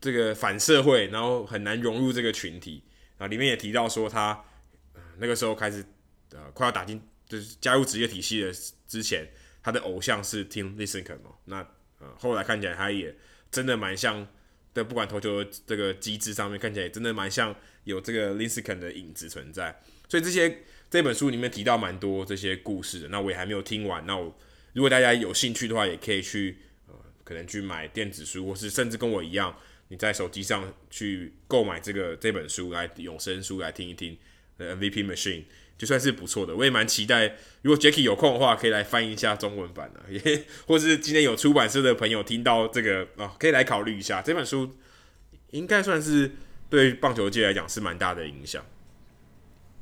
[0.00, 2.84] 这个反社会，然后很难融入这个群体。
[3.18, 4.44] 啊，里面也提到说他。
[5.18, 5.84] 那个时候开始，
[6.32, 8.52] 呃，快要打进就是加入职业体系的
[8.88, 9.24] 之前，
[9.62, 11.30] 他的偶像是 Tim Lincecum 嘛。
[11.44, 11.58] 那
[12.00, 13.14] 呃，后来看起来他也
[13.48, 14.26] 真的蛮像，
[14.74, 19.80] 的，不管投球的这个机制上面看起来真的蛮像有这个 Lincecum 的影子存在。
[20.08, 20.58] 所以这些
[20.90, 23.08] 这本书里面提到蛮多这些故事的。
[23.08, 24.04] 那我也还没有听完。
[24.04, 24.36] 那我
[24.74, 29.56] 如果大家有兴趣的话，也可以去呃，可能去买电子书，或是甚至跟我一样，
[29.88, 34.18] 你在手机上去购买这个这本书来有声书来听一听。
[34.56, 35.42] MVP Machine
[35.76, 37.34] 就算是不错的，我也蛮期待。
[37.62, 44.70] 如果 Jacky 有空的话，可以来翻译一下中文版的， 也或是今天有出版社的朋友听到这个啊、可以来考虑一下这本书，
[45.50, 46.30] 应该算是
[46.70, 48.64] 对棒球界来讲是蛮大的影响。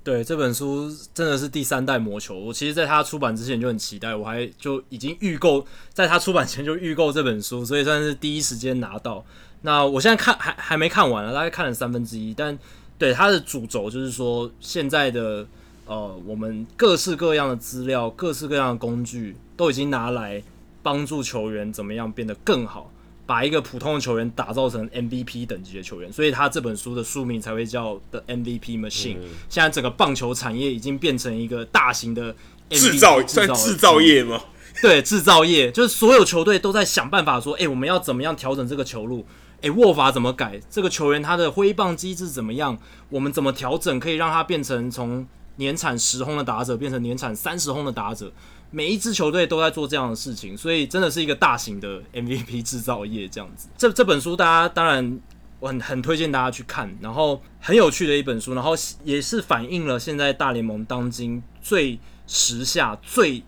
[0.02, 2.36] 对，这本书真的是第三代魔球。
[2.36, 9.24] 我其实在它出版之前就很期待，我还就已经预购，在它出版前就预购这本书，所以算是第一时间拿到。
[9.60, 12.58] 那我现在看还还没看完了，大概看了三分之一，但。
[12.98, 15.44] 对，它的主轴就是说，现在的
[15.92, 20.42] 呃，我们各式各样的资料、各式各样的工具都已经拿来
[20.82, 22.90] 帮助球员怎么样变得更好，
[23.26, 26.10] 把一个普通的球员打造成 MVP 等级的球员。
[26.10, 29.18] 所以，他这本书的书名才会叫 The MVP Machine。
[29.18, 29.28] 嗯。
[29.50, 32.34] 现在整个棒球产业已经变成一个大型的
[32.70, 34.40] 制造算制造业吗？
[34.80, 39.26] 对，制造业就是所有球队都在想办法说，哎，我们要怎么样调整这个球路。
[39.60, 40.58] 诶，握法怎么改？
[40.70, 42.78] 这个球员他的挥棒机制怎么样？
[43.10, 45.26] 我们怎么调整，可以让他变成从
[45.56, 48.32] 年产十轰的打者变成年产三十轰的打者？
[48.70, 53.68] 每一支球队都在做这样的事情，所以真的是一个大型的 MVP 制造业这样子。
[53.76, 55.20] 这这本书大家当然
[55.60, 58.72] 我很很推荐大家去看，然后很有趣的一本书，然后
[59.04, 63.42] 也是反映了现在大联盟当今最时下最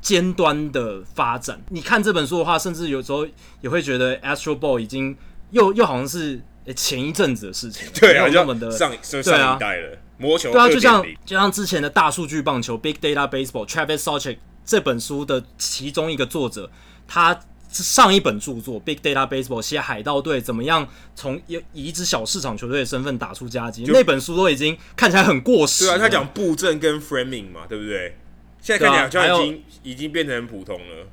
[0.00, 1.62] 尖端的发展。
[1.70, 3.26] 你看这本书的话，甚至有时候
[3.60, 5.16] 也会觉得 Astro Ball 已经。
[5.52, 6.42] 又又好像是
[6.74, 16.70] 前一阵子的事情，对啊，像上上一代了，魔球，对啊，就像就像之前的大数据棒球 Big Data Baseball，Travis Sawchik 这本书的其中一个作者，
[17.06, 17.38] 他
[17.68, 25.84] 上一本著作《Big Data Baseball》写海盗队怎么样从以一支小市场球队的身份打出佳绩，那本书都已经看起来很过时。
[25.84, 28.16] 对啊，他讲布阵跟 framing 嘛，对不对？
[28.62, 31.06] 现在看起来好像已经已经变成很普通了。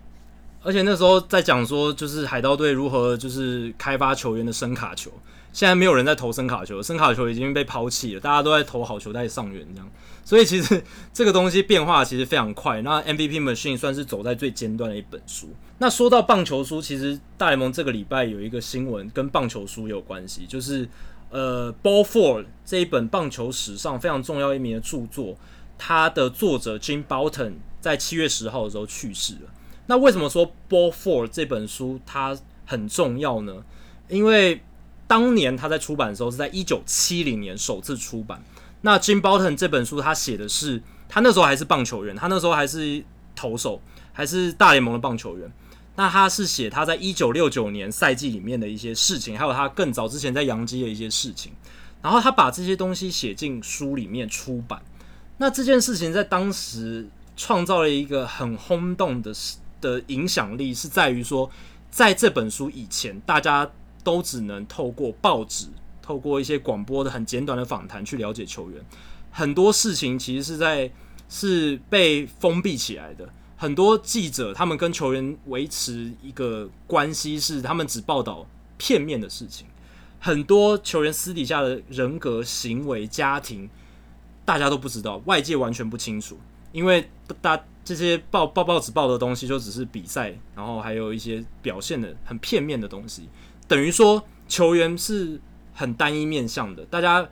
[0.62, 5.12] 而且那时候在讲说，就是海盗队如何就是开发球员的声卡球。
[5.54, 9.90] 现在没有人在投声卡球，声卡球已经被抛弃了，大家都在投好球带上缘这样。
[10.26, 10.82] 所以其实
[11.14, 12.82] 这个东西变化其实非常快。
[12.82, 15.50] 那 MVP Machine 算是走在最尖端的一本书。
[15.78, 20.88] 那说到棒球书，其实大联盟这个礼拜有一个新闻跟棒球书有关系，就是
[21.30, 25.36] 呃，Ball Four 这一本棒球史上非常重要一名的著作，
[25.78, 29.52] 它的作者 Jim Bouton 在七月十号的时候去世了。
[29.88, 32.36] 那为什么说 Ball Four 这本书它
[32.66, 33.64] 很重要呢？
[34.08, 34.62] 因为
[35.14, 38.44] 当年他在出版的时候是在一九七零年首次出版。
[38.81, 43.80] 那 Jim Bouton 这本书他写的是他那时候还是棒球员，他那时候还是投手，
[44.11, 45.52] 还是大联盟的棒球员。
[45.98, 51.52] 那他是写他在一九六九年赛季里面的一些事情，还有他更早之前在洋基的一些事情。
[52.02, 54.81] 然后他把这些东西写进书里面出版。
[55.38, 57.07] 那这件事情在当时
[57.38, 59.31] 创造了一个很轰动的
[59.80, 61.52] 的影响力，是在于说，
[61.91, 63.69] 在这本书以前，大家。
[64.04, 65.68] 都只能透过报纸、
[66.02, 68.84] 透过一些广播的很简短的访谈去了解球员。
[69.32, 70.92] 很多事情其实是在
[71.28, 73.28] 是被封闭起来的。
[73.56, 78.46] 很多记者他们跟球员维持一个关系，是他们只报道
[78.78, 79.66] 片面的事情。
[80.20, 83.70] 很多球员私底下的人格、行为、家庭，
[84.44, 86.38] 大家都不知道，外界完全不清楚。
[86.72, 87.10] 因为
[87.42, 93.30] 大这些报报报纸报的东西，就只是比赛，然后还有一些表现的很片面的东西。
[93.74, 95.41] 等于说，球员是
[95.74, 97.28] 很单一面向的，大家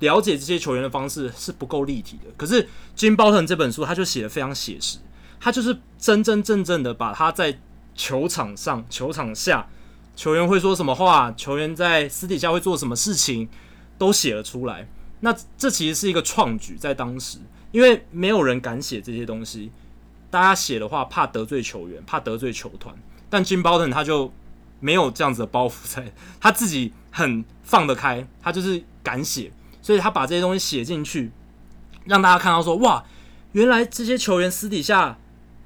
[0.00, 2.30] 了解这些球员的方式是不够立体的。
[2.36, 4.98] 可是 Jim Bouton 这本书，他就写得非常写实，
[5.40, 7.58] 他就是真真正正的把他在
[7.94, 9.66] 球场上、球场下，
[10.14, 13.48] 球员会说什么话，球员在私底下会做什么事情，
[13.96, 14.86] 都写了出来。
[15.20, 17.38] 那这其实是一个创举，在当时，
[17.72, 19.72] 因为没有人敢写这些东西，
[20.30, 22.94] 大家写的话怕得罪球员，怕得罪球团，
[23.30, 24.30] 但 Jim Bouton 他就。
[24.80, 29.50] 没有这样子的包袱在，他自己很放得开，他就是敢写，
[29.80, 31.30] 所以他把这些东西写进去，
[32.04, 33.04] 让大家看到说，哇，
[33.52, 35.18] 原来这些球员私底下，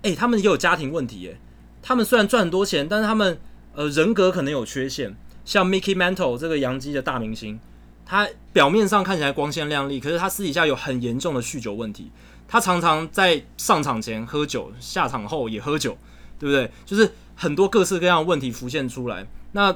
[0.02, 1.38] 诶，他们也有家庭问题，诶，
[1.82, 3.40] 他们虽然赚很多钱，但是他们
[3.74, 7.58] 呃人格可能有缺陷，像 Mickey Mantle 这个洋基的大明星，
[8.06, 12.12] 他表面上看起来光鲜亮丽，可是他私底下有很严重的酗酒问题，
[12.46, 15.98] 他常常在上场前喝酒，下场后也喝酒，
[16.38, 16.70] 对不对？
[16.86, 17.12] 就是。
[17.40, 19.72] 很多各式各样问题浮现出来，那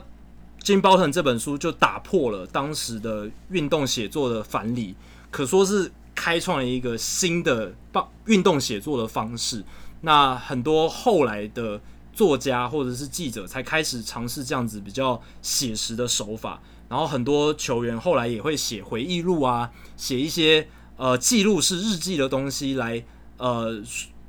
[0.62, 4.94] Jim Bouton 这本书就打破了当时的运动写作的藩篱，
[5.30, 9.64] 可说是开创了一个新的棒运动写作的方式。
[10.02, 11.80] 那很多后来的
[12.12, 16.60] 作家或者是记者才开始尝试这样子比较写实的手法，
[16.90, 20.68] 然后很多球员后来也会写回忆录啊，写一些
[20.98, 23.02] 呃记录式日记的东西来
[23.38, 23.82] 呃。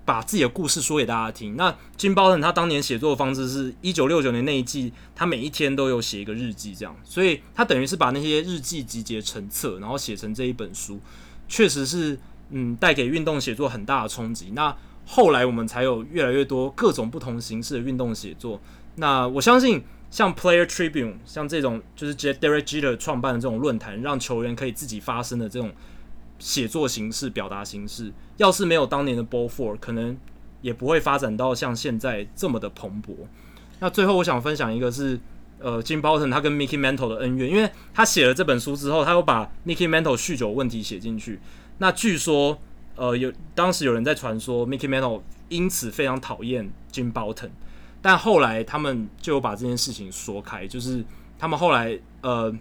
[0.05, 1.57] 把自己的故事说给大家听。
[1.57, 10.99] 那金包腾他当年写作的方式是，一九六九年那一季，他每一天都有写一个日记，这样，所以他等于是把那些日记集结成册，然后写成这一本书，
[11.47, 12.17] 确实是，
[12.51, 14.51] 嗯，带给运动写作很大的冲击。
[14.53, 14.73] 那
[15.05, 18.61] 后来我们才有越来越多各种不同形式的运动写作。
[18.95, 25.71] 那我相信，像 Player Tribune，像这种就是 Derek Jeter 创办的这种论坛，让球员可以自己发声的这种。
[26.37, 30.17] 写作形式、表达形式，要是没有当年的 Ball Four，可能
[30.61, 33.13] 也不会发展到像现在这么的蓬勃。
[33.79, 35.19] 那最后，我想分享一个是，
[35.59, 41.39] 呃，Jim Bouton 他跟 Mickey Mantle 的恩怨，因为他写了这本书之后，他又把 Mickey Mantle 酗酒问题写进去。
[41.77, 42.57] 那据说，
[42.95, 47.49] 呃，有当时有人在传说 Mickey Mantle 因此非常讨厌 Jim Bouton，
[48.01, 51.03] 但后来他们就把这件事情说开，就是
[51.37, 52.51] 他们后来，呃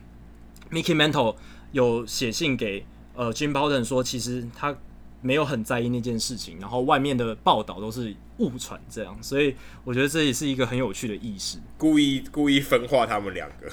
[0.70, 1.36] ，Mickey Mantle
[1.72, 2.84] 有写信给。
[3.16, 4.76] 呃，Jim Bouton 说，其实他
[5.24, 13.72] 没有很在意那件事情，然后外面的报道都是误传这样，所以我觉得这也是一个很有趣的意识，故意故意分化他们两个。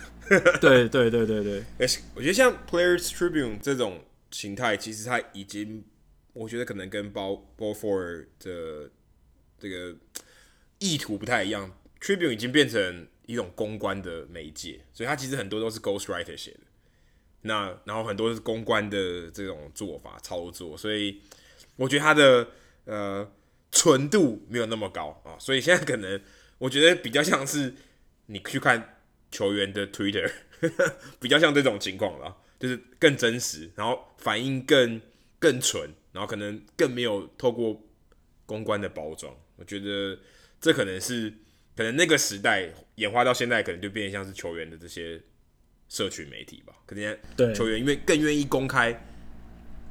[0.62, 4.00] 对对对对对，哎，我觉得像 Players Tribune 这种
[4.32, 5.84] 形态，其实它已经，
[6.32, 8.90] 我觉得可能跟 Ball Ball Four 的
[9.60, 9.94] 这个
[10.80, 11.74] 意图不太一样。
[12.00, 16.60] Tribune 已经变成一种公关的媒介，所以它其实很多都是 Ghostwriter 写的。
[17.44, 21.20] 那然后很多是公关的这种做法操作，所以
[21.76, 22.48] 我觉得它的
[22.86, 23.32] 呃
[23.72, 26.22] 纯度没有那么高啊，所以现在可能
[26.58, 27.74] 我觉得比较像是
[28.28, 28.98] 你去看
[29.32, 30.30] 球员的 Twitter，
[30.60, 35.02] 呵 呵比较像这种情况了，就是更真实，然后反应更
[35.40, 37.82] 更纯，然后可能更没有透过
[38.46, 40.20] 公关的包装，我觉得
[40.60, 41.34] 这可能是
[41.76, 45.20] 可能那个时代演化到现在，可能就变得像是球员的这些
[45.88, 46.74] 社群媒体吧。
[46.86, 49.08] 可能对球员因为更愿意公开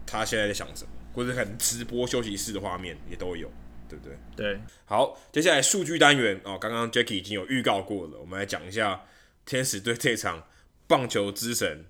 [0.07, 3.51] 他现在在想什么，或者很直播休息室的画面也都有，
[3.89, 4.17] 对不对？
[4.37, 4.61] 对。
[4.85, 9.03] 好，接下来数据单元哦，刚刚 Jacky 已经有预告过了，我们来讲一下
[9.45, 10.45] 天使队这场
[10.87, 11.85] 棒球之神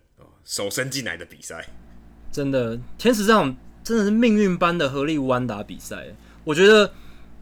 [0.44, 1.66] 手伸进来的比赛。
[2.32, 6.06] 真的，天使这场真的是命运般的合力无安打比赛。
[6.44, 6.92] 我觉得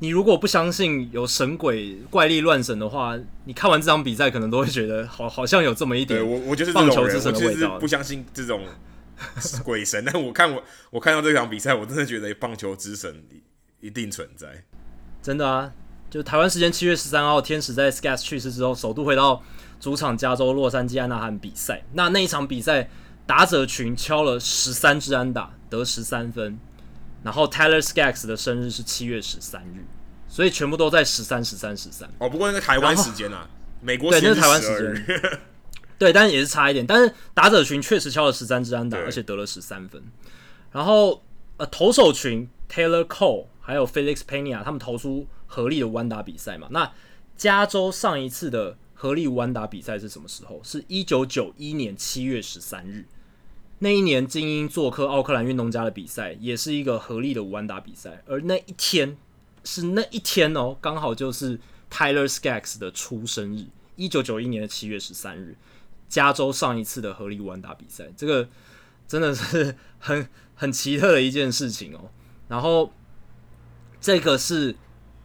[0.01, 6.27] 你如果不相信有神鬼怪力乱神的话，你看完这场比赛可能都会觉得好好像有这么一点。
[6.27, 7.79] 我我就是棒球之神的味道。
[7.79, 8.65] 不相信这种
[9.65, 13.25] 鬼神，但我看我我看到这场比赛，我真的觉得棒球之神
[13.81, 14.65] 一定存在。
[15.23, 15.73] 真的啊，
[16.11, 19.43] 就台湾时间七月十三号，天使在 Skaggs 去世之后，首度回到
[19.81, 21.83] 主场加州洛杉矶安纳罕比赛。
[21.93, 22.89] 那那一场比赛。
[23.29, 26.59] 打者群敲了十三支安打，得十三分。
[27.23, 29.85] 然后 Tyler Skaggs 的生日是七月十三日，
[30.27, 32.09] 所以全部都在十三、十三、十三。
[32.21, 33.47] 哦，不过那个台湾时间啊，
[33.83, 35.41] 美国时间对，那是台湾时间。
[35.99, 36.87] 对，但是也是差一点。
[36.87, 40.03] 但是打者群确实敲了十三支安打，而且得了十三分。
[40.73, 41.23] 然后
[41.57, 46.69] 呃，投手群 Taylor Cole 还有 Felix Pena 他们投出合力的弯打比赛嘛。
[46.71, 46.93] 那
[47.37, 50.61] 加州上一次的合力弯打比赛是什么时候？
[50.63, 53.07] 是一九九一年七月十三日。
[53.81, 58.25] 那一年，精英做客奥克兰运动家的比赛，也是一个合力的无安打比赛。
[58.27, 59.17] 而那一天
[59.63, 65.57] 是那一天哦，刚好就是 Tyler Skaggs 的出生日，一九九一年的七月十三日，
[66.09, 68.49] 加州上一次的合力无安打比赛，这个
[69.07, 72.11] 真的是很很奇特的一件事情哦。
[72.49, 72.93] 然后
[74.01, 74.77] 这个是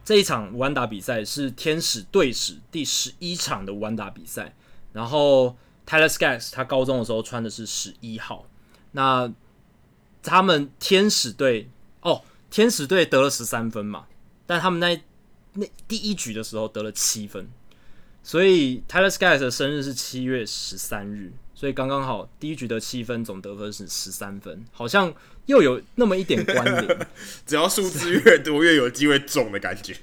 [0.04, 4.54] 这一场无安打比赛是天使队史第十一场的无安打比赛，
[4.92, 5.56] 然后。
[5.86, 8.46] Tyler Skaggs 他高中的时候穿的是十一号，
[8.92, 9.30] 那
[10.22, 11.68] 他们天使队
[12.00, 14.06] 哦，天使队得了十三分嘛，
[14.46, 15.02] 但他们在
[15.52, 17.50] 那第一局的时候得了七分，
[18.24, 25.14] 所以 Tyler Skaggs 的生日是七月十三日，所以刚刚好第一局得七分，总得分是十三分，好像
[25.46, 27.06] 又有那么一点关联，
[27.46, 29.94] 只要数字越多越有机会中的感觉，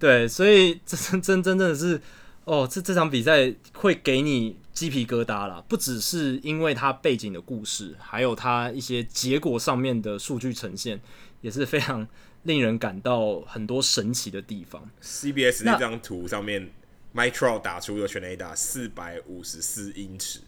[0.00, 2.00] 对，所以这真真真的是
[2.44, 4.56] 哦，这这场比赛会给你。
[4.74, 11.00] 鸡皮疙瘩啦，不只是因为它背景的故事，还有它一些结果上面的数据呈现，
[11.42, 12.04] 也是非常
[12.42, 14.90] 令人感到很多神奇的地方。
[15.00, 16.68] CBS 那张图上面
[17.14, 20.40] Trout 打出的全垒打四百五十四英尺，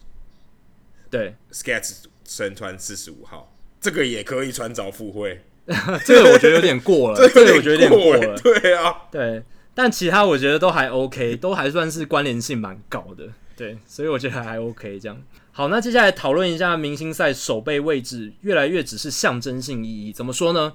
[1.09, 5.41] 对，Sketch 身穿四十五号，这个也可以穿凿附会，
[6.05, 13.29] 这个我觉得有点过了， 这个我觉得有点过了，对啊，对，但其他我觉得都还 OK，都还算是关联性蛮高的。
[13.55, 15.19] 对，所以我觉得还 OK 这样。
[15.51, 20.13] 好，那接下来讨论一下明星赛守备位置，越来越只是象征性意义。
[20.13, 20.73] 怎么说呢？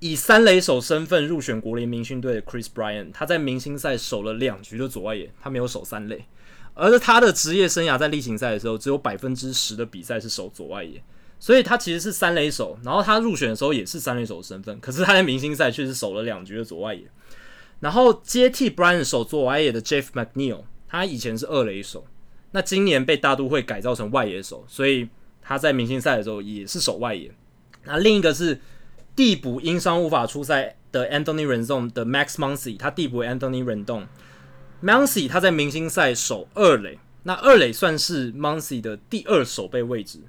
[0.00, 6.24] 以三垒手身份入选国联明星队的 Chris Bryan，他在明星赛守了两局的左外野，他没有守三垒。
[6.74, 11.02] 而是他的职业生涯在例行赛的时候，只有百分之十的比赛是守左外野，
[11.38, 12.78] 所以他其实是三垒手。
[12.82, 17.02] 然后他入选的时候也是三垒手的身份，可是他在明星赛却是守了两局的左外野。
[17.80, 20.64] 然后接替 Bryan 守左外野的 Jeff McNeil。
[20.88, 22.04] 他以前是二垒手，
[22.50, 25.08] 那今年被大都会改造成外野手，所以
[25.40, 27.30] 他在明星赛的时候也是守外野。
[27.84, 28.60] 那另一个是
[29.20, 34.06] 递补因伤无法出赛的 Anthony Rendon 的 Max Muncy，他递补 Anthony Rendon。
[34.82, 40.20] Muncy 他在明星赛守二垒，那二垒算是 Muncy 的第二守备位置，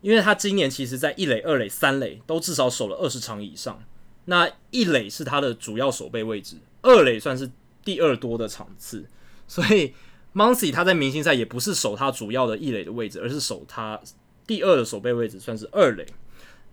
[0.00, 3.80] 因为他今年其实在一垒、二垒、三垒都至少守了二十场以上。
[4.24, 7.48] 那一垒是他的主要守备位置，二垒算是
[7.84, 9.04] 第二多的场次。
[9.46, 9.94] 所以
[10.34, 14.00] Muncy 他在明星赛也不是守他主要的一垒的位置，而是守他
[14.48, 16.04] 第二的守备位置，算是二垒。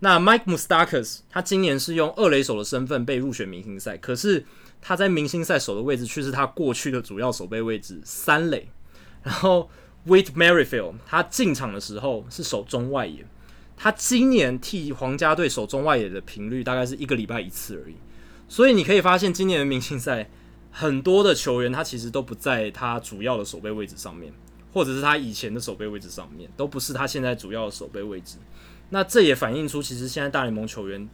[0.00, 4.44] 那 Mike Mustakas 他今年是用二垒手的身份被入选明星赛，可是
[4.82, 8.68] 他在明星赛守的位置却是他过去的主要守备位置三垒。
[9.22, 9.70] 然后
[10.04, 13.24] w i t Merrifield 他进场的时候是守中外野，
[13.76, 17.94] 他今年替皇家队守中外野的频率大概是一个礼拜一次而已。
[18.48, 20.30] 所以你可以发现今年的明星赛。
[20.72, 24.32] 很多的球员，他其实都不在他主要的守备位置上面，
[24.72, 28.36] 或者是他以前的守备位置上面，都不是他现在主要的守备位置。
[28.90, 31.08] 那这也反映出，其实现在大联盟球员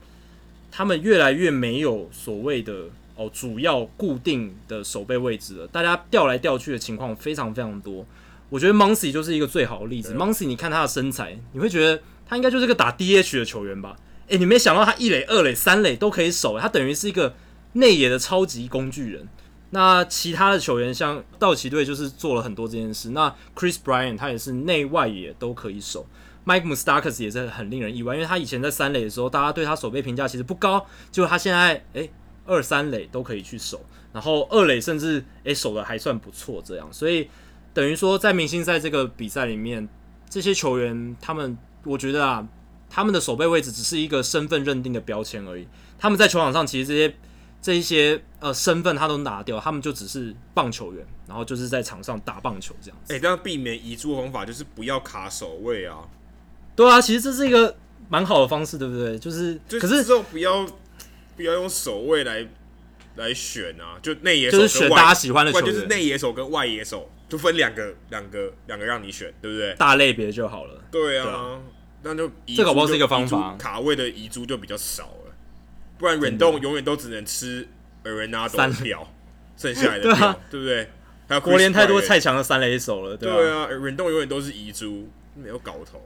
[0.70, 8.04] 他们越来越没有所谓的哦主要固定的守备位置了，大家调来调去的情况非常非常多。
[8.48, 10.14] 我觉得 Muncy 就是一个最好的例子。
[10.14, 13.96] Muncy，你看他的身材，你会觉得他应该就是个打 DH 的球员吧？
[14.28, 17.34] 诶，你没想到他一垒、二垒、三垒都可以守，他等于是一个
[17.74, 19.28] 内野的超级工具人。
[19.70, 23.10] 那其他的球员像道奇队就是做了很多这件事。
[23.10, 26.06] 那 Chris Bryant 他也是内外野都可以守。
[26.46, 30.86] Mike Moustakas 也是很令人意外，因为他以前在三垒的时候，大家对他守备评价其实不高。
[31.10, 32.08] 结果他现在诶、
[32.46, 37.28] 二三垒都可以去守，然后二垒甚至诶、守的还算不错，这样，所以
[37.74, 39.88] 等于说在明星赛这个比赛里面，
[40.30, 42.46] 这些球员他们，我觉得啊，
[42.88, 45.66] 他们的守备位置只是一个身份认定的标签而已，
[45.98, 47.16] 他们在球场上其实这些
[47.60, 53.12] 这一些呃身份他都拿掉，他们就只是棒球员，然后就是在场上打棒球这样子。
[53.12, 55.98] 诶、欸，这样避免遗珠的方法就是不要卡守卫啊。
[56.76, 57.74] 对啊，其实这是一个
[58.08, 59.18] 蛮好的方式，对不对？
[59.18, 60.64] 就是，就可是之后不要
[61.34, 62.46] 不要用守卫来
[63.16, 69.74] 来选啊，就内野手就是选大家喜欢的球员，就是内野手跟外野手，就分两个两个两个让你选，对不对？
[69.74, 70.84] 大类别就好了。
[70.90, 71.58] 对啊，
[72.02, 75.34] 那、啊、就这个不是一个方法，卡位的遗珠就比较少了，
[75.98, 77.66] 不然忍动永远都只能吃
[78.04, 79.10] Arenado 的票，
[79.56, 80.90] 剩下来的 票，对，啊、对不对？
[81.28, 86.00] 还有国联太多太强的三垒手了，对，对啊，忍动永远都是遗珠，没有搞头。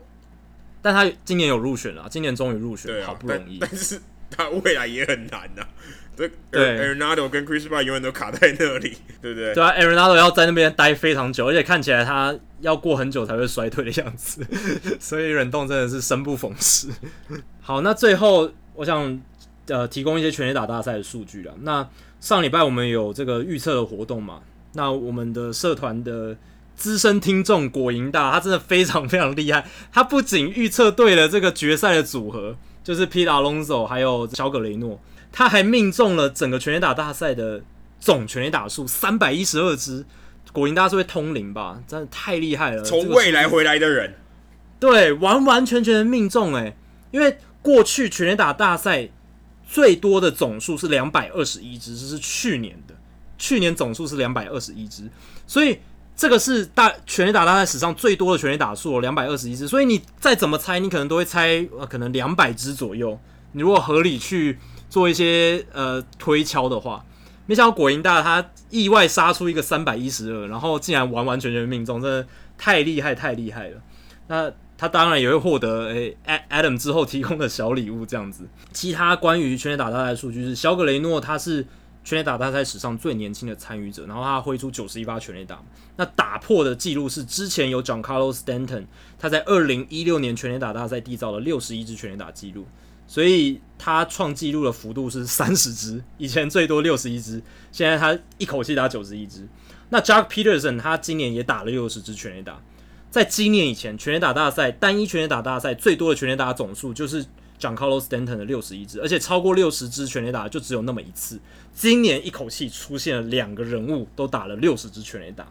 [0.81, 3.59] 但他今年有入选了，今年终于入选了，啊，好不容易。
[3.59, 5.67] 但，但是他未来也很难呐，啊。
[6.15, 9.53] 对，Aronado 跟 Chris Bryant 永远都卡在那里， 对不对？
[9.55, 14.45] 对啊，Aronado 要在那边待非常久，而且看起来他要过很久才会衰退的样子，
[14.99, 16.89] 所以忍动真的是生不逢时。
[17.61, 19.19] 好，那最后我想
[19.67, 21.53] 呃提供一些全垒打大赛的数据了。
[21.61, 21.87] 那
[22.19, 24.41] 上礼拜我们有这个预测的活动嘛？
[24.73, 26.35] 那我们的社团的。
[26.81, 29.63] 资深听众果蝇大，他真的非常非常厉害。
[29.91, 34.99] 他不仅预测对了这个决赛的组合，就是 Pete Alonso 还有小葛雷诺，
[35.31, 37.61] 他还命中了整个全垒打大赛的
[37.99, 40.03] 总全垒打数三百一十二支。
[40.51, 41.83] 果蝇大是会通灵吧？
[41.87, 42.81] 真的太厉害了！
[42.81, 44.15] 从未来回来的人，
[44.79, 46.75] 对，完完全全的命中诶，
[47.11, 49.07] 因为过去全垒打大赛
[49.69, 52.95] 最多的总数是两百二十一支，这是去年的，
[53.37, 55.07] 去年总数是两百二十一支，
[55.45, 55.77] 所以。
[56.15, 59.67] 这个是大全垒打大赛史上最多的全垒打数，两百二十一支。
[59.67, 63.19] 所以你再怎么猜，你可能都会猜呃，可能两百支左右。
[63.53, 67.03] 你如果合理去做一些呃推敲的话，
[67.47, 73.81] 没想到果蝇大他意外杀出一个三百一十二，然后竟然完完全全命中，真的太厉害太厉害了。
[74.27, 76.15] 那他当然也会获得诶
[76.51, 78.47] ，Adam 之后提供的小礼物这样子。
[78.71, 81.65] 其他关于全垒打大赛数据是小葛雷诺他是。
[82.03, 85.61] 全垒打大赛史上最年轻的参与者，然后他挥出九十一发全垒打，
[85.97, 88.85] 那打破的记录是之前有 John Carlos Stanton，
[89.19, 92.65] 他在二零一六年全垒打大赛缔造了六十一支全垒打记录，
[93.05, 97.41] 所以他创纪录的幅度是三十支，以前最多六十一支，
[97.71, 99.47] 现在他一口气打九十一支。
[99.89, 102.59] 那 Jack Peterson 他今年也打了六十支全垒打，
[103.11, 107.25] 在今年以前全垒打大赛单一全垒打大赛最多的全垒打总数就是
[107.61, 111.39] Giancarlo Stanton 的六十一支，而且超过六十支全垒打就只有那么一次。
[111.73, 115.47] 今年一口气出现了两个人物都打了六十支全垒打，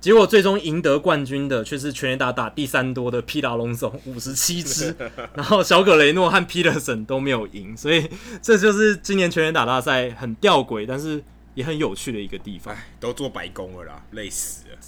[0.00, 4.96] 结果最终赢得冠军的却是全垒打打第三多的 Pete Alonso 五十七支，
[5.36, 8.08] 然后小葛雷诺和 Peterson 都没有赢，所以
[8.40, 11.22] 这就是今年全垒打大赛很吊诡，但是
[11.54, 12.74] 也很有趣的一个地方。
[12.98, 14.78] 都做白工了啦，累死了，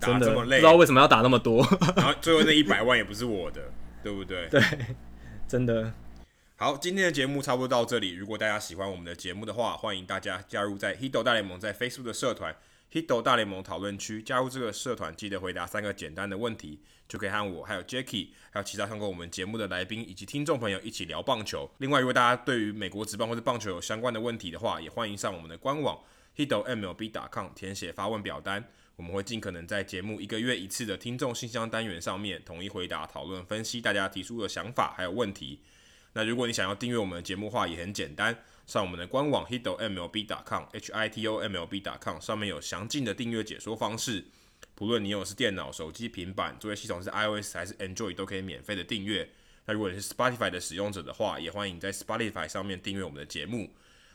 [0.00, 1.58] 真的不知道为什么要打那么多，
[1.94, 3.60] 然后最后那一百万也不是我的，
[4.02, 4.48] 对不对？
[4.50, 4.60] 对，
[5.46, 5.92] 真的。
[6.62, 8.12] 好，今天的节目差不多到这里。
[8.12, 12.54] 如果大家喜欢我们的节目的话，欢迎大家加入在 Hito 大联盟在 Facebook 的社团
[12.92, 14.22] Hito 大联盟讨论区。
[14.22, 16.78] 加入这个社团，记得回答三个简单的问题，
[17.08, 21.68] 就可以和我、还有 Jackie，还有其他看过我们节目的来宾以及听众朋友一起聊棒球。
[21.78, 25.98] 另外，如果大家对于美国职棒或者棒球有相关的问题的话，也欢迎上我们的官网
[26.36, 28.64] Hito MLB.com 填写发问表单，
[28.94, 35.58] 我们会尽可能在节目一个月一次的听众信箱单元上面统一回答、讨论、分析大家提出的想法还有问题。
[36.14, 38.36] 那如果你想要订阅我们的节目的话，也很简单，
[38.66, 44.24] 上我们的官网 hitomlb.com，h i t o m l b.com，上面有详尽的订阅解说方式。
[44.74, 49.28] 不论你有是电脑、手机、平板，作业系统是 iOS 还是 Android，都可以免费的订阅。
[49.66, 53.72] 那如果你是 Spotify 的使用者的话，也欢迎在 Spotify 上面订阅我们的节目。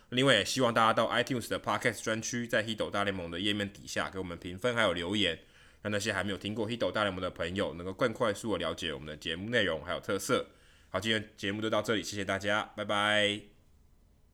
[0.09, 5.39] 另外，也希望大家到 iTunes 的 Podcast 专区，在 Hito 大联盟的页面底下给我们评分还有留言，
[5.81, 10.47] 让那些还没有听过 Hito 大联盟的朋友能够更快速的了解我们的节目内容还有特色。
[10.89, 13.41] 好，今天节目就到这里，谢谢大家，拜拜，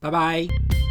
[0.00, 0.83] 拜拜。